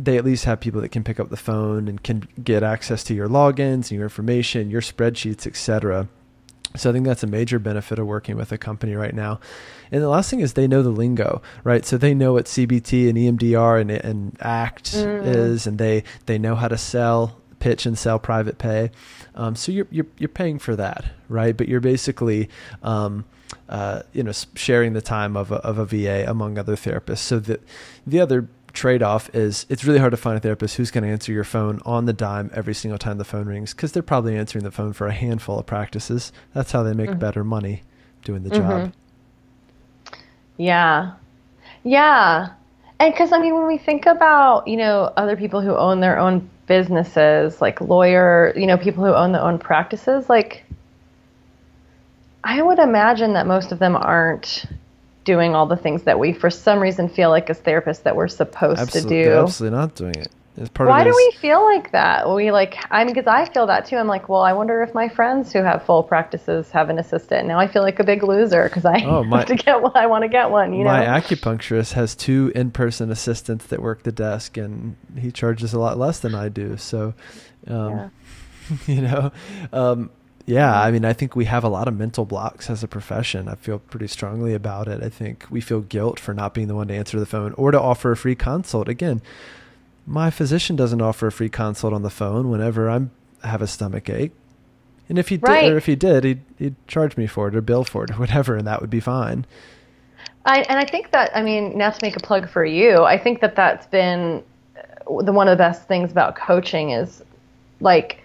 they 0.01 0.17
at 0.19 0.25
least 0.25 0.45
have 0.47 0.59
people 0.59 0.81
that 0.81 0.89
can 0.89 1.05
pick 1.05 1.21
up 1.21 1.29
the 1.29 1.37
phone 1.37 1.87
and 1.87 2.03
can 2.03 2.27
get 2.43 2.63
access 2.65 3.05
to 3.05 3.15
your 3.15 3.29
logins 3.29 3.91
and 3.91 3.93
your 3.93 4.03
information 4.03 4.69
your 4.71 4.81
spreadsheets 4.81 5.47
etc 5.47 6.09
so 6.75 6.91
i 6.91 6.93
think 6.93 7.05
that's 7.07 7.23
a 7.23 7.27
major 7.27 7.59
benefit 7.61 7.99
of 8.01 8.07
working 8.07 8.37
with 8.37 8.51
a 8.51 8.59
company 8.59 8.95
right 8.95 9.15
now 9.15 9.39
and 9.93 10.03
the 10.03 10.09
last 10.09 10.29
thing 10.31 10.41
is 10.41 10.55
they 10.55 10.67
know 10.67 10.83
the 10.83 10.89
lingo 10.91 11.41
right 11.63 11.85
so 11.85 11.97
they 11.97 12.15
know 12.15 12.33
what 12.33 12.47
cbt 12.47 13.09
and 13.09 13.17
emdr 13.19 13.81
and, 13.81 13.91
and 13.93 14.37
act 14.41 14.93
Mm. 14.93 15.25
is 15.27 15.67
and 15.69 15.79
they 15.79 16.03
they 16.27 16.39
know 16.39 16.55
how 16.57 16.67
to 16.69 16.79
sell 16.79 17.39
pitch 17.61 17.87
and 17.87 17.97
sell 17.97 18.19
private 18.19 18.59
pay 18.59 18.91
um, 19.35 19.55
so 19.55 19.73
you're, 19.73 19.87
you're 19.91 20.07
you're 20.19 20.29
paying 20.29 20.59
for 20.59 20.77
that 20.77 21.05
right 21.29 21.57
but 21.57 21.69
you're 21.69 21.81
basically 21.81 22.49
um, 22.83 23.25
uh, 23.69 24.03
you 24.13 24.23
know, 24.23 24.33
sharing 24.55 24.93
the 24.93 25.01
time 25.03 25.37
of 25.37 25.53
a, 25.53 25.57
of 25.57 25.79
a 25.79 25.85
VA 25.85 26.25
among 26.29 26.59
other 26.59 26.75
therapists. 26.77 27.19
So 27.19 27.39
the 27.39 27.61
the 28.07 28.21
other 28.21 28.49
trade 28.73 29.03
off 29.03 29.29
is 29.35 29.67
it's 29.69 29.85
really 29.85 29.99
hard 29.99 30.11
to 30.13 30.17
find 30.17 30.37
a 30.37 30.41
therapist 30.41 30.77
who's 30.77 30.91
going 30.91 31.05
to 31.05 31.11
answer 31.11 31.33
your 31.33 31.45
phone 31.45 31.81
on 31.85 32.07
the 32.07 32.13
dime 32.15 32.51
every 32.55 32.73
single 32.75 32.99
time 32.99 33.19
the 33.19 33.25
phone 33.25 33.47
rings 33.47 33.75
because 33.75 33.93
they're 33.93 34.03
probably 34.03 34.37
answering 34.37 34.65
the 34.65 34.71
phone 34.71 34.95
for 34.95 35.07
a 35.07 35.13
handful 35.13 35.59
of 35.59 35.67
practices. 35.67 36.33
That's 36.55 36.73
how 36.73 36.83
they 36.83 36.95
make 36.95 37.11
Mhm. 37.11 37.19
better 37.19 37.45
money 37.45 37.83
doing 38.25 38.43
the 38.43 38.51
job. 38.51 38.93
Yeah. 40.57 41.13
Yeah. 41.85 42.51
And 42.99 43.13
because, 43.13 43.33
I 43.33 43.39
mean, 43.39 43.55
when 43.55 43.67
we 43.67 43.79
think 43.79 44.07
about, 44.07 44.67
you 44.69 44.77
know, 44.77 45.13
other 45.17 45.37
people 45.37 45.61
who 45.61 45.75
own 45.75 46.01
their 46.01 46.19
own 46.19 46.49
businesses, 46.73 47.61
like 47.61 47.83
lawyer, 47.83 48.55
you 48.57 48.67
know, 48.67 48.79
people 48.79 49.05
who 49.05 49.13
own 49.13 49.33
their 49.33 49.43
own 49.43 49.59
practices, 49.59 50.31
like, 50.31 50.65
I 52.43 52.63
would 52.63 52.79
imagine 52.79 53.35
that 53.35 53.47
most 53.47 53.73
of 53.73 53.79
them 53.79 53.95
aren't 53.95 54.65
doing 55.25 55.55
all 55.55 55.67
the 55.67 55.77
things 55.77 56.05
that 56.05 56.19
we, 56.19 56.33
for 56.33 56.49
some 56.49 56.81
reason, 56.81 57.11
feel 57.11 57.29
like 57.29 57.51
as 57.51 57.61
therapists 57.61 58.05
that 58.05 58.17
we're 58.17 58.27
supposed 58.27 58.91
to 58.93 59.03
do. 59.03 59.33
absolutely 59.33 59.77
not 59.77 59.95
doing 59.95 60.15
it. 60.15 60.31
Part 60.75 60.91
Why 60.91 61.01
of 61.01 61.07
do 61.07 61.15
we 61.17 61.33
feel 61.41 61.65
like 61.65 61.93
that? 61.93 62.29
We 62.29 62.53
like, 62.53 62.77
I 62.91 63.05
mean, 63.05 63.15
because 63.15 63.27
I 63.27 63.47
feel 63.53 63.67
that 63.69 63.87
too. 63.87 63.97
I'm 63.97 64.07
like, 64.07 64.29
well, 64.29 64.43
I 64.43 64.53
wonder 64.53 64.83
if 64.83 64.93
my 64.95 65.09
friends 65.09 65.51
who 65.51 65.63
have 65.63 65.83
full 65.87 66.03
practices 66.03 66.71
have 66.73 66.91
an 66.91 66.99
assistant. 66.99 67.49
Now 67.49 67.59
I 67.59 67.67
feel 67.67 67.81
like 67.83 67.99
a 68.01 68.05
big 68.05 68.23
loser 68.23 68.65
because 68.65 68.85
I 68.85 69.03
Oh, 69.03 69.25
my- 69.33 69.39
have 69.39 69.47
to 69.49 69.55
get 69.55 69.81
one. 69.81 69.93
I 69.95 70.07
want 70.07 70.23
to 70.25 70.29
get 70.29 70.51
one. 70.51 70.75
You 70.75 70.85
know. 70.85 70.91
my 70.91 71.07
acupuncturist 71.07 71.95
has 71.95 72.15
two 72.15 72.53
in-person 72.55 73.11
assistants 73.11 73.67
that 73.69 73.81
work 73.81 74.03
the 74.03 74.13
desk 74.13 74.59
and 74.59 74.97
he 75.19 75.33
charges 75.33 75.73
a 75.73 75.79
lot 75.79 75.97
less 75.99 76.21
than 76.21 76.35
i 76.35 76.49
do 76.51 76.77
so 76.77 77.15
um, 77.69 78.11
you 78.87 79.01
know 79.01 79.33
um, 79.73 80.11
yeah 80.47 80.81
i 80.83 80.91
mean 80.91 81.05
i 81.05 81.13
think 81.13 81.35
we 81.37 81.45
have 81.47 81.65
a 81.65 81.69
lot 81.69 81.89
of 81.89 81.97
mental 81.97 82.25
blocks 82.25 82.69
as 82.69 82.83
a 82.83 82.89
profession 82.89 83.49
i 83.49 83.55
feel 83.55 83.79
pretty 83.79 84.07
strongly 84.07 84.55
about 84.55 84.87
it 84.89 85.03
i 85.03 85.09
think 85.09 85.47
we 85.51 85.61
feel 85.61 85.81
guilt 85.81 86.19
for 86.21 86.35
not 86.35 86.53
being 86.55 86.69
the 86.69 86.75
one 86.75 86.89
to 86.89 86.95
answer 86.95 87.19
the 87.19 87.27
phone 87.27 87.53
or 87.55 87.71
to 87.71 87.81
offer 87.81 88.13
a 88.13 88.17
free 88.17 88.35
consult 88.35 88.89
again 88.89 89.23
my 90.07 90.31
physician 90.31 90.77
doesn't 90.77 91.01
offer 91.01 91.29
a 91.29 91.33
free 91.33 91.49
consult 91.49 91.93
on 91.93 92.03
the 92.03 92.11
phone 92.11 92.51
whenever 92.51 92.89
i'm 92.89 93.11
have 93.45 93.63
a 93.63 93.67
stomach 93.67 94.09
ache. 94.09 94.33
And 95.09 95.19
if 95.19 95.29
he 95.29 95.37
did 95.37 95.73
or 95.73 95.77
if 95.77 95.87
he 95.87 95.97
did 95.97 96.25
he'd, 96.25 96.41
he'd 96.59 96.89
charge 96.89 97.17
me 97.17 97.27
for 97.27 97.49
it 97.49 97.57
or 97.57 97.61
bill 97.61 97.85
for 97.85 98.05
it 98.05 98.11
or 98.11 98.15
whatever 98.19 98.57
and 98.57 98.67
that 98.67 98.81
would 98.81 98.91
be 98.91 99.01
fine. 99.01 99.47
I, 100.45 100.63
and 100.63 100.79
I 100.79 100.85
think 100.85 101.13
that, 101.13 101.31
I 101.37 101.43
mean, 101.43 101.77
now 101.79 101.91
to 101.91 101.99
make 102.03 102.17
a 102.17 102.21
plug 102.21 102.49
for 102.49 102.65
you, 102.65 103.05
I 103.05 103.17
think 103.17 103.41
that 103.41 103.55
that's 103.55 103.87
been 103.87 104.43
uh, 104.77 105.23
the 105.23 105.33
one 105.33 105.47
of 105.47 105.57
the 105.57 105.63
best 105.63 105.87
things 105.87 106.11
about 106.11 106.35
coaching 106.35 106.91
is 106.91 107.23
like 107.81 108.19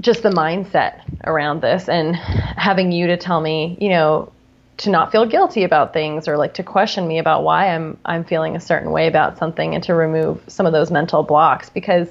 just 0.00 0.22
the 0.22 0.30
mindset 0.30 1.00
around 1.24 1.62
this 1.62 1.88
and 1.88 2.16
having 2.16 2.92
you 2.92 3.06
to 3.06 3.16
tell 3.16 3.40
me, 3.40 3.78
you 3.80 3.88
know, 3.88 4.30
to 4.76 4.90
not 4.90 5.12
feel 5.12 5.26
guilty 5.26 5.62
about 5.62 5.92
things 5.92 6.26
or 6.26 6.36
like 6.36 6.54
to 6.54 6.62
question 6.62 7.06
me 7.06 7.18
about 7.18 7.44
why 7.44 7.68
I'm 7.68 7.98
I'm 8.04 8.24
feeling 8.24 8.56
a 8.56 8.60
certain 8.60 8.90
way 8.90 9.06
about 9.06 9.38
something 9.38 9.74
and 9.74 9.84
to 9.84 9.94
remove 9.94 10.42
some 10.48 10.66
of 10.66 10.72
those 10.72 10.90
mental 10.90 11.22
blocks 11.22 11.70
because 11.70 12.08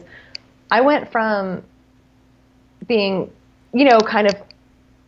I 0.72 0.82
went 0.82 1.12
from 1.12 1.64
being, 2.88 3.32
you 3.74 3.86
know, 3.86 4.00
kind 4.00 4.28
of 4.28 4.36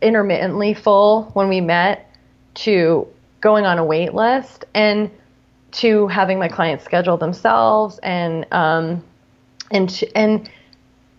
intermittently 0.02 0.74
full 0.74 1.24
when 1.32 1.48
we 1.48 1.60
met 1.60 2.10
to 2.54 3.06
going 3.40 3.64
on 3.64 3.78
a 3.78 3.84
wait 3.84 4.14
list 4.14 4.64
and 4.74 5.10
to 5.72 6.06
having 6.08 6.38
my 6.38 6.48
clients 6.48 6.84
schedule 6.84 7.16
themselves 7.16 7.98
and 8.02 8.46
um, 8.52 9.02
and 9.70 10.04
and 10.14 10.50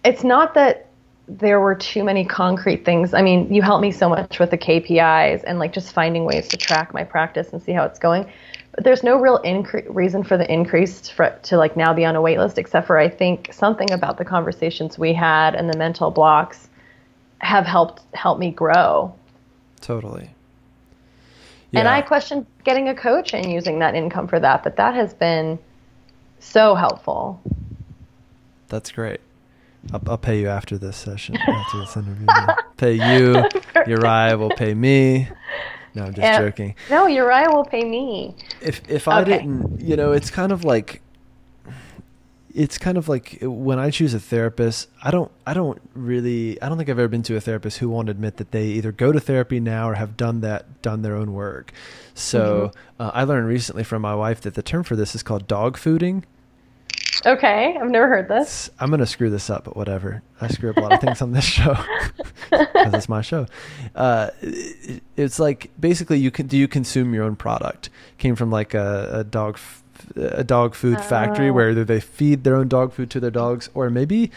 it's 0.04 0.24
not 0.24 0.54
that 0.54 0.87
there 1.28 1.60
were 1.60 1.76
too 1.76 2.04
many 2.04 2.24
concrete 2.24 2.86
things. 2.86 3.14
I 3.14 3.22
mean, 3.22 3.54
you 3.54 3.62
helped 3.62 3.82
me 3.82 3.92
so 3.92 4.08
much 4.08 4.40
with 4.40 4.52
the 4.52 4.58
KPIs 4.58 5.44
and 5.46 5.60
like 5.60 5.74
just 5.74 5.92
finding 5.92 6.24
ways 6.24 6.48
to 6.50 6.58
track 6.58 6.94
my 6.94 7.04
practice 7.04 7.50
and 7.52 7.62
see 7.62 7.74
how 7.74 7.84
it's 7.84 8.00
going. 8.00 8.32
But 8.72 8.86
there's 8.86 9.04
no 9.04 9.18
real 9.18 9.40
incre- 9.40 9.86
reason 9.94 10.24
for 10.24 10.38
the 10.38 10.50
increase 10.52 11.10
for, 11.10 11.38
to 11.44 11.58
like 11.58 11.76
now 11.76 11.94
be 11.94 12.06
on 12.06 12.16
a 12.16 12.22
wait 12.22 12.38
list, 12.38 12.58
except 12.58 12.88
for 12.88 12.98
I 12.98 13.10
think 13.10 13.52
something 13.52 13.92
about 13.92 14.18
the 14.18 14.26
conversations 14.26 14.98
we 14.98 15.14
had 15.14 15.54
and 15.54 15.70
the 15.70 15.78
mental 15.78 16.12
blocks 16.12 16.70
have 17.40 17.66
helped 17.66 18.04
help 18.16 18.40
me 18.40 18.52
grow. 18.52 19.14
Totally. 19.82 20.30
And 21.74 21.88
I 21.88 22.02
questioned 22.02 22.46
getting 22.64 22.88
a 22.88 22.96
coach 22.96 23.34
and 23.34 23.52
using 23.52 23.80
that 23.80 23.94
income 23.94 24.28
for 24.28 24.40
that, 24.40 24.64
but 24.64 24.78
that 24.78 24.96
has 24.96 25.14
been 25.14 25.60
so 26.40 26.76
helpful. 26.76 27.42
That's 28.70 28.92
great. 28.92 29.20
I'll, 29.94 30.02
I'll 30.08 30.18
pay 30.18 30.40
you 30.40 30.48
after 30.50 30.78
this 30.78 30.98
session. 30.98 31.38
After 31.38 31.80
this 31.80 31.96
interview, 31.96 32.26
I'll 32.30 32.58
pay 32.78 32.94
you. 32.94 33.44
Uriah 33.86 34.38
will 34.38 34.50
pay 34.52 34.74
me. 34.74 35.30
No, 35.96 36.04
I'm 36.04 36.14
just 36.14 36.24
And- 36.26 36.46
joking. 36.46 36.76
No, 36.90 37.08
Uriah 37.08 37.50
will 37.52 37.66
pay 37.66 37.84
me. 37.84 38.36
If 38.62 38.82
if 38.90 39.08
I 39.08 39.22
Okay. 39.22 39.38
didn't, 39.40 39.82
you 39.82 39.96
know, 39.96 40.12
it's 40.12 40.30
kind 40.30 40.52
of 40.52 40.64
like 40.64 41.02
it's 42.54 42.78
kind 42.80 42.98
of 42.98 43.08
like 43.08 43.38
when 43.42 43.78
I 43.78 43.92
choose 43.92 44.14
a 44.16 44.20
therapist, 44.20 44.90
I 45.04 45.12
don't 45.12 45.32
I 45.46 45.54
don't 45.54 45.80
really 45.94 46.60
I 46.62 46.70
don't 46.70 46.78
think 46.78 46.90
I've 46.90 46.98
ever 46.98 47.08
been 47.08 47.24
to 47.24 47.36
a 47.36 47.42
therapist 47.42 47.78
who 47.78 47.90
won't 47.90 48.10
admit 48.10 48.38
that 48.38 48.52
they 48.52 48.66
either 48.68 48.92
go 48.92 49.12
to 49.12 49.20
therapy 49.20 49.60
now 49.60 49.90
or 49.90 49.94
have 49.96 50.18
done 50.18 50.42
that 50.42 50.82
done 50.82 51.02
their 51.04 51.16
own 51.16 51.34
work. 51.34 51.72
So 52.16 52.72
uh, 53.00 53.12
I 53.14 53.24
learned 53.26 53.48
recently 53.48 53.84
from 53.84 54.02
my 54.02 54.16
wife 54.16 54.42
that 54.42 54.56
the 54.56 54.64
term 54.64 54.84
for 54.84 54.96
this 54.96 55.14
is 55.14 55.22
called 55.24 55.48
dog 55.48 55.78
fooding. 55.78 56.24
Okay, 57.26 57.76
I've 57.80 57.90
never 57.90 58.08
heard 58.08 58.28
this. 58.28 58.70
I'm 58.80 58.90
gonna 58.90 59.06
screw 59.06 59.30
this 59.30 59.50
up, 59.50 59.64
but 59.66 59.76
whatever. 59.76 60.22
I 60.40 60.48
screw 60.50 60.70
up 60.70 60.78
a 60.78 60.82
lot 60.82 60.94
of 60.94 61.02
things 61.02 61.22
on 61.22 61.32
this 61.32 61.44
show 61.44 61.76
because 62.52 62.94
it's 62.94 63.10
my 63.10 63.22
show. 63.22 63.48
Uh, 63.96 64.30
it- 64.42 65.04
it's 65.16 65.40
like 65.40 65.72
basically 65.80 66.20
you 66.20 66.30
can 66.32 66.48
do 66.48 66.58
you 66.58 66.68
consume 66.68 67.14
your 67.14 67.24
own 67.24 67.36
product. 67.36 67.90
Came 68.18 68.36
from 68.36 68.52
like 68.52 68.74
a, 68.74 69.10
a 69.20 69.24
dog 69.24 69.56
f- 69.56 69.84
a 70.16 70.44
dog 70.44 70.76
food 70.76 71.02
factory 71.02 71.50
Oh. 71.50 71.54
where 71.54 71.72
either 71.72 71.84
they 71.84 72.00
feed 72.00 72.44
their 72.44 72.56
own 72.56 72.68
dog 72.68 72.94
food 72.94 73.10
to 73.12 73.20
their 73.20 73.32
dogs, 73.32 73.70
or 73.74 73.90
maybe 73.90 74.32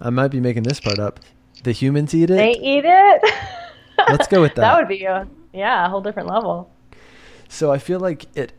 I 0.00 0.10
might 0.10 0.28
be 0.28 0.40
making 0.40 0.64
this 0.64 0.78
part 0.78 0.98
up. 0.98 1.20
The 1.62 1.72
humans 1.72 2.14
eat 2.14 2.24
it. 2.30 2.36
They 2.36 2.52
eat 2.52 2.84
it. 2.84 3.34
Let's 4.10 4.26
go 4.28 4.42
with 4.42 4.54
that. 4.56 4.60
that 4.60 4.76
would 4.78 4.88
be 4.88 5.04
a 5.04 5.26
yeah, 5.54 5.86
a 5.86 5.88
whole 5.88 6.02
different 6.02 6.28
level. 6.28 6.70
So 7.48 7.72
I 7.72 7.78
feel 7.78 7.98
like 7.98 8.26
it 8.36 8.52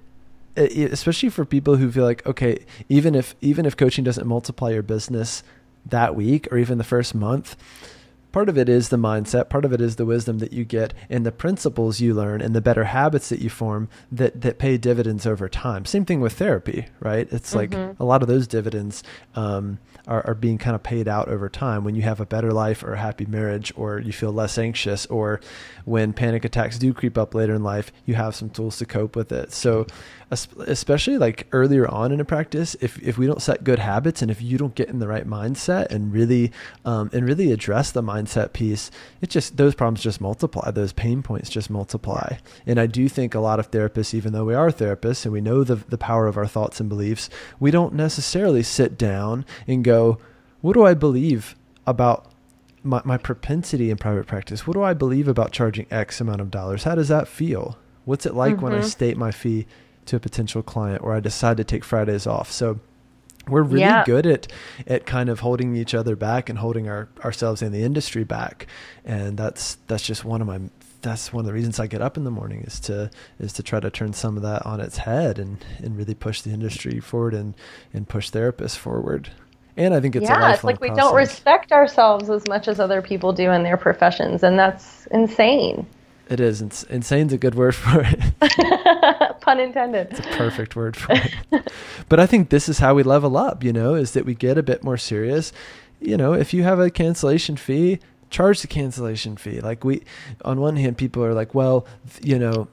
especially 0.58 1.30
for 1.30 1.46
people 1.46 1.76
who 1.76 1.92
feel 1.92 2.04
like 2.04 2.26
okay 2.26 2.66
even 2.90 3.16
if 3.16 3.36
even 3.42 3.66
if 3.66 3.78
coaching 3.78 4.04
doesn't 4.04 4.28
multiply 4.28 4.72
your 4.72 4.84
business 4.84 5.44
that 5.86 6.16
week 6.16 6.48
or 6.52 6.58
even 6.58 6.78
the 6.78 6.84
first 6.84 7.16
month 7.16 7.56
part 8.38 8.50
of 8.50 8.58
it 8.60 8.70
is 8.70 8.90
the 8.90 8.98
mindset 8.98 9.50
part 9.50 9.66
of 9.66 9.74
it 9.74 9.82
is 9.82 9.96
the 9.96 10.06
wisdom 10.06 10.38
that 10.38 10.54
you 10.54 10.64
get 10.64 10.94
and 11.10 11.26
the 11.26 11.32
principles 11.32 12.00
you 12.00 12.14
learn 12.14 12.40
and 12.40 12.54
the 12.54 12.62
better 12.62 12.84
habits 12.84 13.30
that 13.30 13.40
you 13.40 13.50
form 13.50 13.90
that 14.12 14.42
that 14.42 14.60
pay 14.60 14.78
dividends 14.78 15.26
over 15.26 15.50
time. 15.50 15.86
Same 15.86 16.06
thing 16.06 16.22
with 16.22 16.34
therapy 16.34 16.86
right? 17.00 17.28
It's 17.32 17.56
mm-hmm. 17.56 17.74
like 17.74 17.96
a 18.00 18.04
lot 18.06 18.22
of 18.22 18.28
those 18.28 18.46
dividends 18.46 19.02
um, 19.34 19.80
are, 20.08 20.24
are 20.28 20.36
being 20.36 20.60
kind 20.60 20.76
of 20.76 20.84
paid 20.84 21.08
out 21.08 21.30
over 21.30 21.50
time. 21.50 21.84
When 21.84 21.96
you 21.96 22.04
have 22.04 22.20
a 22.20 22.28
better 22.28 22.52
life 22.52 22.84
or 22.84 22.94
a 22.94 23.00
happy 23.00 23.26
marriage 23.26 23.74
or 23.76 23.98
you 23.98 24.12
feel 24.12 24.32
less 24.32 24.60
anxious 24.60 25.08
or 25.08 25.42
when 25.86 26.14
panic 26.14 26.46
attacks 26.46 26.78
do 26.78 26.94
creep 26.94 27.18
up 27.18 27.34
later 27.34 27.56
in 27.56 27.64
life 27.64 27.92
you 28.06 28.14
have 28.14 28.36
some 28.36 28.52
tools 28.52 28.78
to 28.78 28.86
cope 28.86 29.16
with 29.16 29.32
it. 29.32 29.52
So 29.52 29.88
especially 30.30 31.18
like 31.18 31.48
earlier 31.54 31.88
on 31.88 32.12
in 32.12 32.20
a 32.20 32.26
practice 32.26 32.76
if, 32.82 33.02
if 33.02 33.18
we 33.18 33.26
don't 33.26 33.42
set 33.42 33.64
good 33.64 33.80
habits 33.80 34.22
and 34.22 34.30
if 34.30 34.42
you 34.42 34.58
don't 34.58 34.76
get 34.76 34.90
in 34.90 35.00
the 35.00 35.08
right 35.08 35.26
mindset 35.26 35.90
and 35.90 36.14
really 36.14 36.52
um, 36.84 37.10
and 37.14 37.26
really 37.26 37.52
address 37.52 37.92
the 37.92 38.04
mindset 38.04 38.27
piece 38.54 38.92
it 39.22 39.30
just 39.30 39.58
those 39.58 39.76
problems 39.76 40.02
just 40.02 40.22
multiply 40.22 40.70
those 40.72 40.94
pain 40.94 41.24
points 41.24 41.50
just 41.50 41.70
multiply 41.70 42.38
and 42.66 42.80
i 42.80 42.86
do 42.86 43.08
think 43.08 43.34
a 43.34 43.40
lot 43.40 43.60
of 43.60 43.72
therapists 43.72 44.14
even 44.14 44.34
though 44.34 44.46
we 44.46 44.54
are 44.54 44.70
therapists 44.70 45.26
and 45.26 45.34
we 45.34 45.42
know 45.42 45.64
the, 45.64 45.76
the 45.76 45.98
power 45.98 46.28
of 46.28 46.38
our 46.38 46.48
thoughts 46.48 46.80
and 46.80 46.90
beliefs 46.90 47.30
we 47.60 47.72
don't 47.72 47.94
necessarily 47.94 48.64
sit 48.64 48.98
down 48.98 49.46
and 49.68 49.84
go 49.84 50.18
what 50.62 50.74
do 50.74 50.86
i 50.86 50.94
believe 50.94 51.56
about 51.86 52.32
my, 52.84 53.02
my 53.04 53.18
propensity 53.18 53.90
in 53.90 53.98
private 53.98 54.28
practice 54.28 54.68
what 54.68 54.74
do 54.74 54.84
i 54.84 54.94
believe 54.94 55.28
about 55.28 55.52
charging 55.52 55.88
x 55.92 56.22
amount 56.22 56.42
of 56.42 56.52
dollars 56.52 56.84
how 56.84 56.96
does 56.96 57.08
that 57.08 57.28
feel 57.28 57.78
what's 58.06 58.26
it 58.26 58.34
like 58.34 58.56
mm-hmm. 58.56 58.64
when 58.64 58.74
i 58.74 58.78
mm-hmm. 58.78 58.88
state 58.88 59.18
my 59.18 59.32
fee 59.32 59.66
to 60.08 60.16
a 60.16 60.20
potential 60.20 60.64
client 60.64 61.04
or 61.04 61.14
I 61.14 61.20
decide 61.20 61.58
to 61.58 61.64
take 61.64 61.84
Fridays 61.84 62.26
off. 62.26 62.52
So 62.52 62.80
we're 63.50 63.64
really 63.64 63.82
yeah. 63.82 64.04
good 64.06 64.26
at 64.26 64.48
at 64.86 65.06
kind 65.06 65.30
of 65.30 65.42
holding 65.42 65.76
each 65.76 65.94
other 65.94 66.16
back 66.16 66.50
and 66.50 66.60
holding 66.60 66.88
our 66.88 67.08
ourselves 67.24 67.62
in 67.62 67.72
the 67.72 67.84
industry 67.84 68.24
back. 68.24 68.68
And 69.06 69.38
that's 69.38 69.78
that's 69.88 70.04
just 70.04 70.26
one 70.26 70.42
of 70.42 70.48
my 70.48 70.60
that's 71.02 71.32
one 71.32 71.42
of 71.42 71.46
the 71.46 71.54
reasons 71.54 71.80
I 71.80 71.88
get 71.88 72.02
up 72.02 72.18
in 72.18 72.24
the 72.24 72.32
morning 72.32 72.62
is 72.62 72.80
to 72.82 73.10
is 73.40 73.54
to 73.54 73.64
try 73.64 73.80
to 73.80 73.90
turn 73.90 74.14
some 74.14 74.38
of 74.38 74.44
that 74.44 74.66
on 74.66 74.80
its 74.80 74.98
head 74.98 75.40
and 75.40 75.64
and 75.80 75.98
really 75.98 76.16
push 76.16 76.42
the 76.42 76.52
industry 76.52 77.00
forward 77.00 77.34
and 77.34 77.56
and 77.94 78.08
push 78.08 78.30
therapists 78.30 78.78
forward. 78.78 79.30
And 79.76 79.94
I 79.94 80.00
think 80.00 80.16
it's 80.16 80.24
yeah, 80.24 80.54
it's 80.54 80.64
like 80.64 80.82
we 80.82 80.88
process. 80.88 81.06
don't 81.06 81.16
respect 81.16 81.72
ourselves 81.72 82.32
as 82.32 82.48
much 82.48 82.68
as 82.68 82.80
other 82.80 83.02
people 83.02 83.32
do 83.32 83.52
in 83.52 83.62
their 83.62 83.78
professions, 83.78 84.42
and 84.42 84.58
that's 84.58 85.06
insane. 85.08 85.86
It 86.30 86.40
is. 86.40 86.62
Ins- 86.62 86.84
insane's 86.86 87.34
a 87.34 87.38
good 87.38 87.56
word 87.56 87.76
for 87.76 88.02
it. 88.04 88.20
Pun 89.48 89.62
intended. 89.62 90.08
It's 90.12 90.20
a 90.20 90.24
perfect 90.24 90.76
word 90.76 90.98
for 90.98 91.14
it. 91.14 91.72
but 92.10 92.20
I 92.20 92.26
think 92.26 92.50
this 92.50 92.68
is 92.68 92.80
how 92.80 92.94
we 92.94 93.04
level 93.04 93.38
up, 93.38 93.64
you 93.64 93.72
know, 93.72 93.96
is 93.96 94.12
that 94.12 94.26
we 94.26 94.36
get 94.36 94.58
a 94.58 94.62
bit 94.62 94.84
more 94.84 94.98
serious. 94.98 95.54
You 96.02 96.18
know, 96.18 96.34
if 96.34 96.54
you 96.54 96.64
have 96.64 96.82
a 96.82 96.90
cancellation 96.90 97.56
fee, 97.56 98.00
charge 98.30 98.60
the 98.60 98.68
cancellation 98.68 99.38
fee. 99.38 99.62
Like 99.62 99.86
we, 99.86 100.04
on 100.44 100.60
one 100.60 100.76
hand, 100.76 100.98
people 100.98 101.24
are 101.24 101.34
like, 101.34 101.56
well, 101.56 101.88
you 102.22 102.38
know, 102.38 102.68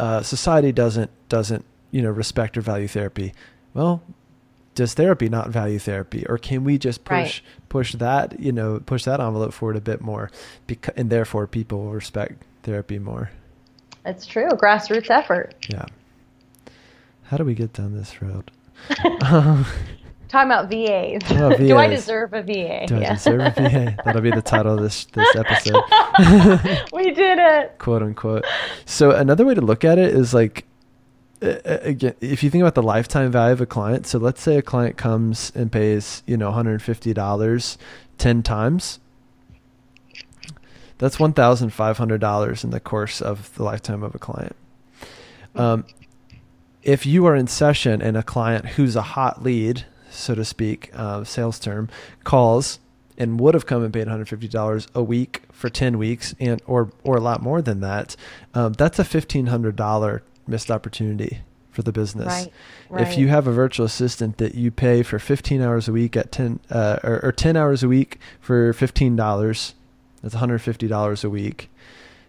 uh, 0.00 0.22
society 0.22 0.72
doesn't, 0.72 1.12
doesn't, 1.28 1.64
you 1.92 2.02
know, 2.02 2.10
respect 2.10 2.58
or 2.58 2.60
value 2.60 2.88
therapy. 2.88 3.32
Well, 3.72 4.02
does 4.74 4.94
therapy 4.94 5.28
not 5.28 5.50
value 5.50 5.78
therapy 5.78 6.26
or 6.26 6.38
can 6.38 6.64
we 6.64 6.76
just 6.76 7.04
push 7.04 7.14
right. 7.14 7.42
push 7.70 7.94
that 7.94 8.38
you 8.38 8.52
know 8.52 8.78
push 8.84 9.04
that 9.04 9.20
envelope 9.20 9.54
forward 9.54 9.74
a 9.74 9.80
bit 9.80 10.02
more 10.02 10.30
because 10.66 10.92
and 10.98 11.08
therefore 11.08 11.46
people 11.46 11.84
will 11.84 11.92
respect 11.92 12.42
therapy 12.62 12.98
more. 12.98 13.30
It's 14.04 14.26
true. 14.26 14.50
Grassroots 14.50 15.08
effort. 15.08 15.54
Yeah. 15.70 15.86
How 17.28 17.36
do 17.36 17.44
we 17.44 17.54
get 17.54 17.72
down 17.72 17.96
this 17.96 18.22
road? 18.22 18.50
um, 19.22 19.66
Talking 20.28 20.50
about 20.50 20.70
VAs. 20.70 21.22
Oh, 21.30 21.50
VAs. 21.50 21.58
do 21.58 21.76
I 21.76 21.86
deserve 21.88 22.32
a 22.32 22.42
VA? 22.42 22.86
Do 22.86 22.98
yeah. 22.98 23.10
I 23.10 23.14
deserve 23.14 23.40
a 23.40 23.50
VA? 23.50 23.96
That'll 24.04 24.22
be 24.22 24.30
the 24.30 24.42
title 24.42 24.74
of 24.74 24.82
this 24.82 25.06
this 25.06 25.36
episode. 25.36 25.82
we 26.92 27.12
did 27.12 27.38
it. 27.38 27.78
Quote 27.78 28.02
unquote. 28.02 28.44
So 28.84 29.12
another 29.12 29.44
way 29.44 29.54
to 29.54 29.60
look 29.60 29.84
at 29.84 29.98
it 29.98 30.14
is 30.14 30.34
like 30.34 30.66
again, 31.40 32.14
if 32.20 32.42
you 32.42 32.50
think 32.50 32.62
about 32.62 32.74
the 32.74 32.82
lifetime 32.82 33.30
value 33.30 33.52
of 33.52 33.60
a 33.60 33.66
client, 33.66 34.06
so 34.06 34.18
let's 34.18 34.40
say 34.40 34.56
a 34.56 34.62
client 34.62 34.96
comes 34.96 35.52
and 35.54 35.70
pays, 35.70 36.22
you 36.26 36.36
know, 36.36 36.50
$150 36.50 37.76
10 38.18 38.42
times, 38.42 39.00
that's 40.98 41.18
one 41.18 41.34
thousand 41.34 41.70
five 41.70 41.98
hundred 41.98 42.20
dollars 42.20 42.64
in 42.64 42.70
the 42.70 42.80
course 42.80 43.20
of 43.20 43.54
the 43.56 43.62
lifetime 43.62 44.02
of 44.02 44.14
a 44.14 44.18
client. 44.18 44.56
Um, 45.54 45.84
if 46.86 47.04
you 47.04 47.26
are 47.26 47.34
in 47.34 47.46
session 47.46 48.00
and 48.00 48.16
a 48.16 48.22
client 48.22 48.64
who's 48.64 48.96
a 48.96 49.02
hot 49.02 49.42
lead, 49.42 49.84
so 50.08 50.34
to 50.34 50.44
speak, 50.44 50.90
uh, 50.94 51.24
sales 51.24 51.58
term, 51.58 51.88
calls 52.24 52.78
and 53.18 53.40
would 53.40 53.54
have 53.54 53.66
come 53.66 53.82
and 53.82 53.92
paid 53.92 54.06
$150 54.06 54.86
a 54.94 55.02
week 55.02 55.42
for 55.50 55.68
10 55.70 55.98
weeks 55.98 56.34
and 56.38 56.60
or 56.66 56.90
or 57.02 57.16
a 57.16 57.20
lot 57.20 57.42
more 57.42 57.60
than 57.60 57.80
that, 57.80 58.14
um, 58.54 58.72
that's 58.74 58.98
a 58.98 59.04
$1,500 59.04 60.20
missed 60.46 60.70
opportunity 60.70 61.40
for 61.70 61.82
the 61.82 61.92
business. 61.92 62.26
Right, 62.26 62.52
right. 62.88 63.06
If 63.06 63.18
you 63.18 63.28
have 63.28 63.46
a 63.46 63.52
virtual 63.52 63.86
assistant 63.86 64.38
that 64.38 64.54
you 64.54 64.70
pay 64.70 65.02
for 65.02 65.18
15 65.18 65.60
hours 65.60 65.88
a 65.88 65.92
week 65.92 66.16
at 66.16 66.30
10 66.30 66.60
uh, 66.70 66.98
or, 67.02 67.24
or 67.24 67.32
10 67.32 67.56
hours 67.56 67.82
a 67.82 67.88
week 67.88 68.18
for 68.40 68.72
$15 68.72 69.74
that's 70.22 70.34
$150 70.34 71.24
a 71.24 71.30
week. 71.30 71.70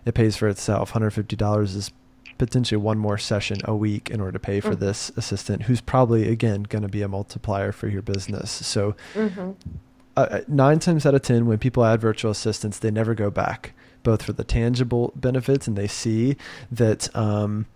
It 0.06 0.14
pays 0.14 0.38
for 0.38 0.48
itself. 0.48 0.94
$150 0.94 1.64
is 1.64 1.92
potentially 2.38 2.78
one 2.78 2.98
more 2.98 3.18
session 3.18 3.58
a 3.66 3.76
week 3.76 4.10
in 4.10 4.20
order 4.20 4.34
to 4.34 4.40
pay 4.40 4.60
for 4.60 4.72
mm-hmm. 4.72 4.86
this 4.86 5.12
assistant 5.18 5.64
who's 5.64 5.82
probably 5.82 6.30
again 6.30 6.64
going 6.64 6.82
to 6.82 6.88
be 6.88 7.02
a 7.02 7.08
multiplier 7.08 7.72
for 7.72 7.88
your 7.88 8.02
business 8.02 8.52
so 8.52 8.96
mm-hmm. 9.14 9.52
Uh, 10.16 10.22
uh, 10.32 10.42
nine 10.48 10.80
times 10.80 11.06
out 11.06 11.14
of 11.14 11.22
ten 11.22 11.46
when 11.46 11.60
people 11.60 11.86
add 11.86 12.02
virtual 12.02 12.32
assistants 12.32 12.80
they 12.80 12.90
never 12.90 13.14
go 13.14 13.30
back 13.30 13.74
both 14.02 14.24
for 14.24 14.34
the 14.34 14.44
tangible 14.44 15.14
benefits 15.16 15.68
and 15.68 15.78
they 15.78 15.86
see 15.86 16.36
that 16.72 17.16
um, 17.16 17.68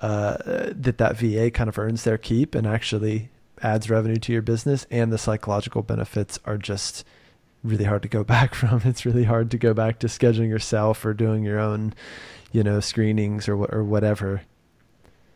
uh, 0.00 0.36
that 0.70 0.98
that 0.98 1.16
va 1.16 1.50
kind 1.50 1.68
of 1.68 1.76
earns 1.78 2.04
their 2.04 2.16
keep 2.16 2.54
and 2.54 2.68
actually 2.68 3.30
adds 3.62 3.90
revenue 3.90 4.16
to 4.16 4.32
your 4.32 4.42
business 4.42 4.86
and 4.92 5.12
the 5.12 5.18
psychological 5.18 5.82
benefits 5.82 6.38
are 6.44 6.56
just 6.56 7.04
really 7.62 7.84
hard 7.84 8.02
to 8.02 8.08
go 8.08 8.24
back 8.36 8.54
from. 8.54 8.82
It's 8.84 9.04
really 9.04 9.24
hard 9.24 9.50
to 9.52 9.58
go 9.58 9.74
back 9.74 9.98
to 10.00 10.06
scheduling 10.06 10.48
yourself 10.48 11.04
or 11.04 11.14
doing 11.14 11.44
your 11.44 11.58
own, 11.58 11.94
you 12.52 12.62
know, 12.62 12.80
screenings 12.80 13.48
or 13.48 13.56
or 13.56 13.82
whatever. 13.82 14.42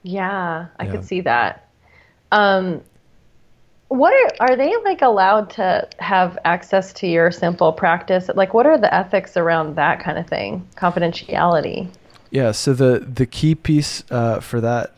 Yeah, 0.03 0.67
I 0.79 0.85
yeah. 0.85 0.91
could 0.91 1.05
see 1.05 1.23
that. 1.23 1.69
Um, 2.31 2.83
what 3.89 4.12
are 4.12 4.49
are 4.49 4.57
they 4.57 4.75
like 4.85 5.03
allowed 5.03 5.51
to 5.51 5.89
have 5.99 6.39
access 6.45 6.93
to 6.95 7.07
your 7.07 7.31
SimplePractice? 7.31 8.35
Like, 8.35 8.55
what 8.55 8.67
are 8.67 8.79
the 8.79 8.93
ethics 8.93 9.37
around 9.37 9.77
that 9.77 10.01
kind 10.01 10.19
of 10.19 10.27
thing? 10.27 10.67
Confidentiality. 10.77 11.89
Yeah. 12.31 12.53
So 12.53 12.75
the 12.75 13.01
the 13.01 13.27
key 13.27 13.55
piece 13.55 14.05
uh, 14.11 14.41
for 14.41 14.61
that 14.61 14.93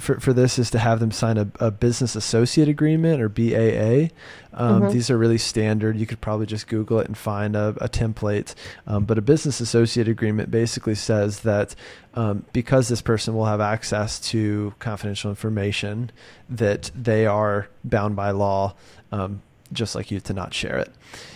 for, 0.00 0.20
for 0.20 0.32
this 0.32 0.58
is 0.58 0.70
to 0.70 0.78
have 0.78 1.00
them 1.00 1.10
sign 1.10 1.38
a, 1.38 1.48
a 1.60 1.70
business 1.70 2.16
associate 2.16 2.68
agreement 2.68 3.20
or 3.20 3.28
BAA. 3.28 4.14
Um, 4.52 4.82
mm-hmm. 4.82 4.92
These 4.92 5.10
are 5.10 5.18
really 5.18 5.38
standard. 5.38 5.96
You 5.96 6.06
could 6.06 6.20
probably 6.20 6.46
just 6.46 6.66
Google 6.66 6.98
it 7.00 7.06
and 7.06 7.16
find 7.16 7.54
a, 7.54 7.74
a 7.80 7.88
template. 7.88 8.54
Um, 8.86 9.04
but 9.04 9.18
a 9.18 9.22
business 9.22 9.60
associate 9.60 10.08
agreement 10.08 10.50
basically 10.50 10.94
says 10.94 11.40
that 11.40 11.74
um, 12.14 12.44
because 12.52 12.88
this 12.88 13.02
person 13.02 13.34
will 13.34 13.44
have 13.44 13.60
access 13.60 14.18
to 14.30 14.74
confidential 14.78 15.30
information, 15.30 16.10
that 16.48 16.90
they 16.94 17.26
are 17.26 17.68
bound 17.84 18.16
by 18.16 18.30
law, 18.30 18.74
um, 19.12 19.42
just 19.72 19.94
like 19.94 20.10
you, 20.10 20.20
to 20.20 20.32
not 20.32 20.54
share 20.54 20.78
it. 20.78 20.90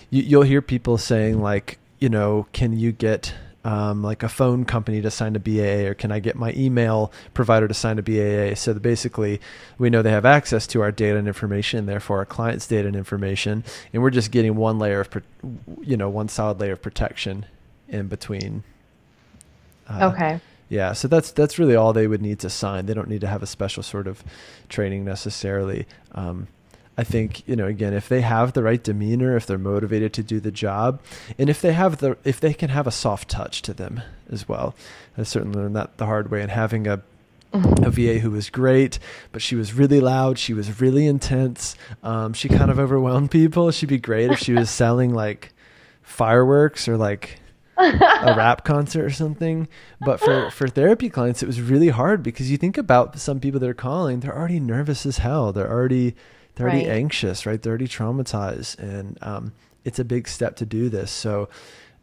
You, 0.09 0.23
you'll 0.23 0.43
hear 0.43 0.63
people 0.63 0.99
saying 0.99 1.41
like, 1.41 1.79
you 1.99 2.09
know, 2.09 2.47
can 2.53 2.73
you 2.73 2.93
get 2.93 3.35
um, 3.65 4.03
like 4.03 4.23
a 4.23 4.29
phone 4.29 4.65
company 4.65 5.03
to 5.03 5.11
sign 5.11 5.37
a 5.37 5.39
BAA, 5.39 5.89
or 5.89 5.95
can 5.95 6.11
I 6.11 6.19
get 6.19 6.37
my 6.37 6.53
email 6.57 7.13
provider 7.35 7.69
to 7.69 7.75
sign 7.75 7.99
a 7.99 8.03
BAA? 8.03 8.55
So 8.55 8.75
basically, 8.75 9.41
we 9.79 9.91
know 9.91 10.03
they 10.03 10.11
have 10.11 10.25
access 10.25 10.67
to 10.69 10.81
our 10.81 10.91
data 10.91 11.19
and 11.19 11.29
information, 11.29 11.87
therefore 11.87 12.19
our 12.19 12.27
clients' 12.27 12.67
data 12.67 12.89
and 12.89 12.97
information, 12.97 13.65
and 13.93 14.03
we're 14.03 14.11
just 14.11 14.31
getting 14.31 14.57
one 14.57 14.79
layer 14.79 15.01
of, 15.01 15.23
you 15.83 15.97
know, 15.97 16.09
one 16.09 16.29
solid 16.29 16.61
layer 16.61 16.73
of 16.73 16.83
protection 16.83 17.47
in 17.89 18.09
between. 18.09 18.65
Uh, 19.89 20.11
okay. 20.13 20.41
Yeah, 20.71 20.93
so 20.93 21.09
that's 21.09 21.33
that's 21.33 21.59
really 21.59 21.75
all 21.75 21.93
they 21.93 22.07
would 22.07 22.23
need 22.23 22.39
to 22.41 22.49
sign. 22.49 22.87
They 22.87 22.95
don't 22.95 23.09
need 23.09 23.23
to 23.23 23.27
have 23.27 23.43
a 23.43 23.47
special 23.47 23.83
sort 23.83 24.07
of 24.07 24.23
training 24.69 25.05
necessarily. 25.05 25.87
Um, 26.13 26.47
I 27.01 27.05
think 27.05 27.49
you 27.49 27.57
know 27.57 27.67
again 27.67 27.95
if 27.95 28.11
they 28.11 28.21
have 28.21 28.53
the 28.53 28.63
right 28.63 28.83
demeanor, 28.83 29.35
if 29.35 29.47
they're 29.47 29.57
motivated 29.57 30.13
to 30.15 30.23
do 30.23 30.39
the 30.39 30.51
job, 30.51 31.01
and 31.39 31.49
if 31.49 31.63
they 31.63 31.73
have 31.73 31.97
the 31.99 32.19
if 32.25 32.39
they 32.41 32.53
can 32.53 32.69
have 32.69 32.87
a 32.87 32.91
soft 32.91 33.31
touch 33.31 33.63
to 33.63 33.73
them 33.73 34.03
as 34.31 34.47
well. 34.47 34.75
I 35.17 35.23
certainly 35.23 35.59
learned 35.59 35.77
that 35.77 35.97
the 35.97 36.05
hard 36.05 36.31
way. 36.31 36.43
And 36.43 36.51
having 36.51 36.87
a 36.87 37.01
mm-hmm. 37.53 37.85
a 37.85 37.91
VA 37.91 38.19
who 38.19 38.31
was 38.31 38.51
great, 38.51 38.99
but 39.33 39.41
she 39.41 39.57
was 39.57 39.73
really 39.73 40.01
loud. 40.01 40.39
She 40.39 40.53
was 40.53 40.79
really 40.79 41.07
intense. 41.07 41.75
Um, 42.03 42.35
she 42.35 42.51
kind 42.51 42.71
of 42.71 42.79
overwhelmed 42.79 43.31
people. 43.31 43.71
She'd 43.71 43.89
be 43.89 43.99
great 43.99 44.31
if 44.31 44.39
she 44.39 44.53
was 44.53 44.69
selling 44.83 45.15
like 45.15 45.55
fireworks 46.03 46.87
or 46.87 46.99
like 46.99 47.41
a 47.79 48.35
rap 48.37 48.65
concert 48.65 49.05
or 49.05 49.11
something. 49.11 49.69
But 50.01 50.21
for, 50.21 50.51
for 50.51 50.69
therapy 50.69 51.09
clients, 51.09 51.43
it 51.43 51.47
was 51.47 51.61
really 51.61 51.89
hard 51.89 52.23
because 52.23 52.51
you 52.51 52.57
think 52.57 52.77
about 52.77 53.19
some 53.19 53.41
people 53.41 53.61
that 53.61 53.69
are 53.69 53.75
calling, 53.75 54.21
they're 54.21 54.37
already 54.37 54.61
nervous 54.61 55.07
as 55.07 55.19
hell. 55.19 55.53
They're 55.53 55.71
already, 55.71 56.15
they're 56.61 56.69
already 56.69 56.87
Right. 56.89 56.97
anxious, 56.97 57.47
right? 57.47 57.61
They're 57.61 57.71
already 57.71 57.89
traumatized. 57.89 58.79
And 58.79 59.19
um, 59.23 59.53
it's 59.85 59.99
a 59.99 60.05
big 60.05 60.29
step 60.29 60.57
to 60.57 60.67
do 60.67 60.89
this. 60.91 61.11
So 61.11 61.49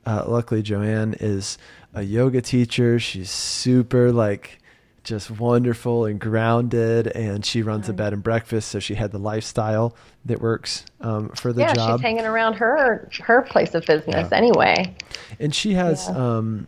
uh, 0.06 0.24
luckily, 0.28 0.62
Joanne 0.64 1.16
is 1.20 1.58
a 1.94 2.02
yoga 2.02 2.42
teacher. 2.42 3.00
She's 3.00 3.30
super 3.30 4.12
like, 4.12 4.60
just 5.04 5.32
wonderful 5.32 6.06
and 6.06 6.20
grounded 6.20 7.08
and 7.08 7.46
she 7.46 7.62
runs 7.62 7.88
a 7.88 7.94
bed 7.94 8.12
and 8.12 8.22
breakfast 8.22 8.68
so 8.68 8.78
she 8.78 8.94
had 8.94 9.10
the 9.14 9.18
lifestyle 9.18 9.96
that 10.26 10.42
works 10.42 10.84
um, 11.00 11.30
for 11.30 11.54
the 11.54 11.62
yeah, 11.62 11.74
job 11.74 11.78
Yeah, 11.92 11.96
she's 11.96 12.02
hanging 12.02 12.26
around 12.26 12.56
her 12.56 13.10
her 13.22 13.42
place 13.44 13.74
of 13.74 13.86
business 13.86 14.28
Yeah. 14.30 14.38
anyway. 14.38 14.94
and 15.40 15.56
she 15.56 15.76
has 15.76 16.10
Yeah. 16.10 16.18
um 16.18 16.68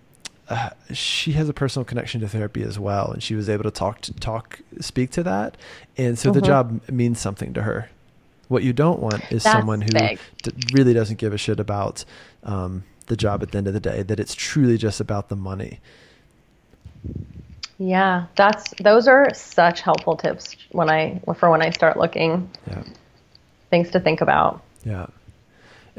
uh, 0.50 0.70
she 0.93 1.34
has 1.34 1.47
a 1.47 1.54
personal 1.54 1.86
connection 1.86 2.20
to 2.22 2.28
therapy 2.28 2.64
as 2.64 2.78
well 2.80 3.12
and 3.12 3.22
she 3.24 3.36
was 3.36 3.47
able 3.50 3.64
to 3.64 3.72
talk 3.72 4.02
to 4.02 4.14
talk 4.14 4.60
speak 4.82 5.12
to 5.12 5.24
that 5.24 5.56
and 5.97 6.18
so 6.18 6.32
the 6.32 6.41
Mhm. 6.41 6.45
job 6.45 6.82
means 6.91 7.20
something 7.20 7.54
to 7.54 7.62
her 7.64 7.89
what 8.47 8.64
you 8.64 8.74
don't 8.74 9.00
want 9.00 9.24
is 9.32 9.43
That's 9.43 9.54
someone 9.54 9.82
who 9.82 9.89
d- 9.91 10.18
really 10.74 10.93
doesn't 10.93 11.18
give 11.20 11.34
a 11.34 11.38
shit 11.38 11.60
about 11.60 12.04
um, 12.43 12.84
the 13.06 13.16
job 13.16 13.43
at 13.43 13.52
the 13.52 13.58
end 13.60 13.68
of 13.68 13.74
the 13.74 13.80
day 13.80 14.02
that 14.02 14.20
it's 14.20 14.34
truly 14.34 14.78
just 14.78 15.00
about 15.00 15.30
the 15.30 15.36
money 15.36 15.80
Yeah, 17.78 18.26
that's 18.36 18.74
those 18.82 19.08
are 19.08 19.34
such 19.34 19.82
helpful 19.82 20.18
tips 20.18 20.56
when 20.72 20.89
I 20.89 21.22
for 21.38 21.50
when 21.50 21.62
I 21.62 21.70
start 21.70 21.97
looking 21.97 22.50
yeah 22.68 22.84
things 23.70 23.91
to 23.91 24.00
think 24.00 24.20
about. 24.22 24.62
Yeah. 24.84 25.06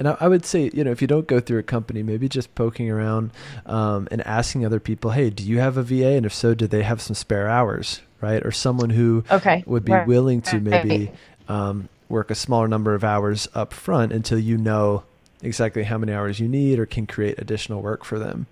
And 0.01 0.09
I, 0.09 0.17
I 0.19 0.29
would 0.29 0.47
say, 0.47 0.71
you 0.73 0.83
know, 0.83 0.91
if 0.91 1.03
you 1.03 1.07
don't 1.07 1.27
go 1.27 1.41
through 1.41 1.59
a 1.59 1.63
company, 1.63 2.03
maybe 2.03 2.27
just 2.27 2.55
poking 2.55 2.91
around 2.91 3.31
um, 3.67 4.09
and 4.11 4.27
asking 4.27 4.65
other 4.65 4.81
people, 4.81 5.11
hey, 5.11 5.29
do 5.29 5.45
you 5.45 5.59
have 5.59 5.77
a 5.77 5.83
VA? 5.83 6.13
And 6.17 6.25
if 6.25 6.33
so, 6.33 6.55
do 6.55 6.67
they 6.67 6.83
have 6.83 7.03
some 7.03 7.15
spare 7.15 7.49
hours, 7.49 8.01
right? 8.23 8.45
Or 8.45 8.51
someone 8.51 8.91
who 8.91 9.25
Okay, 9.31 9.63
would 9.67 9.85
be 9.85 9.93
right, 9.93 10.07
willing 10.07 10.41
to 10.41 10.59
maybe 10.59 11.13
um, 11.49 11.91
work 12.09 12.31
a 12.31 12.35
smaller 12.35 12.67
number 12.67 12.95
of 12.95 13.05
hours 13.05 13.47
up 13.55 13.75
front 13.75 14.11
until 14.13 14.39
you 14.39 14.57
know 14.57 15.03
exactly 15.43 15.83
how 15.83 15.99
many 15.99 16.13
hours 16.15 16.41
you 16.41 16.49
need 16.49 16.79
or 16.79 16.87
can 16.87 17.07
create 17.07 17.39
additional 17.39 17.83
work 17.83 18.03
for 18.03 18.19
them. 18.19 18.47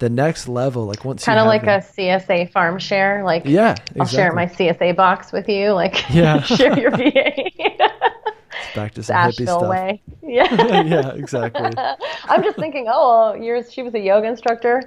The 0.00 0.10
next 0.10 0.48
level, 0.48 0.86
like 0.86 1.04
once 1.04 1.24
Kind 1.24 1.38
of 1.38 1.46
like 1.46 1.62
a 1.62 1.78
CSA 1.78 2.50
farm 2.50 2.80
share, 2.80 3.22
like 3.22 3.44
yeah, 3.44 3.76
I'll 4.00 4.06
share 4.06 4.32
my. 4.32 4.46
CSA 4.46 4.96
box 4.96 5.30
with 5.30 5.48
you, 5.48 5.70
like 5.70 6.04
Yeah. 6.10 6.42
share 6.42 6.76
your 6.76 6.90
VA. 6.90 7.34
back 8.74 8.94
to 8.94 9.02
some 9.02 9.16
hippie 9.16 9.42
stuff. 9.42 9.62
way. 9.68 10.00
Yeah. 10.22 10.82
yeah, 10.82 11.10
exactly. 11.12 11.70
I'm 12.24 12.42
just 12.42 12.56
thinking, 12.56 12.86
oh, 12.88 13.34
well, 13.38 13.62
she 13.70 13.82
was 13.82 13.92
a 13.94 13.98
yoga 14.00 14.28
instructor. 14.28 14.82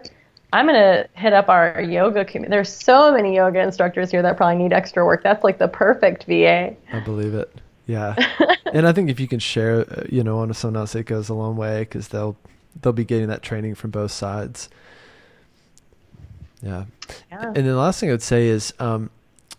I'm 0.54 0.66
gonna 0.66 1.08
hit 1.14 1.34
up 1.34 1.50
our 1.50 1.82
yoga 1.82 2.24
community. 2.24 2.50
There's 2.52 2.70
so 2.74 3.12
many 3.12 3.36
yoga 3.36 3.60
instructors 3.60 4.10
here 4.10 4.22
that 4.22 4.38
probably 4.38 4.64
need 4.64 4.74
extra 4.74 5.06
work. 5.06 5.22
That's 5.24 5.44
like 5.44 5.58
the 5.60 5.68
perfect 5.68 6.24
VA. 6.24 6.76
I 6.94 7.00
believe 7.02 7.34
it. 7.34 7.54
Yeah, 7.88 8.16
and 8.74 8.88
I 8.88 8.94
think 8.94 9.10
if 9.10 9.20
you 9.20 9.28
can 9.28 9.40
share, 9.40 9.82
uh, 9.82 10.04
you 10.10 10.24
know, 10.24 10.40
on 10.40 10.52
someone 10.54 10.80
else, 10.80 10.96
it 10.96 11.04
goes 11.04 11.30
a 11.30 11.34
long 11.36 11.56
way 11.58 11.82
because 11.82 12.08
they'll 12.08 12.38
they'll 12.82 12.94
be 12.94 13.04
getting 13.06 13.28
that 13.28 13.44
training 13.44 13.76
from 13.76 13.92
both 13.92 14.12
sides. 14.12 14.70
Yeah, 16.64 16.86
Yeah. 17.30 17.48
and 17.48 17.56
then 17.58 17.66
the 17.66 17.76
last 17.76 18.00
thing 18.00 18.10
I 18.10 18.14
would 18.14 18.22
say 18.24 18.48
is 18.48 18.74
um, 18.80 19.10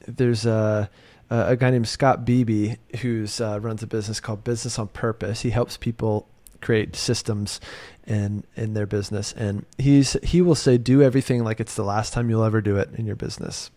there's 0.09 0.47
a 0.47 0.91
a 1.31 1.57
guy 1.57 1.71
named 1.71 1.89
Scott 1.89 2.25
Beebe 2.25 2.77
who's 3.01 3.41
uh, 3.41 3.59
runs 3.61 3.83
a 3.83 3.87
business 3.87 4.21
called 4.21 4.45
Business 4.45 4.79
on 4.79 4.89
Purpose. 4.89 5.43
He 5.43 5.51
helps 5.51 5.77
people 5.77 6.29
create 6.61 6.97
systems 6.97 7.61
in 8.07 8.45
in 8.57 8.75
their 8.75 8.87
business, 8.87 9.33
and 9.33 9.65
he's 9.79 10.17
he 10.23 10.41
will 10.41 10.55
say 10.55 10.79
do 10.79 11.03
everything 11.03 11.45
like 11.45 11.61
it's 11.61 11.75
the 11.75 11.85
last 11.85 12.13
time 12.13 12.31
you'll 12.31 12.45
ever 12.45 12.61
do 12.61 12.77
it 12.77 12.91
in 12.95 13.07
your 13.07 13.17
business. 13.17 13.71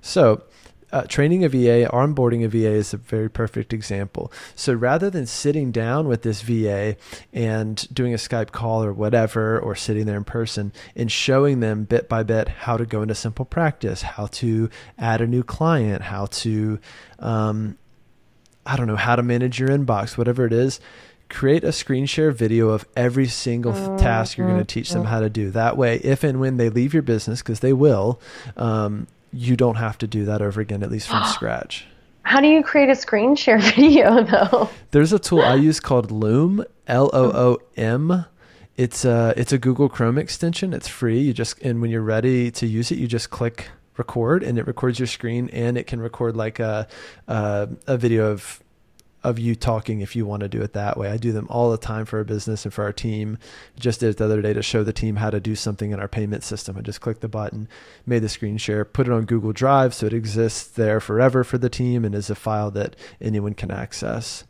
So, 0.00 0.42
uh, 0.92 1.02
training 1.02 1.44
a 1.44 1.48
VA, 1.48 1.88
onboarding 1.92 2.44
a 2.44 2.48
VA 2.48 2.70
is 2.70 2.94
a 2.94 2.96
very 2.96 3.28
perfect 3.28 3.72
example. 3.72 4.32
So 4.54 4.72
rather 4.72 5.10
than 5.10 5.26
sitting 5.26 5.70
down 5.70 6.08
with 6.08 6.22
this 6.22 6.40
VA 6.42 6.96
and 7.32 7.86
doing 7.92 8.14
a 8.14 8.16
Skype 8.16 8.52
call 8.52 8.82
or 8.82 8.92
whatever, 8.92 9.58
or 9.58 9.74
sitting 9.74 10.06
there 10.06 10.16
in 10.16 10.24
person 10.24 10.72
and 10.96 11.10
showing 11.12 11.60
them 11.60 11.84
bit 11.84 12.08
by 12.08 12.22
bit 12.22 12.48
how 12.48 12.76
to 12.76 12.86
go 12.86 13.02
into 13.02 13.14
SimplePractice, 13.14 14.02
how 14.02 14.26
to 14.26 14.70
add 14.98 15.20
a 15.20 15.26
new 15.26 15.42
client, 15.42 16.02
how 16.02 16.26
to, 16.26 16.78
um, 17.18 17.76
I 18.64 18.76
don't 18.76 18.86
know, 18.86 18.96
how 18.96 19.16
to 19.16 19.22
manage 19.22 19.58
your 19.58 19.68
inbox, 19.68 20.16
whatever 20.16 20.46
it 20.46 20.52
is. 20.52 20.80
Create 21.28 21.62
a 21.62 21.72
screen 21.72 22.06
share 22.06 22.30
video 22.30 22.70
of 22.70 22.86
every 22.96 23.26
single 23.26 23.74
th- 23.74 24.00
task 24.00 24.38
you're 24.38 24.46
going 24.46 24.58
to 24.58 24.64
teach 24.64 24.90
them 24.90 25.04
how 25.04 25.20
to 25.20 25.28
do. 25.28 25.50
That 25.50 25.76
way, 25.76 25.96
if 25.96 26.24
and 26.24 26.40
when 26.40 26.56
they 26.56 26.70
leave 26.70 26.94
your 26.94 27.02
business, 27.02 27.42
because 27.42 27.60
they 27.60 27.74
will, 27.74 28.18
um, 28.56 29.06
you 29.32 29.56
don't 29.56 29.76
have 29.76 29.98
to 29.98 30.06
do 30.06 30.24
that 30.26 30.42
over 30.42 30.60
again, 30.60 30.82
at 30.82 30.90
least 30.90 31.08
from 31.08 31.24
scratch. 31.32 31.86
How 32.22 32.40
do 32.40 32.46
you 32.46 32.62
create 32.62 32.90
a 32.90 32.94
screen 32.94 33.36
share 33.36 33.58
video 33.74 34.22
though? 34.22 34.68
There's 34.90 35.12
a 35.12 35.18
tool 35.18 35.40
I 35.40 35.54
use 35.68 35.80
called 35.80 36.10
Loom, 36.10 36.64
L 36.86 37.10
O 37.12 37.30
O 37.30 37.58
M. 37.76 38.26
It's 38.76 39.04
a 39.04 39.34
it's 39.36 39.52
a 39.52 39.58
Google 39.58 39.88
Chrome 39.88 40.18
extension. 40.18 40.72
It's 40.72 40.88
free. 40.88 41.20
You 41.20 41.32
just 41.32 41.58
and 41.62 41.80
when 41.80 41.90
you're 41.90 42.02
ready 42.02 42.50
to 42.52 42.66
use 42.66 42.90
it, 42.92 42.98
you 42.98 43.06
just 43.06 43.30
click 43.30 43.70
record, 43.96 44.42
and 44.42 44.58
it 44.58 44.66
records 44.66 44.98
your 44.98 45.08
screen, 45.08 45.48
and 45.52 45.76
it 45.76 45.86
can 45.86 46.00
record 46.00 46.36
like 46.36 46.60
a 46.60 46.86
a, 47.26 47.68
a 47.86 47.96
video 47.96 48.30
of 48.30 48.62
of 49.24 49.38
you 49.38 49.54
talking 49.54 50.00
if 50.00 50.14
you 50.14 50.24
want 50.24 50.40
to 50.40 50.48
do 50.48 50.60
it 50.62 50.72
that 50.74 50.96
way. 50.96 51.10
I 51.10 51.16
do 51.16 51.32
them 51.32 51.46
all 51.50 51.70
the 51.70 51.78
time 51.78 52.04
for 52.04 52.18
our 52.18 52.24
business 52.24 52.64
and 52.64 52.72
for 52.72 52.84
our 52.84 52.92
team. 52.92 53.38
Just 53.78 54.00
did 54.00 54.10
it 54.10 54.16
the 54.16 54.24
other 54.24 54.40
day 54.40 54.52
to 54.52 54.62
show 54.62 54.84
the 54.84 54.92
team 54.92 55.16
how 55.16 55.30
to 55.30 55.40
do 55.40 55.54
something 55.54 55.90
in 55.90 56.00
our 56.00 56.08
payment 56.08 56.44
system. 56.44 56.76
I 56.76 56.82
just 56.82 57.00
clicked 57.00 57.20
the 57.20 57.28
button, 57.28 57.68
made 58.06 58.20
the 58.20 58.28
screen 58.28 58.58
share, 58.58 58.84
put 58.84 59.08
it 59.08 59.12
on 59.12 59.24
Google 59.24 59.52
Drive 59.52 59.92
so 59.94 60.06
it 60.06 60.12
exists 60.12 60.66
there 60.66 61.00
forever 61.00 61.42
for 61.42 61.58
the 61.58 61.68
team 61.70 62.04
and 62.04 62.14
is 62.14 62.30
a 62.30 62.34
file 62.34 62.70
that 62.72 62.94
anyone 63.20 63.54
can 63.54 63.70
access. 63.70 64.44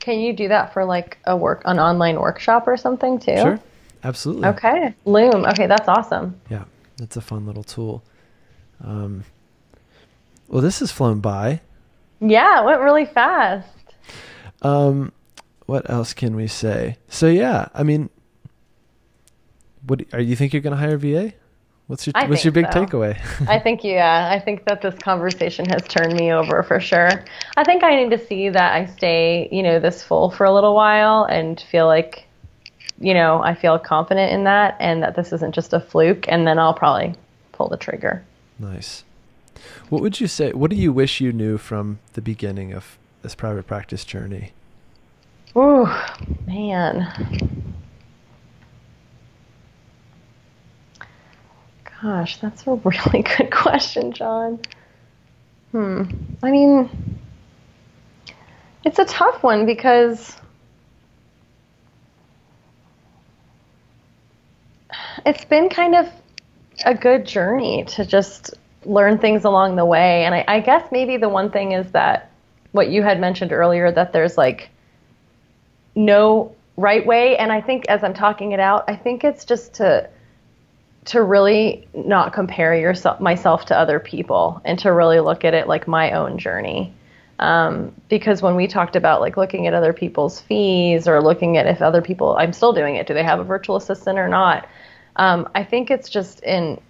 Can 0.00 0.20
you 0.20 0.32
do 0.32 0.48
that 0.48 0.72
for 0.72 0.84
like 0.84 1.18
a 1.24 1.36
work 1.36 1.62
an 1.64 1.78
online 1.80 2.20
workshop 2.20 2.68
or 2.68 2.76
something 2.76 3.18
too? 3.18 3.36
Sure. 3.36 3.60
Absolutely. 4.04 4.48
Okay. 4.48 4.94
Loom. 5.04 5.44
Okay, 5.46 5.66
that's 5.66 5.88
awesome. 5.88 6.38
Yeah. 6.50 6.64
That's 6.98 7.16
a 7.16 7.20
fun 7.20 7.46
little 7.46 7.64
tool. 7.64 8.02
Um, 8.82 9.24
well, 10.48 10.62
this 10.62 10.78
has 10.80 10.92
flown 10.92 11.20
by. 11.20 11.60
Yeah, 12.20 12.62
it 12.62 12.64
went 12.64 12.80
really 12.80 13.04
fast. 13.04 13.68
Um, 14.62 15.12
what 15.66 15.88
else 15.90 16.14
can 16.14 16.36
we 16.36 16.46
say? 16.46 16.96
So 17.08 17.26
yeah, 17.26 17.68
I 17.74 17.82
mean, 17.82 18.10
what 19.86 20.02
are 20.12 20.20
you 20.20 20.36
think 20.36 20.52
you're 20.52 20.62
going 20.62 20.76
to 20.76 20.78
hire 20.78 20.96
VA? 20.96 21.34
What's 21.86 22.06
your 22.06 22.12
I 22.16 22.26
What's 22.26 22.44
your 22.44 22.52
big 22.52 22.66
so. 22.72 22.84
takeaway? 22.84 23.16
I 23.48 23.60
think 23.60 23.84
yeah, 23.84 24.28
I 24.32 24.40
think 24.40 24.64
that 24.64 24.82
this 24.82 24.96
conversation 24.96 25.66
has 25.66 25.82
turned 25.86 26.14
me 26.14 26.32
over 26.32 26.62
for 26.64 26.80
sure. 26.80 27.10
I 27.56 27.64
think 27.64 27.84
I 27.84 27.94
need 27.94 28.10
to 28.10 28.26
see 28.26 28.48
that 28.48 28.72
I 28.72 28.86
stay, 28.86 29.48
you 29.52 29.62
know, 29.62 29.78
this 29.78 30.02
full 30.02 30.30
for 30.30 30.44
a 30.44 30.52
little 30.52 30.74
while 30.74 31.24
and 31.24 31.60
feel 31.60 31.86
like 31.86 32.24
you 32.98 33.12
know, 33.12 33.42
I 33.42 33.54
feel 33.54 33.78
confident 33.78 34.32
in 34.32 34.44
that 34.44 34.76
and 34.80 35.02
that 35.02 35.16
this 35.16 35.32
isn't 35.32 35.54
just 35.54 35.74
a 35.74 35.80
fluke 35.80 36.24
and 36.28 36.46
then 36.46 36.58
I'll 36.58 36.74
probably 36.74 37.14
pull 37.52 37.68
the 37.68 37.76
trigger. 37.76 38.24
nice. 38.58 39.04
What 39.88 40.02
would 40.02 40.18
you 40.20 40.26
say? 40.26 40.52
What 40.52 40.70
do 40.70 40.76
you 40.76 40.92
wish 40.92 41.20
you 41.20 41.32
knew 41.32 41.58
from 41.58 41.98
the 42.14 42.20
beginning 42.20 42.72
of 42.72 42.98
this 43.26 43.34
private 43.34 43.66
practice 43.66 44.04
journey? 44.04 44.52
Oh, 45.56 46.16
man. 46.46 47.12
Gosh, 52.00 52.36
that's 52.36 52.64
a 52.68 52.74
really 52.84 53.22
good 53.22 53.50
question, 53.50 54.12
John. 54.12 54.60
Hmm. 55.72 56.04
I 56.40 56.52
mean, 56.52 57.18
it's 58.84 59.00
a 59.00 59.04
tough 59.04 59.42
one 59.42 59.66
because 59.66 60.36
it's 65.24 65.44
been 65.46 65.68
kind 65.68 65.96
of 65.96 66.08
a 66.84 66.94
good 66.94 67.26
journey 67.26 67.86
to 67.86 68.06
just 68.06 68.54
learn 68.84 69.18
things 69.18 69.44
along 69.44 69.74
the 69.74 69.84
way. 69.84 70.24
And 70.24 70.32
I, 70.32 70.44
I 70.46 70.60
guess 70.60 70.92
maybe 70.92 71.16
the 71.16 71.28
one 71.28 71.50
thing 71.50 71.72
is 71.72 71.90
that 71.90 72.30
what 72.76 72.90
you 72.90 73.02
had 73.02 73.18
mentioned 73.18 73.52
earlier 73.52 73.90
that 73.90 74.12
there's 74.12 74.38
like 74.38 74.70
no 75.94 76.54
right 76.76 77.04
way. 77.04 77.36
And 77.36 77.50
i 77.50 77.60
think 77.60 77.86
as 77.88 78.04
i'm 78.04 78.14
talking 78.14 78.52
it 78.52 78.60
out 78.60 78.84
i 78.88 78.94
think 78.94 79.24
it's 79.24 79.44
just 79.44 79.74
to 79.74 80.08
to 81.06 81.22
really 81.22 81.86
not 81.94 82.32
compare 82.32 82.74
yourself 82.74 83.20
myself 83.20 83.64
to 83.66 83.78
other 83.78 83.98
people 84.00 84.60
and 84.64 84.78
to 84.80 84.92
really 84.92 85.20
look 85.20 85.44
at 85.44 85.54
it 85.54 85.68
like 85.68 85.86
my 85.86 86.10
own 86.10 86.36
journey. 86.36 86.92
Um, 87.38 87.92
because 88.08 88.42
when 88.42 88.56
we 88.56 88.66
talked 88.66 88.96
about 88.96 89.20
like 89.20 89.36
looking 89.36 89.66
at 89.66 89.74
other 89.74 89.92
people's 89.92 90.40
fees 90.40 91.06
or 91.06 91.22
looking 91.22 91.58
at 91.58 91.66
if 91.66 91.82
other 91.82 92.00
people 92.00 92.34
i'm 92.38 92.52
still 92.52 92.72
doing 92.72 92.96
it 92.96 93.06
do 93.06 93.12
they 93.12 93.22
have 93.22 93.40
a 93.40 93.44
virtual 93.44 93.76
assistant 93.76 94.18
or 94.18 94.28
not? 94.28 94.68
Um, 95.16 95.48
i 95.54 95.62
think 95.62 95.90
it's 95.90 96.08
just 96.08 96.40
in 96.40 96.80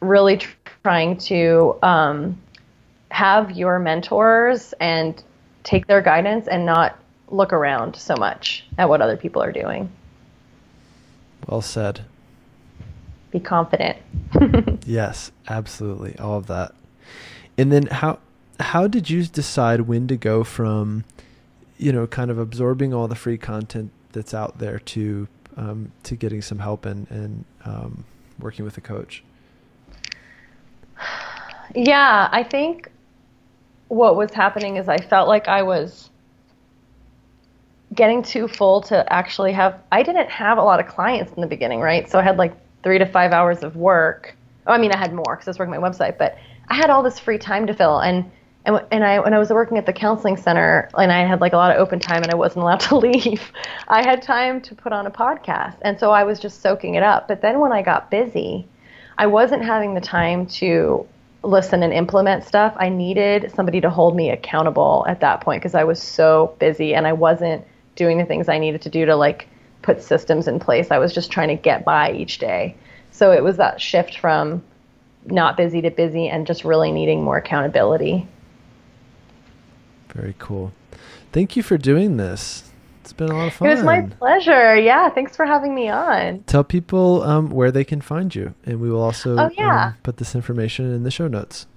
really 0.00 0.38
tr- 0.38 0.54
trying 0.82 1.18
to 1.18 1.76
um, 1.82 2.40
have 3.10 3.52
your 3.52 3.78
mentors 3.78 4.74
and 4.80 5.22
take 5.64 5.86
their 5.86 6.02
guidance 6.02 6.48
and 6.48 6.64
not 6.64 6.98
look 7.28 7.52
around 7.52 7.96
so 7.96 8.14
much 8.16 8.64
at 8.78 8.88
what 8.88 9.00
other 9.00 9.16
people 9.16 9.42
are 9.42 9.52
doing. 9.52 9.90
Well 11.46 11.62
said. 11.62 12.04
Be 13.30 13.40
confident. 13.40 13.98
yes, 14.86 15.32
absolutely. 15.48 16.18
All 16.18 16.38
of 16.38 16.46
that. 16.46 16.74
And 17.58 17.72
then 17.72 17.86
how 17.86 18.18
how 18.58 18.86
did 18.86 19.10
you 19.10 19.24
decide 19.26 19.82
when 19.82 20.08
to 20.08 20.16
go 20.16 20.44
from 20.44 21.04
you 21.76 21.92
know 21.92 22.06
kind 22.06 22.30
of 22.30 22.38
absorbing 22.38 22.94
all 22.94 23.08
the 23.08 23.14
free 23.14 23.38
content 23.38 23.90
that's 24.12 24.32
out 24.32 24.58
there 24.58 24.78
to 24.78 25.28
um, 25.56 25.92
to 26.04 26.16
getting 26.16 26.42
some 26.42 26.58
help 26.58 26.86
and 26.86 27.10
and 27.10 27.44
um, 27.64 28.04
working 28.38 28.64
with 28.64 28.76
a 28.76 28.82
coach? 28.82 29.22
Yeah, 31.74 32.28
I 32.30 32.44
think 32.44 32.90
what 33.88 34.16
was 34.16 34.32
happening 34.32 34.76
is 34.76 34.88
I 34.88 34.98
felt 34.98 35.28
like 35.28 35.48
I 35.48 35.62
was 35.62 36.10
getting 37.94 38.22
too 38.22 38.48
full 38.48 38.80
to 38.82 39.12
actually 39.12 39.52
have 39.52 39.80
I 39.92 40.02
didn't 40.02 40.28
have 40.28 40.58
a 40.58 40.62
lot 40.62 40.80
of 40.80 40.86
clients 40.86 41.32
in 41.32 41.40
the 41.40 41.46
beginning, 41.46 41.80
right? 41.80 42.08
So 42.08 42.18
I 42.18 42.22
had 42.22 42.36
like 42.36 42.52
3 42.82 42.98
to 42.98 43.06
5 43.06 43.32
hours 43.32 43.62
of 43.62 43.76
work. 43.76 44.36
Oh, 44.66 44.72
I 44.72 44.78
mean, 44.78 44.92
I 44.92 44.98
had 44.98 45.12
more 45.12 45.36
cuz 45.36 45.46
I 45.46 45.50
was 45.50 45.58
working 45.58 45.80
my 45.80 45.88
website, 45.88 46.18
but 46.18 46.36
I 46.68 46.74
had 46.74 46.90
all 46.90 47.02
this 47.02 47.18
free 47.18 47.38
time 47.38 47.66
to 47.68 47.74
fill 47.74 48.00
and 48.00 48.30
and, 48.64 48.84
and 48.90 49.04
I 49.04 49.20
when 49.20 49.32
I 49.32 49.38
was 49.38 49.50
working 49.50 49.78
at 49.78 49.86
the 49.86 49.92
counseling 49.92 50.36
center 50.36 50.88
and 50.98 51.12
I 51.12 51.24
had 51.24 51.40
like 51.40 51.52
a 51.52 51.56
lot 51.56 51.70
of 51.70 51.78
open 51.78 52.00
time 52.00 52.22
and 52.22 52.32
I 52.32 52.34
wasn't 52.34 52.62
allowed 52.64 52.80
to 52.88 52.96
leave, 52.96 53.52
I 53.86 54.04
had 54.04 54.22
time 54.22 54.60
to 54.62 54.74
put 54.74 54.92
on 54.92 55.06
a 55.06 55.10
podcast. 55.10 55.76
And 55.82 55.98
so 56.00 56.10
I 56.10 56.24
was 56.24 56.40
just 56.40 56.60
soaking 56.60 56.96
it 56.96 57.04
up. 57.04 57.28
But 57.28 57.40
then 57.40 57.60
when 57.60 57.72
I 57.72 57.82
got 57.82 58.10
busy, 58.10 58.66
I 59.16 59.28
wasn't 59.28 59.64
having 59.64 59.94
the 59.94 60.00
time 60.00 60.46
to 60.46 61.06
listen 61.42 61.82
and 61.82 61.92
implement 61.92 62.44
stuff. 62.44 62.74
I 62.76 62.88
needed 62.88 63.52
somebody 63.54 63.80
to 63.80 63.90
hold 63.90 64.16
me 64.16 64.30
accountable 64.30 65.04
at 65.08 65.20
that 65.20 65.40
point 65.40 65.62
because 65.62 65.74
I 65.74 65.84
was 65.84 66.02
so 66.02 66.56
busy 66.58 66.94
and 66.94 67.06
I 67.06 67.12
wasn't 67.12 67.64
doing 67.94 68.18
the 68.18 68.24
things 68.24 68.48
I 68.48 68.58
needed 68.58 68.82
to 68.82 68.90
do 68.90 69.06
to 69.06 69.16
like 69.16 69.48
put 69.82 70.02
systems 70.02 70.48
in 70.48 70.58
place. 70.58 70.90
I 70.90 70.98
was 70.98 71.14
just 71.14 71.30
trying 71.30 71.48
to 71.48 71.56
get 71.56 71.84
by 71.84 72.12
each 72.12 72.38
day. 72.38 72.76
So 73.12 73.32
it 73.32 73.42
was 73.42 73.56
that 73.56 73.80
shift 73.80 74.18
from 74.18 74.62
not 75.26 75.56
busy 75.56 75.80
to 75.82 75.90
busy 75.90 76.28
and 76.28 76.46
just 76.46 76.64
really 76.64 76.92
needing 76.92 77.22
more 77.22 77.36
accountability. 77.36 78.26
Very 80.08 80.34
cool. 80.38 80.72
Thank 81.32 81.56
you 81.56 81.62
for 81.62 81.78
doing 81.78 82.16
this. 82.16 82.70
It's 83.06 83.12
been 83.12 83.30
a 83.30 83.36
lot 83.36 83.46
of 83.46 83.52
fun. 83.52 83.68
It 83.68 83.74
was 83.76 83.84
my 83.84 84.00
pleasure. 84.00 84.76
Yeah, 84.76 85.08
thanks 85.10 85.36
for 85.36 85.46
having 85.46 85.76
me 85.76 85.88
on. 85.88 86.42
Tell 86.48 86.64
people 86.64 87.22
um, 87.22 87.50
where 87.50 87.70
they 87.70 87.84
can 87.84 88.00
find 88.00 88.34
you, 88.34 88.52
and 88.64 88.80
we 88.80 88.90
will 88.90 89.00
also 89.00 89.38
oh, 89.38 89.48
yeah. 89.56 89.86
um, 89.86 89.94
put 90.02 90.16
this 90.16 90.34
information 90.34 90.92
in 90.92 91.04
the 91.04 91.12
show 91.12 91.28
notes. 91.28 91.68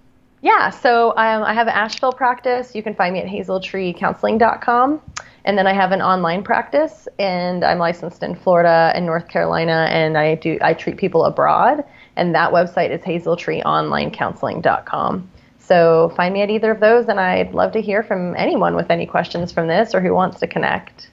Yeah, 0.42 0.72
so 0.72 1.12
um, 1.12 1.44
I 1.44 1.54
have 1.54 1.68
an 1.68 1.76
Asheville 1.76 2.14
practice. 2.14 2.74
You 2.74 2.82
can 2.82 2.96
find 2.96 3.14
me 3.14 3.20
at 3.20 3.28
hazeltreecounseling.com. 3.28 5.02
And 5.46 5.56
then 5.56 5.68
I 5.68 5.74
have 5.74 5.92
an 5.92 6.02
online 6.02 6.44
practice, 6.44 7.08
and 7.20 7.64
I'm 7.64 7.78
licensed 7.78 8.24
in 8.24 8.34
Florida 8.34 8.92
and 8.96 9.06
North 9.06 9.28
Carolina, 9.28 9.88
and 9.92 10.18
I 10.18 10.34
do 10.34 10.58
I 10.62 10.74
treat 10.74 10.98
people 10.98 11.26
abroad. 11.26 11.86
And 12.16 12.34
that 12.34 12.52
website 12.52 12.90
is 12.90 13.02
hazeltreeonlinecounseling.com. 13.02 15.30
So 15.60 16.12
find 16.18 16.34
me 16.34 16.42
at 16.42 16.50
either 16.50 16.72
of 16.72 16.80
those, 16.80 17.08
and 17.08 17.20
I'd 17.20 17.54
love 17.54 17.72
to 17.74 17.82
hear 17.82 18.02
from 18.02 18.36
anyone 18.36 18.76
with 18.76 18.90
any 18.90 19.06
questions 19.06 19.52
from 19.52 19.68
this 19.68 19.94
or 19.94 20.02
who 20.02 20.16
wants 20.16 20.40
to 20.40 20.48
connect. 20.48 21.12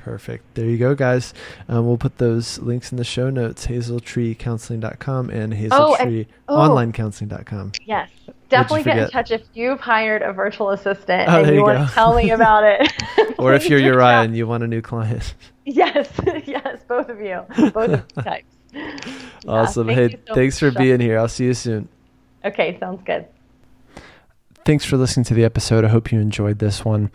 Perfect. 0.00 0.54
There 0.54 0.64
you 0.64 0.78
go, 0.78 0.94
guys. 0.94 1.34
Um, 1.68 1.86
we'll 1.86 1.98
put 1.98 2.16
those 2.16 2.58
links 2.58 2.90
in 2.90 2.96
the 2.96 3.04
show 3.04 3.28
notes 3.28 3.66
hazeltreecounseling.com 3.66 5.28
and 5.28 5.52
hazeltreeonlinecounseling.com. 5.52 7.58
Oh, 7.58 7.78
oh, 7.78 7.84
yes. 7.84 8.08
Definitely 8.48 8.84
get 8.84 8.96
in 8.96 9.10
touch 9.10 9.30
if 9.30 9.42
you've 9.52 9.78
hired 9.78 10.22
a 10.22 10.32
virtual 10.32 10.70
assistant 10.70 11.28
oh, 11.28 11.40
and 11.40 11.48
you, 11.48 11.56
you 11.56 11.62
want 11.62 11.86
to 11.86 11.94
tell 11.94 12.14
me 12.14 12.30
about 12.34 12.64
it. 12.64 12.90
or 13.38 13.52
if 13.52 13.64
you're 13.68 13.78
Uriah 13.78 14.22
and 14.22 14.34
you 14.34 14.46
want 14.46 14.62
a 14.62 14.66
new 14.66 14.80
client. 14.80 15.34
Yes, 15.66 16.08
yes, 16.46 16.78
both 16.88 17.10
of 17.10 17.20
you. 17.20 17.44
Both 17.72 17.90
of 17.90 18.08
types. 18.24 18.46
Awesome. 19.46 19.90
Yeah, 19.90 19.96
thank 19.96 20.12
hey, 20.12 20.18
so 20.28 20.34
thanks 20.34 20.58
for 20.58 20.70
being 20.70 21.00
here. 21.00 21.18
I'll 21.18 21.28
see 21.28 21.44
you 21.44 21.54
soon. 21.54 21.90
Okay, 22.42 22.78
sounds 22.80 23.02
good. 23.04 23.26
Thanks 24.64 24.86
for 24.86 24.96
listening 24.96 25.24
to 25.24 25.34
the 25.34 25.44
episode. 25.44 25.84
I 25.84 25.88
hope 25.88 26.10
you 26.10 26.20
enjoyed 26.20 26.58
this 26.58 26.86
one. 26.86 27.10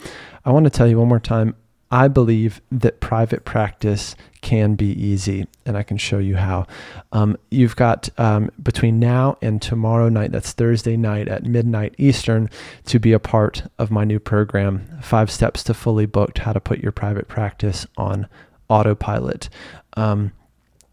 I 0.45 0.51
want 0.51 0.65
to 0.65 0.69
tell 0.69 0.87
you 0.87 0.99
one 0.99 1.07
more 1.07 1.19
time 1.19 1.55
I 1.95 2.09
believe 2.09 2.61
that 2.73 2.99
private 2.99 3.45
practice 3.45 4.17
can 4.41 4.75
be 4.75 4.87
easy, 5.01 5.47
and 5.65 5.77
I 5.77 5.83
can 5.83 5.95
show 5.95 6.17
you 6.17 6.35
how. 6.35 6.67
Um, 7.13 7.37
you've 7.49 7.77
got 7.77 8.09
um, 8.17 8.51
between 8.61 8.99
now 8.99 9.37
and 9.41 9.61
tomorrow 9.61 10.09
night, 10.09 10.33
that's 10.33 10.51
Thursday 10.51 10.97
night 10.97 11.29
at 11.29 11.45
midnight 11.45 11.95
Eastern, 11.97 12.49
to 12.87 12.99
be 12.99 13.13
a 13.13 13.19
part 13.19 13.63
of 13.79 13.91
my 13.91 14.03
new 14.03 14.19
program 14.19 14.85
Five 15.01 15.31
Steps 15.31 15.63
to 15.63 15.73
Fully 15.73 16.05
Booked 16.05 16.39
How 16.39 16.51
to 16.51 16.59
Put 16.59 16.79
Your 16.79 16.91
Private 16.91 17.29
Practice 17.29 17.87
on 17.95 18.27
Autopilot. 18.67 19.47
Um, 19.95 20.33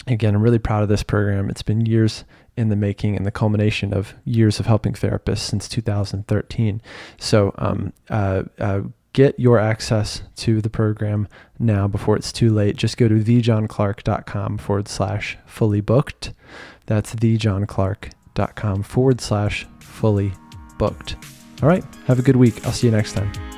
again, 0.06 0.36
I'm 0.36 0.42
really 0.42 0.60
proud 0.60 0.84
of 0.84 0.88
this 0.88 1.02
program. 1.02 1.50
It's 1.50 1.62
been 1.62 1.84
years 1.84 2.22
in 2.56 2.68
the 2.68 2.76
making 2.76 3.16
and 3.16 3.26
the 3.26 3.32
culmination 3.32 3.92
of 3.92 4.14
years 4.24 4.60
of 4.60 4.66
helping 4.66 4.92
therapists 4.92 5.38
since 5.38 5.68
2013. 5.68 6.80
So, 7.18 7.52
um, 7.58 7.92
uh, 8.08 8.44
uh, 8.60 8.82
get 9.12 9.38
your 9.38 9.58
access 9.58 10.22
to 10.36 10.60
the 10.60 10.70
program 10.70 11.28
now 11.58 11.86
before 11.86 12.16
it's 12.16 12.32
too 12.32 12.50
late. 12.50 12.76
Just 12.76 12.96
go 12.96 13.08
to 13.08 13.16
thejohnclark.com 13.16 14.58
forward 14.58 14.88
slash 14.88 15.38
fully 15.46 15.80
booked. 15.80 16.32
That's 16.86 17.14
thejohnclark.com 17.14 18.82
forward 18.82 19.20
slash 19.20 19.66
fully 19.80 20.32
booked. 20.78 21.16
All 21.62 21.68
right. 21.68 21.84
Have 22.06 22.18
a 22.18 22.22
good 22.22 22.36
week. 22.36 22.66
I'll 22.66 22.72
see 22.72 22.86
you 22.88 22.92
next 22.92 23.12
time. 23.12 23.51